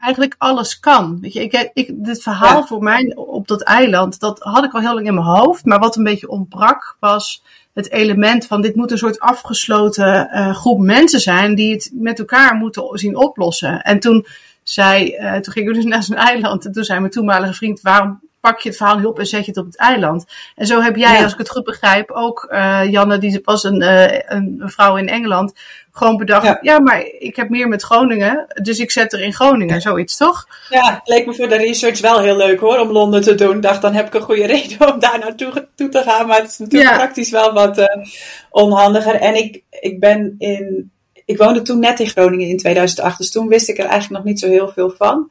eigenlijk 0.00 0.34
alles 0.38 0.80
kan. 0.80 1.18
Weet 1.20 1.32
je, 1.32 1.42
ik, 1.42 1.70
ik, 1.74 2.04
dit 2.04 2.22
verhaal 2.22 2.58
Ja. 2.60 2.66
voor 2.66 2.82
mij 2.82 3.12
op 3.16 3.48
dat 3.48 3.62
eiland, 3.62 4.20
dat 4.20 4.38
had 4.38 4.64
ik 4.64 4.72
al 4.72 4.80
heel 4.80 4.94
lang 4.94 5.06
in 5.06 5.14
mijn 5.14 5.26
hoofd. 5.26 5.64
Maar 5.64 5.78
wat 5.78 5.96
een 5.96 6.04
beetje 6.04 6.28
ontbrak, 6.28 6.96
was 7.00 7.42
het 7.80 7.90
element 7.90 8.46
van 8.46 8.62
dit 8.62 8.74
moet 8.74 8.90
een 8.90 8.98
soort 8.98 9.20
afgesloten 9.20 10.30
eh, 10.30 10.54
groep 10.54 10.78
mensen 10.78 11.20
zijn 11.20 11.54
die 11.54 11.72
het 11.72 11.90
met 11.94 12.18
elkaar 12.18 12.54
moeten 12.54 12.98
zien 12.98 13.16
oplossen. 13.16 13.82
En 13.82 14.00
toen 14.00 14.26
zei, 14.62 15.10
eh, 15.10 15.34
toen 15.36 15.52
gingen 15.52 15.68
we 15.68 15.74
dus 15.74 15.90
naar 15.92 16.02
zo'n 16.02 16.16
eiland. 16.16 16.64
En 16.64 16.72
toen 16.72 16.84
zei 16.84 17.00
mijn 17.00 17.12
toenmalige 17.12 17.54
vriend, 17.54 17.80
waarom 17.80 18.20
pak 18.40 18.60
je 18.60 18.68
het 18.68 18.78
verhaal 18.78 19.04
op 19.04 19.18
en 19.18 19.26
zet 19.26 19.44
je 19.44 19.50
het 19.50 19.60
op 19.60 19.66
het 19.66 19.76
eiland? 19.76 20.24
En 20.54 20.66
zo 20.66 20.80
heb 20.80 20.96
jij, 20.96 21.12
Ja. 21.16 21.22
als 21.22 21.32
ik 21.32 21.38
het 21.38 21.50
goed 21.50 21.64
begrijp, 21.64 22.10
ook 22.10 22.44
eh, 22.50 22.80
Janne, 22.90 23.18
die 23.18 23.40
was 23.44 23.64
een, 23.64 23.82
eh, 23.82 24.18
een, 24.26 24.56
een 24.58 24.70
vrouw 24.70 24.96
in 24.96 25.08
Engeland, 25.08 25.52
gewoon 25.92 26.16
bedacht, 26.16 26.44
ja. 26.44 26.58
Ja. 26.60 26.80
maar 26.80 27.04
ik 27.18 27.36
heb 27.36 27.48
meer 27.48 27.68
met 27.68 27.82
Groningen, 27.82 28.46
dus 28.62 28.78
ik 28.78 28.90
zet 28.90 29.12
er 29.12 29.20
in 29.20 29.32
Groningen, 29.32 29.80
zoiets 29.80 30.16
toch? 30.16 30.46
Ja, 30.68 30.92
het 30.94 31.08
leek 31.08 31.26
me 31.26 31.34
voor 31.34 31.48
de 31.48 31.56
research 31.56 32.00
wel 32.00 32.20
heel 32.20 32.36
leuk 32.36 32.60
hoor, 32.60 32.78
om 32.78 32.90
Londen 32.90 33.22
te 33.22 33.34
doen. 33.34 33.56
Ik 33.56 33.62
dacht, 33.62 33.82
dan 33.82 33.94
heb 33.94 34.06
ik 34.06 34.14
een 34.14 34.20
goede 34.22 34.46
reden 34.56 34.92
om 34.92 35.00
daar 35.00 35.18
naartoe 35.18 35.68
toe 35.74 35.88
te 35.88 36.02
gaan. 36.02 36.26
Maar 36.26 36.40
het 36.40 36.50
is 36.50 36.58
natuurlijk 36.58 36.90
Ja. 36.90 36.96
praktisch 36.96 37.30
wel 37.30 37.52
wat 37.52 37.78
eh, 37.78 38.04
onhandiger. 38.50 39.14
En 39.14 39.34
ik, 39.34 39.62
ik 39.70 40.00
ben 40.00 40.34
in... 40.38 40.90
Ik 41.24 41.38
woonde 41.38 41.62
toen 41.62 41.78
net 41.78 42.00
in 42.00 42.06
Groningen 42.08 42.48
in 42.48 42.56
2008, 42.58 43.18
dus 43.18 43.30
toen 43.30 43.48
wist 43.48 43.68
ik 43.68 43.78
er 43.78 43.84
eigenlijk 43.84 44.12
nog 44.22 44.24
niet 44.32 44.40
zo 44.40 44.48
heel 44.48 44.68
veel 44.68 44.90
van. 44.98 45.30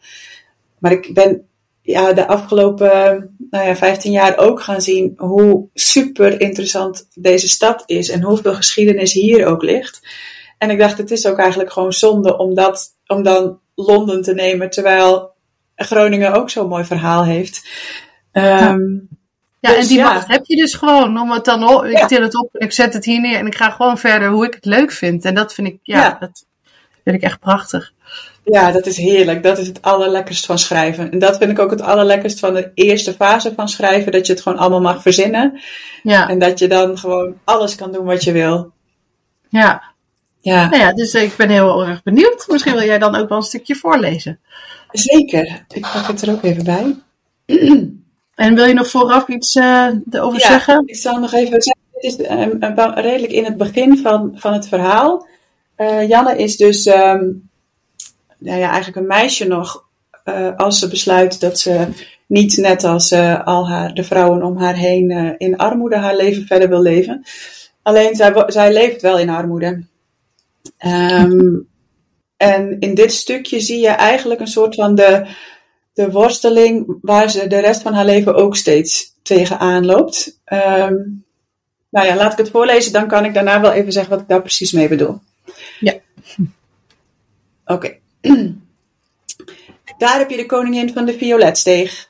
Maar 0.78 0.92
ik 0.92 1.14
ben 1.14 1.48
ja, 1.82 2.14
de 2.14 2.28
afgelopen 2.28 2.90
nou 3.50 3.66
ja, 3.66 3.76
15 3.76 4.12
jaar 4.12 4.38
ook 4.38 4.62
gaan 4.62 4.82
zien 4.82 5.14
hoe 5.18 5.68
super 5.74 6.42
interessant 6.42 7.08
deze 7.14 7.50
stad 7.50 7.84
is 7.86 8.10
en 8.10 8.22
hoeveel 8.22 8.54
geschiedenis 8.54 9.14
hier 9.14 9.46
ook 9.46 9.62
ligt. 9.62 10.02
En 10.58 10.70
ik 10.70 10.80
dacht, 10.80 10.98
het 10.98 11.12
is 11.12 11.26
ook 11.26 11.38
eigenlijk 11.38 11.72
gewoon 11.72 11.94
zonde 11.94 12.38
om, 12.38 12.54
dat, 12.54 12.96
om 13.08 13.24
dan 13.24 13.60
Londen 13.76 14.22
te 14.22 14.34
nemen, 14.34 14.70
terwijl 14.70 15.32
Groningen 15.76 16.34
ook 16.34 16.50
zo'n 16.50 16.68
mooi 16.68 16.84
verhaal 16.84 17.26
heeft. 17.26 17.70
Um, 18.32 19.08
ja, 19.60 19.70
dus, 19.70 19.82
en 19.82 19.88
die 19.88 20.04
macht 20.04 20.28
heb 20.28 20.46
je 20.46 20.56
dus 20.56 20.74
gewoon. 20.74 21.20
Om 21.20 21.32
het 21.32 21.46
dan 21.46 21.64
op, 21.64 21.84
ik 21.84 22.08
til 22.08 22.22
het 22.22 22.36
op, 22.36 22.58
ik 22.58 22.72
zet 22.72 22.94
het 22.94 23.06
hier 23.06 23.22
neer 23.22 23.38
en 23.38 23.46
ik 23.46 23.56
ga 23.56 23.70
gewoon 23.70 23.98
verder 23.98 24.30
hoe 24.30 24.46
ik 24.46 24.54
het 24.54 24.66
leuk 24.66 24.92
vind. 24.92 25.26
En 25.26 25.36
dat 25.36 25.54
vind 25.54 25.68
ik, 25.68 25.80
ja, 25.84 26.18
dat 26.20 26.46
vind 27.04 27.16
ik 27.16 27.22
echt 27.22 27.40
prachtig. 27.40 27.94
Ja, 28.52 28.72
dat 28.72 28.86
is 28.86 28.98
heerlijk. 28.98 29.44
Dat 29.44 29.58
is 29.58 29.68
het 29.68 29.82
allerlekkerst 29.82 30.46
van 30.46 30.60
schrijven. 30.60 31.12
En 31.12 31.20
dat 31.20 31.38
vind 31.38 31.52
ik 31.52 31.60
ook 31.60 31.72
het 31.72 31.82
allerlekkerst 31.82 32.40
van 32.40 32.54
de 32.54 32.72
eerste 32.74 33.14
fase 33.14 33.54
van 33.56 33.70
schrijven. 33.70 34.12
Dat 34.12 34.28
je 34.28 34.34
het 34.34 34.42
gewoon 34.42 34.58
allemaal 34.58 34.82
mag 34.82 35.02
verzinnen. 35.02 35.60
Ja. 36.04 36.30
En 36.30 36.40
dat 36.40 36.60
je 36.60 36.68
dan 36.68 36.98
gewoon 36.98 37.34
alles 37.44 37.76
kan 37.76 37.92
doen 37.92 38.06
wat 38.06 38.24
je 38.24 38.32
wil. 38.32 38.72
Ja. 39.50 39.84
Ja. 40.42 40.70
Nou 40.70 40.82
ja, 40.82 40.94
dus 40.94 41.14
ik 41.14 41.36
ben 41.36 41.50
heel 41.50 41.86
erg 41.86 42.04
benieuwd. 42.04 42.46
Misschien 42.48 42.74
wil 42.74 42.84
jij 42.84 43.00
dan 43.00 43.16
ook 43.16 43.30
wel 43.30 43.38
een 43.38 43.44
stukje 43.44 43.76
voorlezen. 43.76 44.40
Zeker. 44.92 45.66
Ik 45.68 45.82
pak 45.82 46.08
het 46.08 46.22
er 46.22 46.32
ook 46.32 46.44
even 46.44 46.64
bij. 46.64 46.96
En 48.36 48.56
wil 48.56 48.66
je 48.66 48.74
nog 48.74 48.88
vooraf 48.88 49.28
iets 49.28 49.56
uh, 49.56 49.88
erover 50.12 50.40
ja, 50.40 50.48
zeggen? 50.48 50.84
Ik 50.86 50.96
zal 50.96 51.20
nog 51.20 51.34
even 51.34 51.62
zeggen. 51.62 51.84
Het 51.92 52.04
is 52.04 52.30
um, 52.32 52.94
redelijk 52.96 53.32
in 53.32 53.46
het 53.46 53.58
begin 53.58 53.98
van, 53.98 54.32
van 54.36 54.54
het 54.54 54.68
verhaal. 54.68 55.28
Uh, 55.78 56.08
Janne 56.08 56.38
is 56.38 56.58
dus 56.58 56.86
um, 56.86 57.49
nou 58.40 58.60
ja, 58.60 58.68
eigenlijk 58.68 58.96
een 58.96 59.08
meisje 59.08 59.48
nog. 59.48 59.88
Uh, 60.26 60.56
als 60.56 60.80
ze 60.80 60.88
besluit 60.88 61.40
dat 61.40 61.60
ze 61.60 61.88
niet 62.28 62.58
net 62.58 62.84
als 62.84 63.14
al 63.44 63.70
haar, 63.70 63.94
de 63.94 64.04
vrouwen 64.04 64.44
om 64.44 64.58
haar 64.58 64.76
heen 64.76 65.36
in 65.38 65.58
armoede 65.58 65.96
haar 65.96 66.16
leven 66.16 66.46
verder 66.46 66.70
wil 66.70 66.82
leven. 66.82 67.24
Alleen 67.82 68.16
zij, 68.16 68.44
zij 68.48 68.74
leeft 68.74 69.02
wel 69.02 69.20
in 69.20 69.30
armoede. 69.30 69.84
Um, 70.86 71.68
en 72.38 72.80
in 72.80 72.96
dit 72.96 73.14
stukje 73.14 73.60
zie 73.60 73.80
je 73.80 73.88
eigenlijk 73.88 74.40
een 74.40 74.48
soort 74.48 74.76
van 74.76 74.96
de 74.96 75.28
de 76.00 76.12
worsteling 76.12 76.98
waar 77.02 77.30
ze 77.30 77.48
de 77.48 77.60
rest 77.60 77.82
van 77.82 77.94
haar 77.94 78.06
leven 78.06 78.36
ook 78.36 78.56
steeds 78.56 79.16
tegenaan 79.22 79.86
loopt. 79.86 80.40
Um, 80.46 81.26
nou 81.90 82.08
ja, 82.08 82.16
laat 82.16 82.32
ik 82.32 82.38
het 82.38 82.50
voorlezen, 82.50 82.92
dan 82.92 83.08
kan 83.08 83.26
ik 83.26 83.34
daarna 83.34 83.62
wel 83.62 83.72
even 83.72 83.92
zeggen 83.92 84.12
wat 84.12 84.22
ik 84.22 84.28
daar 84.28 84.42
precies 84.42 84.72
mee 84.72 84.88
bedoel. 84.88 85.20
Ja. 85.80 85.94
Oké. 87.66 87.98
Daar 89.98 90.18
heb 90.18 90.30
je 90.30 90.38
de 90.38 90.46
koningin 90.46 90.94
van 90.94 91.06
de 91.06 91.18
violetsteeg. 91.18 92.10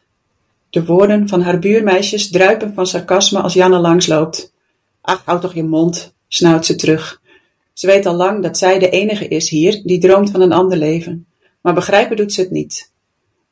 De 0.69 0.86
woorden 0.86 1.28
van 1.28 1.41
haar 1.41 1.60
buurmeisjes 1.60 2.30
druipen 2.30 2.74
van 2.74 2.88
sarcasme 2.88 3.39
als 3.39 3.54
Janne 3.54 3.80
langsloopt. 3.80 4.54
Ach, 5.02 5.22
houd 5.26 5.41
toch 5.41 5.54
je 5.54 5.63
mond, 5.63 6.13
snauwt 6.28 6.65
ze 6.65 6.76
terug. 6.76 7.22
Ze 7.74 7.88
weet 7.88 8.06
al 8.06 8.15
lang 8.15 8.43
dat 8.43 8.58
zij 8.58 8.80
de 8.80 8.89
enige 8.89 9.28
is 9.28 9.50
hier 9.50 9.82
die 9.84 10.00
droomt 10.00 10.32
van 10.32 10.41
een 10.41 10.52
ander 10.52 10.78
leven. 10.78 11.26
Maar 11.62 11.74
begrijpen 11.74 12.17
doet 12.17 12.34
ze 12.34 12.41
het 12.41 12.52
niet. 12.52 12.91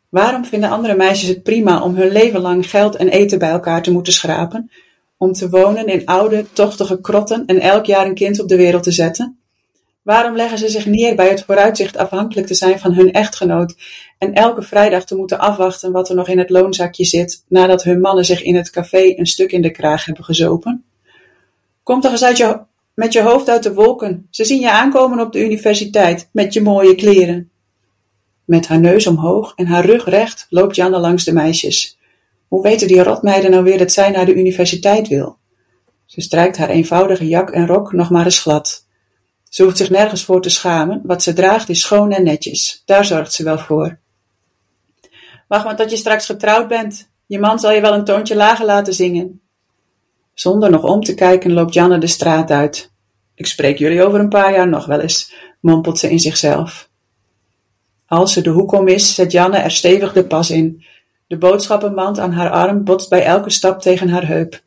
Waarom 0.10 0.46
vinden 0.46 0.70
andere 0.70 0.96
meisjes 0.96 1.30
het 1.30 1.44
prima 1.44 1.84
om 1.84 1.96
hun 1.96 2.12
leven 2.12 2.42
lang 2.42 2.70
geld 2.70 2.96
en 2.96 3.10
eten 3.10 3.40
bij 3.40 3.50
elkaar 3.50 3.82
te 3.82 3.92
moeten 3.92 4.14
schrapen, 4.14 4.72
om 5.18 5.34
te 5.34 5.50
wonen 5.50 5.88
in 5.88 6.06
oude, 6.06 6.46
tochtige 6.54 7.02
krotten 7.02 7.46
en 7.46 7.60
elk 7.60 7.86
jaar 7.86 8.06
een 8.06 8.16
kind 8.16 8.40
op 8.40 8.48
de 8.48 8.56
wereld 8.56 8.84
te 8.84 8.92
zetten? 8.92 9.37
Waarom 10.08 10.36
leggen 10.36 10.58
ze 10.58 10.70
zich 10.70 10.86
neer 10.86 11.16
bij 11.16 11.30
het 11.30 11.44
vooruitzicht 11.44 11.98
afhankelijk 11.98 12.48
te 12.48 12.54
zijn 12.54 12.80
van 12.80 12.94
hun 12.94 13.12
echtgenoot 13.12 13.76
en 14.18 14.34
elke 14.34 14.62
vrijdag 14.62 15.06
te 15.06 15.16
moeten 15.16 15.40
afwachten 15.40 15.92
wat 15.92 16.10
er 16.10 16.16
nog 16.16 16.28
in 16.28 16.38
het 16.38 16.50
loonzakje 16.50 17.06
zit 17.06 17.44
nadat 17.48 17.84
hun 17.84 18.00
mannen 18.00 18.26
zich 18.26 18.44
in 18.44 18.56
het 18.56 18.70
café 18.70 19.14
een 19.16 19.26
stuk 19.26 19.52
in 19.52 19.62
de 19.62 19.72
kraag 19.72 20.06
hebben 20.06 20.24
gezopen? 20.24 20.84
Kom 21.84 22.02
toch 22.02 22.12
eens 22.12 22.24
uit 22.24 22.38
je, 22.38 22.60
met 22.94 23.14
je 23.14 23.22
hoofd 23.22 23.50
uit 23.50 23.64
de 23.64 23.74
wolken. 23.74 24.28
Ze 24.30 24.46
zien 24.46 24.60
je 24.60 24.72
aankomen 24.72 25.20
op 25.20 25.32
de 25.32 25.44
universiteit 25.44 26.30
met 26.32 26.54
je 26.54 26.62
mooie 26.62 26.96
kleren. 26.96 27.50
Met 28.46 28.68
haar 28.68 28.80
neus 28.80 29.08
omhoog 29.08 29.54
en 29.56 29.66
haar 29.66 29.86
rug 29.86 30.06
recht 30.06 30.48
loopt 30.50 30.76
Janne 30.76 31.00
langs 31.00 31.24
de 31.24 31.34
meisjes. 31.34 31.98
Hoe 32.48 32.62
weten 32.62 32.88
die 32.88 33.04
rotmeiden 33.04 33.52
nou 33.52 33.64
weer 33.64 33.78
dat 33.78 33.92
zij 33.92 34.10
naar 34.10 34.26
de 34.26 34.36
universiteit 34.36 35.08
wil? 35.08 35.38
Ze 36.06 36.22
strijkt 36.22 36.58
haar 36.58 36.70
eenvoudige 36.70 37.28
jak 37.28 37.50
en 37.50 37.68
rok 37.68 37.94
nog 37.94 38.10
maar 38.10 38.26
eens 38.26 38.40
glad. 38.40 38.87
Ze 39.50 39.64
hoeft 39.64 39.78
zich 39.78 39.90
nergens 39.90 40.24
voor 40.24 40.42
te 40.42 40.50
schamen, 40.50 41.02
wat 41.04 41.24
ze 41.24 41.34
draagt 41.34 41.70
is 41.70 41.82
schoon 41.82 42.12
en 42.12 42.24
netjes. 42.24 42.82
Daar 42.86 43.06
zorgt 43.06 43.34
ze 43.34 43.44
wel 43.44 43.58
voor. 43.58 44.00
Wacht 45.48 45.66
maar 45.66 45.76
tot 45.76 45.90
je 45.90 45.98
straks 45.98 46.26
getrouwd 46.26 46.68
bent. 46.68 47.10
Je 47.26 47.40
man 47.40 47.60
zal 47.60 47.72
je 47.72 47.82
wel 47.82 47.94
een 47.94 48.04
toontje 48.04 48.36
lager 48.36 48.66
laten 48.66 48.94
zingen. 48.94 49.42
Zonder 50.34 50.70
nog 50.70 50.84
om 50.84 51.02
te 51.02 51.14
kijken 51.14 51.54
loopt 51.54 51.74
Janne 51.74 51.98
de 51.98 52.08
straat 52.08 52.52
uit. 52.52 52.92
Ik 53.36 53.46
spreek 53.46 53.78
jullie 53.78 54.04
over 54.04 54.20
een 54.20 54.30
paar 54.30 54.54
jaar 54.54 54.68
nog 54.68 54.86
wel 54.86 55.00
eens, 55.00 55.34
mompelt 55.60 56.00
ze 56.00 56.10
in 56.10 56.20
zichzelf. 56.20 56.90
Als 58.08 58.34
ze 58.34 58.42
de 58.42 58.50
hoek 58.50 58.72
om 58.72 58.88
is, 58.88 59.16
zet 59.16 59.32
Janne 59.32 59.58
er 59.58 59.72
stevig 59.72 60.14
de 60.14 60.26
pas 60.26 60.50
in. 60.50 60.86
De 61.28 61.38
boodschappenmand 61.38 62.20
aan 62.20 62.32
haar 62.32 62.50
arm 62.52 62.84
botst 62.84 63.10
bij 63.10 63.24
elke 63.24 63.50
stap 63.50 63.82
tegen 63.82 64.10
haar 64.10 64.28
heup. 64.28 64.62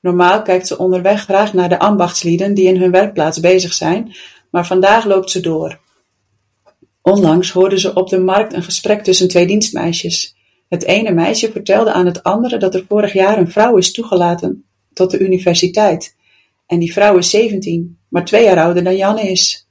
Normaal 0.00 0.42
kijkt 0.42 0.66
ze 0.66 0.78
onderweg 0.78 1.22
graag 1.22 1.52
naar 1.52 1.68
de 1.68 1.78
ambachtslieden 1.78 2.54
die 2.54 2.66
in 2.66 2.80
hun 2.80 2.90
werkplaats 2.90 3.40
bezig 3.40 3.72
zijn, 3.74 4.14
maar 4.50 4.66
vandaag 4.66 5.04
loopt 5.04 5.30
ze 5.30 5.40
door. 5.40 5.80
Onlangs 7.02 7.50
hoorde 7.50 7.78
ze 7.78 7.94
op 7.94 8.08
de 8.08 8.18
markt 8.18 8.52
een 8.52 8.62
gesprek 8.62 9.02
tussen 9.02 9.28
twee 9.28 9.46
dienstmeisjes. 9.46 10.36
Het 10.68 10.84
ene 10.84 11.12
meisje 11.12 11.50
vertelde 11.50 11.92
aan 11.92 12.06
het 12.06 12.22
andere 12.22 12.56
dat 12.56 12.74
er 12.74 12.84
vorig 12.88 13.12
jaar 13.12 13.38
een 13.38 13.50
vrouw 13.50 13.76
is 13.76 13.92
toegelaten 13.92 14.64
tot 14.92 15.10
de 15.10 15.18
universiteit. 15.18 16.16
En 16.66 16.78
die 16.78 16.92
vrouw 16.92 17.16
is 17.16 17.30
zeventien, 17.30 17.98
maar 18.08 18.24
twee 18.24 18.44
jaar 18.44 18.62
ouder 18.62 18.84
dan 18.84 18.96
Janne 18.96 19.30
is. 19.30 19.68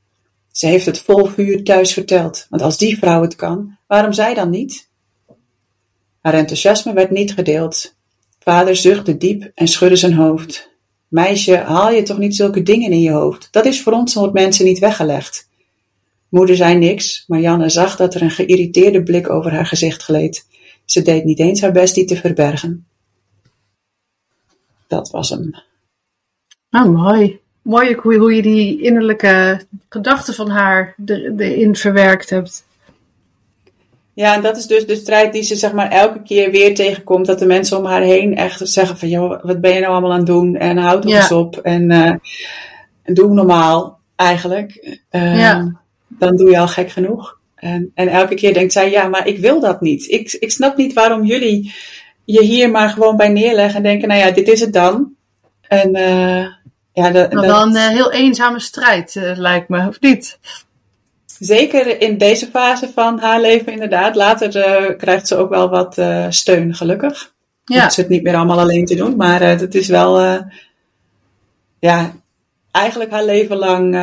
Ze 0.51 0.67
heeft 0.67 0.85
het 0.85 0.99
vol 0.99 1.25
vuur 1.25 1.63
thuis 1.63 1.93
verteld, 1.93 2.45
want 2.49 2.61
als 2.61 2.77
die 2.77 2.97
vrouw 2.97 3.21
het 3.21 3.35
kan, 3.35 3.77
waarom 3.87 4.13
zij 4.13 4.33
dan 4.33 4.49
niet? 4.49 4.89
Haar 6.21 6.33
enthousiasme 6.33 6.93
werd 6.93 7.11
niet 7.11 7.33
gedeeld. 7.33 7.96
Vader 8.47 8.75
zuchtte 8.75 9.17
diep 9.17 9.51
en 9.53 9.67
schudde 9.67 9.95
zijn 9.95 10.13
hoofd. 10.13 10.69
Meisje, 11.07 11.57
haal 11.57 11.91
je 11.91 12.03
toch 12.03 12.17
niet 12.17 12.35
zulke 12.35 12.63
dingen 12.63 12.91
in 12.91 13.01
je 13.01 13.11
hoofd? 13.11 13.47
Dat 13.51 13.65
is 13.65 13.81
voor 13.81 13.93
ons 13.93 14.11
soort 14.11 14.33
mensen 14.33 14.65
niet 14.65 14.79
weggelegd. 14.79 15.49
Moeder 16.29 16.55
zei 16.55 16.77
niks, 16.77 17.23
maar 17.27 17.39
Janne 17.39 17.69
zag 17.69 17.95
dat 17.95 18.13
er 18.15 18.21
een 18.21 18.31
geïrriteerde 18.31 19.03
blik 19.03 19.29
over 19.29 19.51
haar 19.51 19.65
gezicht 19.65 20.03
gleed. 20.03 20.47
Ze 20.85 21.01
deed 21.01 21.23
niet 21.23 21.39
eens 21.39 21.61
haar 21.61 21.71
best 21.71 21.95
die 21.95 22.05
te 22.05 22.15
verbergen. 22.15 22.87
Dat 24.87 25.09
was 25.09 25.29
hem. 25.29 25.63
Oh, 26.71 26.85
mooi 26.85 27.39
mooi 27.67 27.95
hoe, 27.95 28.17
hoe 28.17 28.35
je 28.35 28.41
die 28.41 28.81
innerlijke 28.81 29.61
gedachten 29.89 30.33
van 30.33 30.49
haar 30.49 30.95
erin 31.05 31.75
verwerkt 31.75 32.29
hebt. 32.29 32.66
Ja, 34.17 34.33
en 34.33 34.41
dat 34.41 34.57
is 34.57 34.65
dus 34.65 34.85
de 34.85 34.95
strijd 34.95 35.33
die 35.33 35.43
ze 35.43 35.55
zeg 35.55 35.73
maar 35.73 35.91
elke 35.91 36.21
keer 36.21 36.51
weer 36.51 36.75
tegenkomt. 36.75 37.25
Dat 37.25 37.39
de 37.39 37.45
mensen 37.45 37.77
om 37.77 37.85
haar 37.85 38.01
heen 38.01 38.35
echt 38.35 38.69
zeggen 38.69 38.97
van, 38.97 39.09
joh, 39.09 39.43
wat 39.43 39.61
ben 39.61 39.73
je 39.73 39.79
nou 39.79 39.91
allemaal 39.91 40.11
aan 40.11 40.17
het 40.17 40.27
doen? 40.27 40.55
En 40.55 40.77
houd 40.77 41.01
toch 41.01 41.13
eens 41.13 41.31
op. 41.31 41.57
En 41.57 41.91
uh, 41.91 42.13
doe 43.03 43.33
normaal 43.33 43.99
eigenlijk. 44.15 44.97
Uh, 45.11 45.39
ja. 45.39 45.81
Dan 46.07 46.35
doe 46.35 46.49
je 46.49 46.59
al 46.59 46.67
gek 46.67 46.89
genoeg. 46.89 47.39
En, 47.55 47.91
en 47.93 48.07
elke 48.07 48.35
keer 48.35 48.53
denkt 48.53 48.73
zij, 48.73 48.91
ja, 48.91 49.07
maar 49.07 49.27
ik 49.27 49.37
wil 49.37 49.59
dat 49.59 49.81
niet. 49.81 50.11
Ik, 50.11 50.31
ik 50.39 50.51
snap 50.51 50.77
niet 50.77 50.93
waarom 50.93 51.25
jullie 51.25 51.73
je 52.25 52.43
hier 52.43 52.71
maar 52.71 52.89
gewoon 52.89 53.17
bij 53.17 53.29
neerleggen 53.29 53.75
en 53.75 53.83
denken, 53.83 54.07
nou 54.07 54.19
ja, 54.19 54.31
dit 54.31 54.47
is 54.47 54.59
het 54.59 54.73
dan. 54.73 55.13
En 55.61 55.95
uh, 55.95 56.45
ja, 56.93 57.11
dat, 57.11 57.33
maar 57.33 57.47
dan 57.47 57.67
een 57.67 57.75
uh, 57.75 57.87
heel 57.87 58.11
eenzame 58.11 58.59
strijd, 58.59 59.15
lijkt 59.35 59.69
me, 59.69 59.87
of 59.87 59.99
niet? 59.99 60.39
Zeker 61.39 62.01
in 62.01 62.17
deze 62.17 62.47
fase 62.47 62.89
van 62.93 63.19
haar 63.19 63.41
leven, 63.41 63.71
inderdaad. 63.73 64.15
Later 64.15 64.55
uh, 64.55 64.97
krijgt 64.97 65.27
ze 65.27 65.35
ook 65.35 65.49
wel 65.49 65.69
wat 65.69 66.01
steun, 66.29 66.75
gelukkig. 66.75 67.33
Ja. 67.65 67.81
Hoeft 67.81 67.93
ze 67.93 68.01
het 68.01 68.09
niet 68.09 68.23
meer 68.23 68.35
allemaal 68.35 68.59
alleen 68.59 68.85
te 68.85 68.95
doen, 68.95 69.15
maar 69.15 69.41
het 69.41 69.75
is 69.75 69.87
wel, 69.87 70.21
ja, 71.79 72.11
eigenlijk 72.71 73.11
haar 73.11 73.25
leven 73.25 73.57
lang 73.57 73.95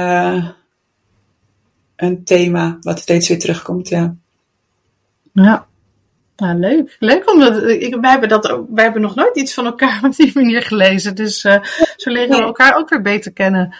een 1.96 2.24
thema 2.24 2.76
wat 2.80 2.98
steeds 2.98 3.28
weer 3.28 3.38
terugkomt, 3.38 3.88
ja. 3.88 4.14
Ja. 5.32 5.66
Nou, 6.36 6.58
leuk. 6.58 6.96
Leuk 6.98 7.30
omdat 7.30 7.62
ik, 7.62 7.96
wij, 8.00 8.10
hebben 8.10 8.28
dat, 8.28 8.60
wij 8.68 8.84
hebben 8.84 9.02
nog 9.02 9.14
nooit 9.14 9.36
iets 9.36 9.54
van 9.54 9.66
elkaar 9.66 10.00
op 10.06 10.16
die 10.16 10.30
manier 10.34 10.62
gelezen. 10.62 11.14
Dus 11.14 11.40
zo 11.96 12.10
leren 12.10 12.36
we 12.36 12.42
elkaar 12.42 12.76
ook 12.76 12.88
weer 12.88 13.02
beter 13.02 13.32
kennen. 13.32 13.74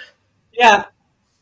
Ja. 0.51 0.93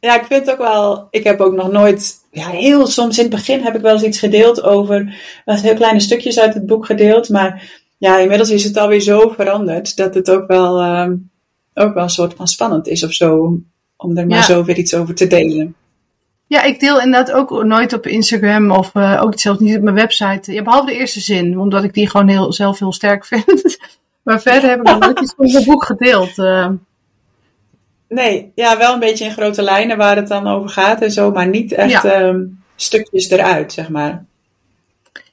Ja, 0.07 0.20
ik 0.20 0.26
vind 0.26 0.46
het 0.46 0.50
ook 0.50 0.66
wel. 0.66 1.07
Ik 1.11 1.24
heb 1.24 1.40
ook 1.40 1.55
nog 1.55 1.72
nooit. 1.72 2.14
Ja, 2.30 2.48
heel 2.48 2.86
soms 2.86 3.16
in 3.16 3.24
het 3.24 3.34
begin 3.34 3.62
heb 3.62 3.74
ik 3.74 3.80
wel 3.80 3.92
eens 3.92 4.03
iets 4.03 4.18
gedeeld 4.18 4.62
over. 4.62 5.14
Wat 5.44 5.61
heel 5.61 5.74
kleine 5.74 6.00
stukjes 6.00 6.38
uit 6.38 6.55
het 6.55 6.66
boek 6.66 6.86
gedeeld. 6.86 7.28
Maar 7.28 7.70
ja, 7.98 8.18
inmiddels 8.18 8.50
is 8.50 8.64
het 8.64 8.76
alweer 8.76 9.00
zo 9.00 9.28
veranderd 9.36 9.96
dat 9.96 10.14
het 10.14 10.30
ook 10.30 10.46
wel, 10.46 10.82
uh, 10.82 11.11
ook 11.74 11.94
wel 11.94 12.03
een 12.03 12.11
soort 12.11 12.34
van 12.34 12.48
spannend 12.48 12.88
is 12.88 13.05
of 13.05 13.12
zo. 13.12 13.59
Om 13.96 14.16
er 14.16 14.26
maar 14.26 14.44
zo 14.44 14.64
weer 14.64 14.78
iets 14.78 14.94
over 14.94 15.14
te 15.14 15.26
delen. 15.26 15.74
Ja, 16.46 16.62
ik 16.62 16.80
deel 16.80 17.00
inderdaad 17.00 17.32
ook 17.32 17.64
nooit 17.64 17.92
op 17.92 18.07
Instagram 18.07 18.70
of 18.70 18.94
uh, 18.94 19.20
ook 19.22 19.38
zelfs 19.38 19.61
niet 19.61 19.76
op 19.76 19.82
mijn 19.82 19.96
website. 19.96 20.53
Ja, 20.53 20.62
behalve 20.62 20.86
de 20.86 20.98
eerste 20.98 21.20
zin, 21.20 21.59
omdat 21.59 21.84
ik 21.84 21.94
die 21.94 22.11
gewoon 22.11 22.28
heel, 22.28 22.53
zelf 22.53 22.78
heel 22.78 22.92
sterk 22.92 23.24
vind. 23.32 23.78
maar 24.22 24.40
verder 24.40 24.70
heb 24.70 24.78
ik 24.78 24.86
nog 24.86 24.98
nooit 24.98 25.20
iets 25.20 25.34
van 25.36 25.53
mijn 25.53 25.64
boek 25.64 25.84
gedeeld. 25.84 26.38
Uh. 26.38 26.68
Nee, 28.12 28.52
ja, 28.54 28.78
wel 28.78 28.92
een 28.92 28.98
beetje 28.98 29.24
in 29.24 29.32
grote 29.32 29.62
lijnen 29.62 29.96
waar 29.96 30.16
het 30.16 30.28
dan 30.28 30.46
over 30.46 30.70
gaat 30.70 31.02
en 31.02 31.10
zo, 31.10 31.30
maar 31.30 31.46
niet 31.48 31.72
echt 31.72 32.02
ja. 32.02 32.22
um, 32.22 32.62
stukjes 32.76 33.30
eruit, 33.30 33.72
zeg 33.72 33.88
maar. 33.88 34.24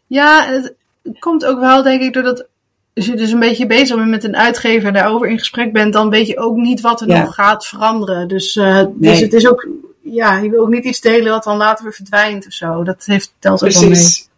Ja, 0.08 0.46
het 0.52 0.74
komt 1.20 1.46
ook 1.46 1.60
wel, 1.60 1.84
denk 1.84 2.02
ik, 2.02 2.14
doordat 2.14 2.48
als 2.96 3.06
je 3.06 3.16
dus 3.16 3.32
een 3.32 3.40
beetje 3.40 3.66
bezig 3.66 3.96
bent 3.96 4.10
met 4.10 4.24
een 4.24 4.36
uitgever 4.38 4.88
en 4.88 4.94
daarover 4.94 5.28
in 5.28 5.40
gesprek 5.40 5.74
bent, 5.74 5.94
dan 5.94 6.10
weet 6.10 6.28
je 6.28 6.40
ook 6.40 6.56
niet 6.56 6.82
wat 6.82 7.02
er 7.02 7.08
Ja. 7.08 7.22
nog 7.24 7.34
gaat 7.36 7.66
veranderen. 7.66 8.28
Dus, 8.28 8.56
eh, 8.56 8.84
dus 8.94 9.20
het 9.20 9.34
is 9.34 9.48
ook, 9.48 9.68
ja, 10.02 10.38
je 10.38 10.50
wil 10.50 10.62
ook 10.62 10.70
niet 10.70 10.86
iets 10.86 11.02
delen 11.02 11.32
wat 11.32 11.44
dan 11.44 11.58
later 11.58 11.84
weer 11.84 11.94
verdwijnt 11.94 12.46
of 12.46 12.54
zo. 12.54 12.84
Dat 12.84 13.06
heeft 13.06 13.34
telt 13.40 13.64
ook 13.64 13.72
wel 13.72 13.82
mee. 13.82 13.90
Precies. 13.90 14.30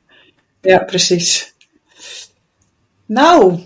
Ja, 0.61 0.77
precies. 0.77 1.53
Nou, 3.05 3.59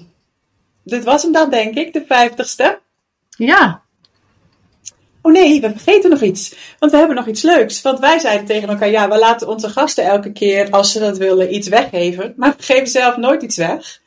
dit 0.84 1.04
was 1.04 1.24
hem 1.24 1.32
dan, 1.32 1.50
denk 1.50 1.76
ik, 1.76 1.94
de 1.94 2.04
vijftigste. 2.08 2.80
Ja, 3.30 3.82
Oh 5.26 5.32
nee, 5.32 5.62
we 5.62 5.70
vergeten 5.70 6.10
nog 6.10 6.22
iets. 6.22 6.56
Want 6.80 6.92
we 6.92 6.98
hebben 6.98 7.16
nog 7.16 7.28
iets 7.28 7.42
leuks. 7.42 7.82
Want 7.82 8.00
wij 8.00 8.20
zeiden 8.20 8.46
tegen 8.46 8.70
elkaar, 8.70 8.90
ja, 8.90 9.10
we 9.10 9.18
laten 9.18 9.48
onze 9.48 9.70
gasten 9.70 10.04
elke 10.04 10.32
keer, 10.32 10.70
als 10.70 10.92
ze 10.92 11.00
dat 11.00 11.18
willen, 11.18 11.54
iets 11.54 11.68
weggeven. 11.68 12.34
Maar 12.38 12.54
we 12.58 12.64
geven 12.64 12.88
zelf 12.88 13.18
nooit 13.18 13.42
iets 13.42 13.58
weg. 13.58 14.02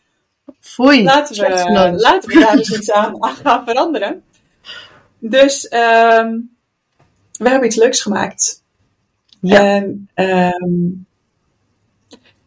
foei. 0.61 1.03
Laten 1.03 1.37
we, 1.37 1.93
laten 1.97 2.29
we 2.29 2.41
daar 2.41 2.57
eens 2.57 2.77
iets 2.77 2.91
aan, 2.91 3.23
aan 3.25 3.37
gaan 3.37 3.65
veranderen. 3.65 4.23
Dus 5.19 5.69
ehm, 5.69 6.39
we 7.33 7.49
hebben 7.49 7.67
iets 7.67 7.77
leuks 7.77 8.01
gemaakt. 8.01 8.63
Ja. 9.41 9.61
En 9.61 10.09
ehm, 10.15 10.91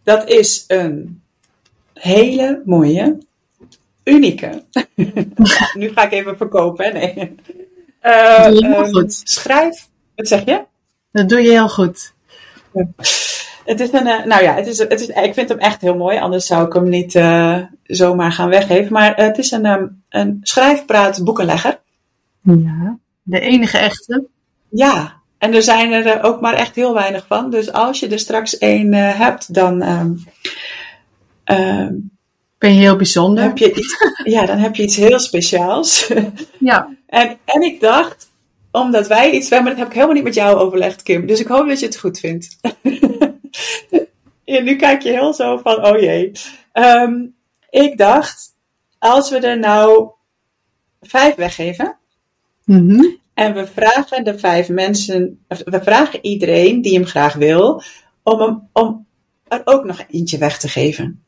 dat 0.04 0.30
is 0.30 0.64
een 0.68 1.22
hele 1.94 2.62
mooie, 2.66 3.18
unieke. 4.04 4.64
nu 5.78 5.90
ga 5.90 6.04
ik 6.06 6.12
even 6.12 6.38
verkopen, 6.38 6.86
hè? 6.86 6.92
Nee. 6.92 7.36
Doe 8.02 8.54
je 8.54 8.68
heel 8.68 8.86
goed. 8.86 9.22
Schrijf. 9.24 9.88
Wat 10.16 10.28
zeg 10.28 10.46
je? 10.46 10.64
Dat 11.12 11.30
doe 11.30 11.42
je 11.42 11.50
heel 11.50 11.70
goed. 11.70 12.14
Het 13.66 13.80
is 13.80 13.92
een, 13.92 14.08
eh, 14.08 14.26
nou 14.26 14.44
ja, 14.44 14.56
het 14.56 14.68
is, 14.68 14.78
het 14.78 15.02
is, 15.02 15.08
ik 15.08 15.34
vind 15.34 15.50
hem 15.50 15.58
echt 15.58 15.82
heel 15.82 15.96
mooi, 15.96 16.18
anders 16.18 16.46
zou 16.46 16.66
ik 16.66 16.74
hem 16.74 16.90
niet 16.90 17.16
eh, 17.16 17.58
zomaar 17.84 18.32
gaan 18.32 18.50
weggeven. 18.50 18.94
Maar 18.94 19.16
het 19.16 19.38
is 19.38 19.52
een, 19.52 19.66
ehm, 19.66 19.88
een 20.10 20.40
schrijfpraat 20.42 21.24
boekenlegger. 21.24 21.80
Ja. 22.42 22.98
De 23.24 23.40
enige 23.40 23.78
echte. 23.78 24.26
Ja, 24.70 25.14
en 25.38 25.54
er 25.54 25.64
zijn 25.64 25.92
er 25.92 26.24
ook 26.24 26.42
maar 26.42 26.54
echt 26.54 26.76
heel 26.76 26.94
weinig 26.94 27.26
van. 27.28 27.50
Dus 27.50 27.72
als 27.72 28.00
je 28.00 28.08
er 28.08 28.20
straks 28.20 28.58
één 28.58 28.94
hebt, 28.94 29.54
dan 29.54 29.82
ehm, 31.44 31.94
Ben 32.62 32.74
je 32.74 32.80
heel 32.80 32.96
bijzonder. 32.96 33.44
heb 33.44 33.58
je 33.58 33.74
iets, 33.74 33.98
ja, 34.24 34.46
dan 34.46 34.58
heb 34.58 34.76
je 34.76 34.84
iets 34.84 34.96
heel 34.96 35.20
speciaals. 35.20 36.12
Ja. 36.60 36.96
en, 37.08 37.38
en 37.46 37.62
ik 37.62 37.80
dacht, 37.80 38.32
omdat 38.72 39.08
wij 39.08 39.32
iets 39.32 39.50
hebben, 39.50 39.68
maar 39.68 39.72
dat 39.72 39.80
heb 39.80 39.88
ik 39.88 39.94
helemaal 39.94 40.16
niet 40.16 40.24
met 40.24 40.34
jou 40.34 40.58
overlegd, 40.58 41.04
Kim. 41.04 41.26
Dus 41.26 41.40
ik 41.40 41.48
hoop 41.48 41.68
dat 41.68 41.80
je 41.80 41.86
het 41.86 41.98
goed 41.98 42.20
vindt. 42.20 42.58
ja, 44.44 44.62
nu 44.62 44.76
kijk 44.76 45.02
je 45.02 45.10
heel 45.10 45.34
zo 45.34 45.58
van, 45.58 45.86
oh 45.86 46.00
jee. 46.00 46.32
Ehm, 46.72 47.26
ik 47.70 47.98
dacht, 47.98 48.56
als 49.00 49.30
we 49.30 49.40
er 49.40 49.60
nou 49.60 50.10
vijf 51.02 51.36
weggeven. 51.36 51.98
Mhm. 52.66 53.06
En 53.34 53.54
we 53.54 53.68
vragen 53.68 54.24
de 54.24 54.40
vijf 54.40 54.70
mensen, 54.70 55.46
we 55.48 55.82
vragen 55.84 56.20
iedereen 56.26 56.82
die 56.82 56.94
hem 56.94 57.06
graag 57.06 57.34
wil, 57.34 57.84
om, 58.24 58.40
hem, 58.40 58.70
om 58.74 59.06
er 59.48 59.62
ook 59.64 59.86
nog 59.86 60.04
eentje 60.10 60.38
weg 60.38 60.58
te 60.60 60.68
geven. 60.68 61.26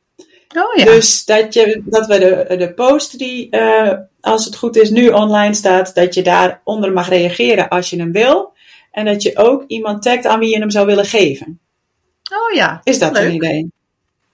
Oh 0.56 0.76
ja. 0.76 0.86
Dus 0.86 1.26
dat, 1.26 1.54
je, 1.54 1.82
dat 1.86 2.06
we 2.08 2.20
de, 2.20 2.56
de 2.58 2.74
post 2.74 3.18
die, 3.18 3.50
eh, 3.50 3.94
als 4.22 4.46
het 4.46 4.56
goed 4.56 4.76
is, 4.76 4.90
nu 4.90 5.10
online 5.10 5.54
staat, 5.54 5.96
dat 5.96 6.14
je 6.14 6.22
daaronder 6.22 6.92
mag 6.92 7.10
reageren 7.10 7.70
als 7.70 7.90
je 7.90 7.98
hem 7.98 8.12
wil. 8.12 8.54
En 8.92 9.06
dat 9.06 9.22
je 9.22 9.38
ook 9.38 9.64
iemand 9.68 10.02
tagt 10.02 10.26
aan 10.26 10.40
wie 10.40 10.50
je 10.50 10.60
hem 10.60 10.70
zou 10.70 10.86
willen 10.86 11.06
geven. 11.06 11.60
oh 12.32 12.56
ja. 12.56 12.82
Is 12.84 13.00
dat 13.00 13.12
Leuk. 13.12 13.24
een 13.24 13.34
idee? 13.34 13.72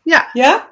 Ja. 0.03 0.29
Ja? 0.33 0.67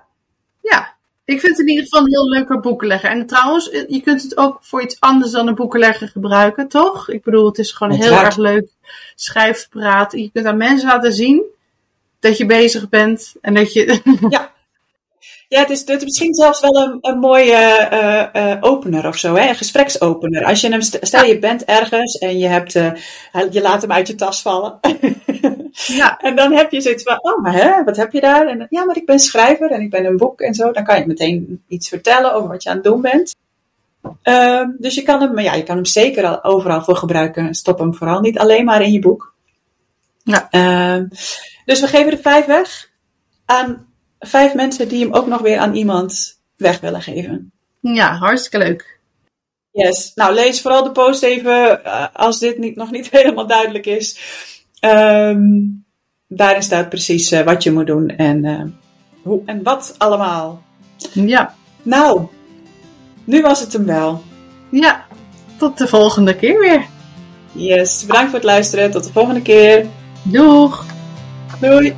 Ja. 0.62 0.96
Ik 1.26 1.40
vind 1.40 1.58
het 1.58 1.68
in 1.68 1.68
ieder 1.68 1.84
geval 1.84 2.02
een 2.02 2.12
heel 2.12 2.30
leuke 2.30 2.60
boekenlegger. 2.60 3.10
En 3.10 3.26
trouwens, 3.26 3.70
eh, 3.70 3.84
je 3.88 4.02
kunt 4.02 4.22
het 4.22 4.38
ook 4.38 4.58
voor 4.62 4.82
iets 4.82 5.00
anders 5.00 5.32
dan 5.32 5.48
een 5.48 5.56
boekenlegger 5.56 6.08
gebruiken, 6.08 6.68
toch? 6.68 7.10
Ik 7.10 7.24
bedoel, 7.24 7.46
het 7.46 7.58
is 7.58 7.72
gewoon 7.72 7.98
heel 7.98 8.14
erg 8.14 8.38
leuk 8.38 8.70
schrijfpraat. 9.16 10.12
Je 10.12 10.30
kunt 10.34 10.46
aan 10.46 10.58
mensen 10.58 10.88
laten 10.88 11.14
zien 11.14 11.44
dat 12.20 12.38
je 12.38 12.46
bezig 12.46 12.90
bent. 12.90 13.36
En 13.42 13.54
dat 13.54 13.74
je... 13.74 14.02
Ja, 14.30 14.52
het 15.50 15.70
is, 15.70 15.80
het 15.80 15.90
is 15.90 16.04
misschien 16.04 16.34
zelfs 16.34 16.60
wel 16.60 16.76
een, 16.76 16.98
een 17.02 17.20
mooie 17.20 17.54
eh, 17.54 18.52
eh, 18.52 18.58
opener 18.62 19.08
of 19.08 19.18
zo, 19.18 19.36
hè? 19.36 19.50
een 19.50 19.56
gespreksopener. 19.56 20.46
Als 20.46 20.62
je 20.62 20.70
hem, 20.70 20.82
st- 20.82 20.98
stel 21.02 21.26
je 21.26 21.40
bent 21.40 21.66
ergens 21.66 22.18
en 22.18 22.38
je, 22.38 22.48
hebt, 22.48 22.76
eh, 22.76 22.92
je 23.52 23.62
laat 23.62 23.82
hem 23.82 23.92
uit 23.92 24.08
je 24.08 24.16
tas 24.16 24.42
vallen. 24.42 24.80
ja. 25.72 26.18
en 26.28 26.36
dan 26.36 26.54
heb 26.54 26.72
je 26.72 26.82
zoiets 26.82 27.04
van, 27.04 27.18
oh, 27.22 27.42
maar 27.42 27.54
hè, 27.54 27.84
wat 27.84 27.98
heb 27.98 28.12
je 28.12 28.22
daar? 28.22 28.48
En, 28.48 28.68
ja, 28.70 28.86
maar 28.86 28.98
ik 28.98 29.06
ben 29.06 29.20
schrijver 29.20 29.72
en 29.72 29.82
ik 29.82 29.90
ben 29.90 30.06
een 30.06 30.18
boek 30.18 30.42
en 30.42 30.54
zo. 30.54 30.72
Dan 30.72 30.84
kan 30.84 31.00
je 31.00 31.08
meteen 31.08 31.64
iets 31.68 31.90
vertellen 31.90 32.34
over 32.34 32.50
wat 32.50 32.64
je 32.64 32.70
aan 32.70 32.76
het 32.76 32.86
doen 32.86 33.02
bent. 33.02 33.36
Ehm, 34.22 34.70
dus 34.78 34.96
je 34.96 35.02
kan, 35.02 35.22
hem, 35.22 35.40
ja, 35.40 35.54
je 35.54 35.64
kan 35.64 35.76
hem 35.76 35.86
zeker 35.86 36.26
al 36.26 36.44
overal 36.44 36.82
voor 36.82 36.96
gebruiken. 36.96 37.54
Stop 37.54 37.80
hem 37.80 37.96
vooral 37.96 38.20
niet 38.20 38.40
alleen 38.40 38.66
maar 38.66 38.82
in 38.82 38.92
je 38.92 39.00
boek. 39.00 39.34
Ja. 40.24 40.48
Ehm, 40.50 41.08
dus 41.66 41.80
we 41.80 41.88
geven 41.88 42.12
er 42.12 42.18
vijf 42.18 42.46
weg 42.46 42.90
aan 43.46 43.87
vijf 44.20 44.54
mensen 44.54 44.88
die 44.88 45.04
hem 45.04 45.14
ook 45.14 45.28
nog 45.28 45.42
weer 45.42 45.58
aan 45.58 45.76
iemand 45.76 46.40
weg 46.56 46.80
willen 46.80 47.02
geven. 47.02 47.52
ja, 47.80 48.16
hartstikke 48.16 48.58
leuk. 48.58 49.00
Yes. 49.72 50.12
Nou, 50.16 50.34
lees 50.34 50.62
vooral 50.62 50.84
de 50.84 50.92
post 50.92 51.24
even 51.24 51.84
eh, 51.86 52.06
als 52.14 52.40
dit 52.40 52.58
niet, 52.58 52.76
nog 52.76 52.92
niet 52.92 53.10
helemaal 53.18 53.48
duidelijk 53.48 53.86
is. 53.86 54.20
Ehm, 54.80 55.42
daarin 56.28 56.64
staat 56.64 56.90
precies 56.90 57.32
eh, 57.32 57.46
wat 57.46 57.64
je 57.64 57.72
moet 57.72 57.88
doen 57.88 58.10
en 58.10 58.46
eh, 58.46 58.64
hoe 59.22 59.42
en 59.46 59.64
wat 59.64 59.96
allemaal. 59.98 60.64
Ja. 61.14 61.56
Nou, 61.84 62.28
nu 63.24 63.42
was 63.42 63.60
het 63.60 63.74
hem 63.74 63.86
wel. 63.86 64.24
Ja. 64.72 65.06
Tot 65.58 65.78
de 65.78 65.88
volgende 65.88 66.36
keer 66.36 66.60
weer. 66.60 66.86
Yes, 67.52 68.06
bedankt 68.06 68.30
voor 68.30 68.40
het 68.40 68.48
luisteren. 68.48 68.92
Tot 68.92 69.04
de 69.04 69.12
volgende 69.12 69.42
keer. 69.42 69.86
Doeg! 70.24 70.86
Doei! 71.60 71.96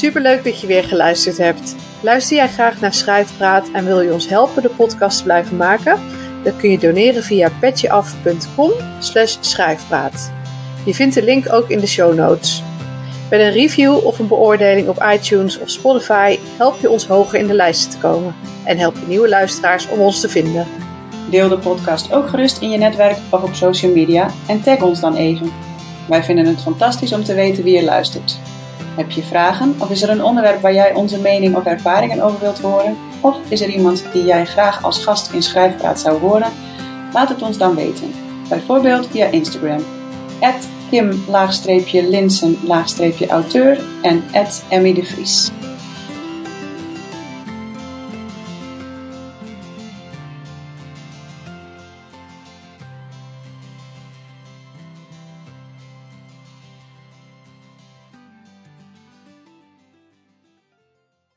Superleuk 0.00 0.44
dat 0.44 0.60
je 0.60 0.66
weer 0.66 0.84
geluisterd 0.84 1.38
hebt. 1.38 1.76
Luister 2.00 2.36
jij 2.36 2.48
graag 2.48 2.80
naar 2.80 2.94
Schrijfpraat 2.94 3.70
en 3.72 3.84
wil 3.84 4.00
je 4.00 4.12
ons 4.12 4.28
helpen 4.28 4.62
de 4.62 4.68
podcast 4.68 5.18
te 5.18 5.24
blijven 5.24 5.56
maken? 5.56 6.00
Dan 6.44 6.56
kun 6.56 6.70
je 6.70 6.78
doneren 6.78 7.22
via 7.22 7.50
petjeaf.com 7.60 8.70
schrijfpraat. 9.40 10.32
Je 10.84 10.94
vindt 10.94 11.14
de 11.14 11.22
link 11.22 11.52
ook 11.52 11.68
in 11.68 11.80
de 11.80 11.86
show 11.86 12.14
notes. 12.14 12.62
Met 13.30 13.40
een 13.40 13.52
review 13.52 14.06
of 14.06 14.18
een 14.18 14.28
beoordeling 14.28 14.88
op 14.88 15.04
iTunes 15.12 15.58
of 15.58 15.70
Spotify 15.70 16.38
help 16.56 16.80
je 16.80 16.90
ons 16.90 17.06
hoger 17.06 17.38
in 17.38 17.46
de 17.46 17.54
lijsten 17.54 17.90
te 17.90 17.98
komen. 17.98 18.34
En 18.64 18.78
help 18.78 18.94
je 18.94 19.06
nieuwe 19.06 19.28
luisteraars 19.28 19.88
om 19.88 19.98
ons 19.98 20.20
te 20.20 20.28
vinden. 20.28 20.66
Deel 21.30 21.48
de 21.48 21.58
podcast 21.58 22.12
ook 22.12 22.28
gerust 22.28 22.60
in 22.60 22.70
je 22.70 22.78
netwerk 22.78 23.18
of 23.30 23.42
op 23.42 23.54
social 23.54 23.92
media 23.92 24.30
en 24.46 24.62
tag 24.62 24.82
ons 24.82 25.00
dan 25.00 25.16
even. 25.16 25.52
Wij 26.08 26.22
vinden 26.22 26.46
het 26.46 26.62
fantastisch 26.62 27.12
om 27.12 27.24
te 27.24 27.34
weten 27.34 27.64
wie 27.64 27.74
je 27.74 27.84
luistert. 27.84 28.38
Heb 28.96 29.10
je 29.10 29.22
vragen 29.22 29.74
of 29.78 29.90
is 29.90 30.02
er 30.02 30.10
een 30.10 30.24
onderwerp 30.24 30.60
waar 30.60 30.74
jij 30.74 30.94
onze 30.94 31.18
mening 31.18 31.56
of 31.56 31.64
ervaringen 31.64 32.20
over 32.20 32.40
wilt 32.40 32.60
horen? 32.60 32.96
Of 33.20 33.36
is 33.48 33.60
er 33.60 33.68
iemand 33.68 34.04
die 34.12 34.24
jij 34.24 34.44
graag 34.46 34.84
als 34.84 35.04
gast 35.04 35.32
in 35.32 35.42
Schrijfpraat 35.42 36.00
zou 36.00 36.20
horen? 36.20 36.52
Laat 37.12 37.28
het 37.28 37.42
ons 37.42 37.58
dan 37.58 37.74
weten. 37.74 38.10
Bijvoorbeeld 38.48 39.06
via 39.06 39.26
Instagram. 39.26 39.84
Kim-Linsen-auteur 41.84 43.80
en 44.02 44.24
Emmy 44.68 44.94
de 44.94 45.04
Vries. 45.04 45.50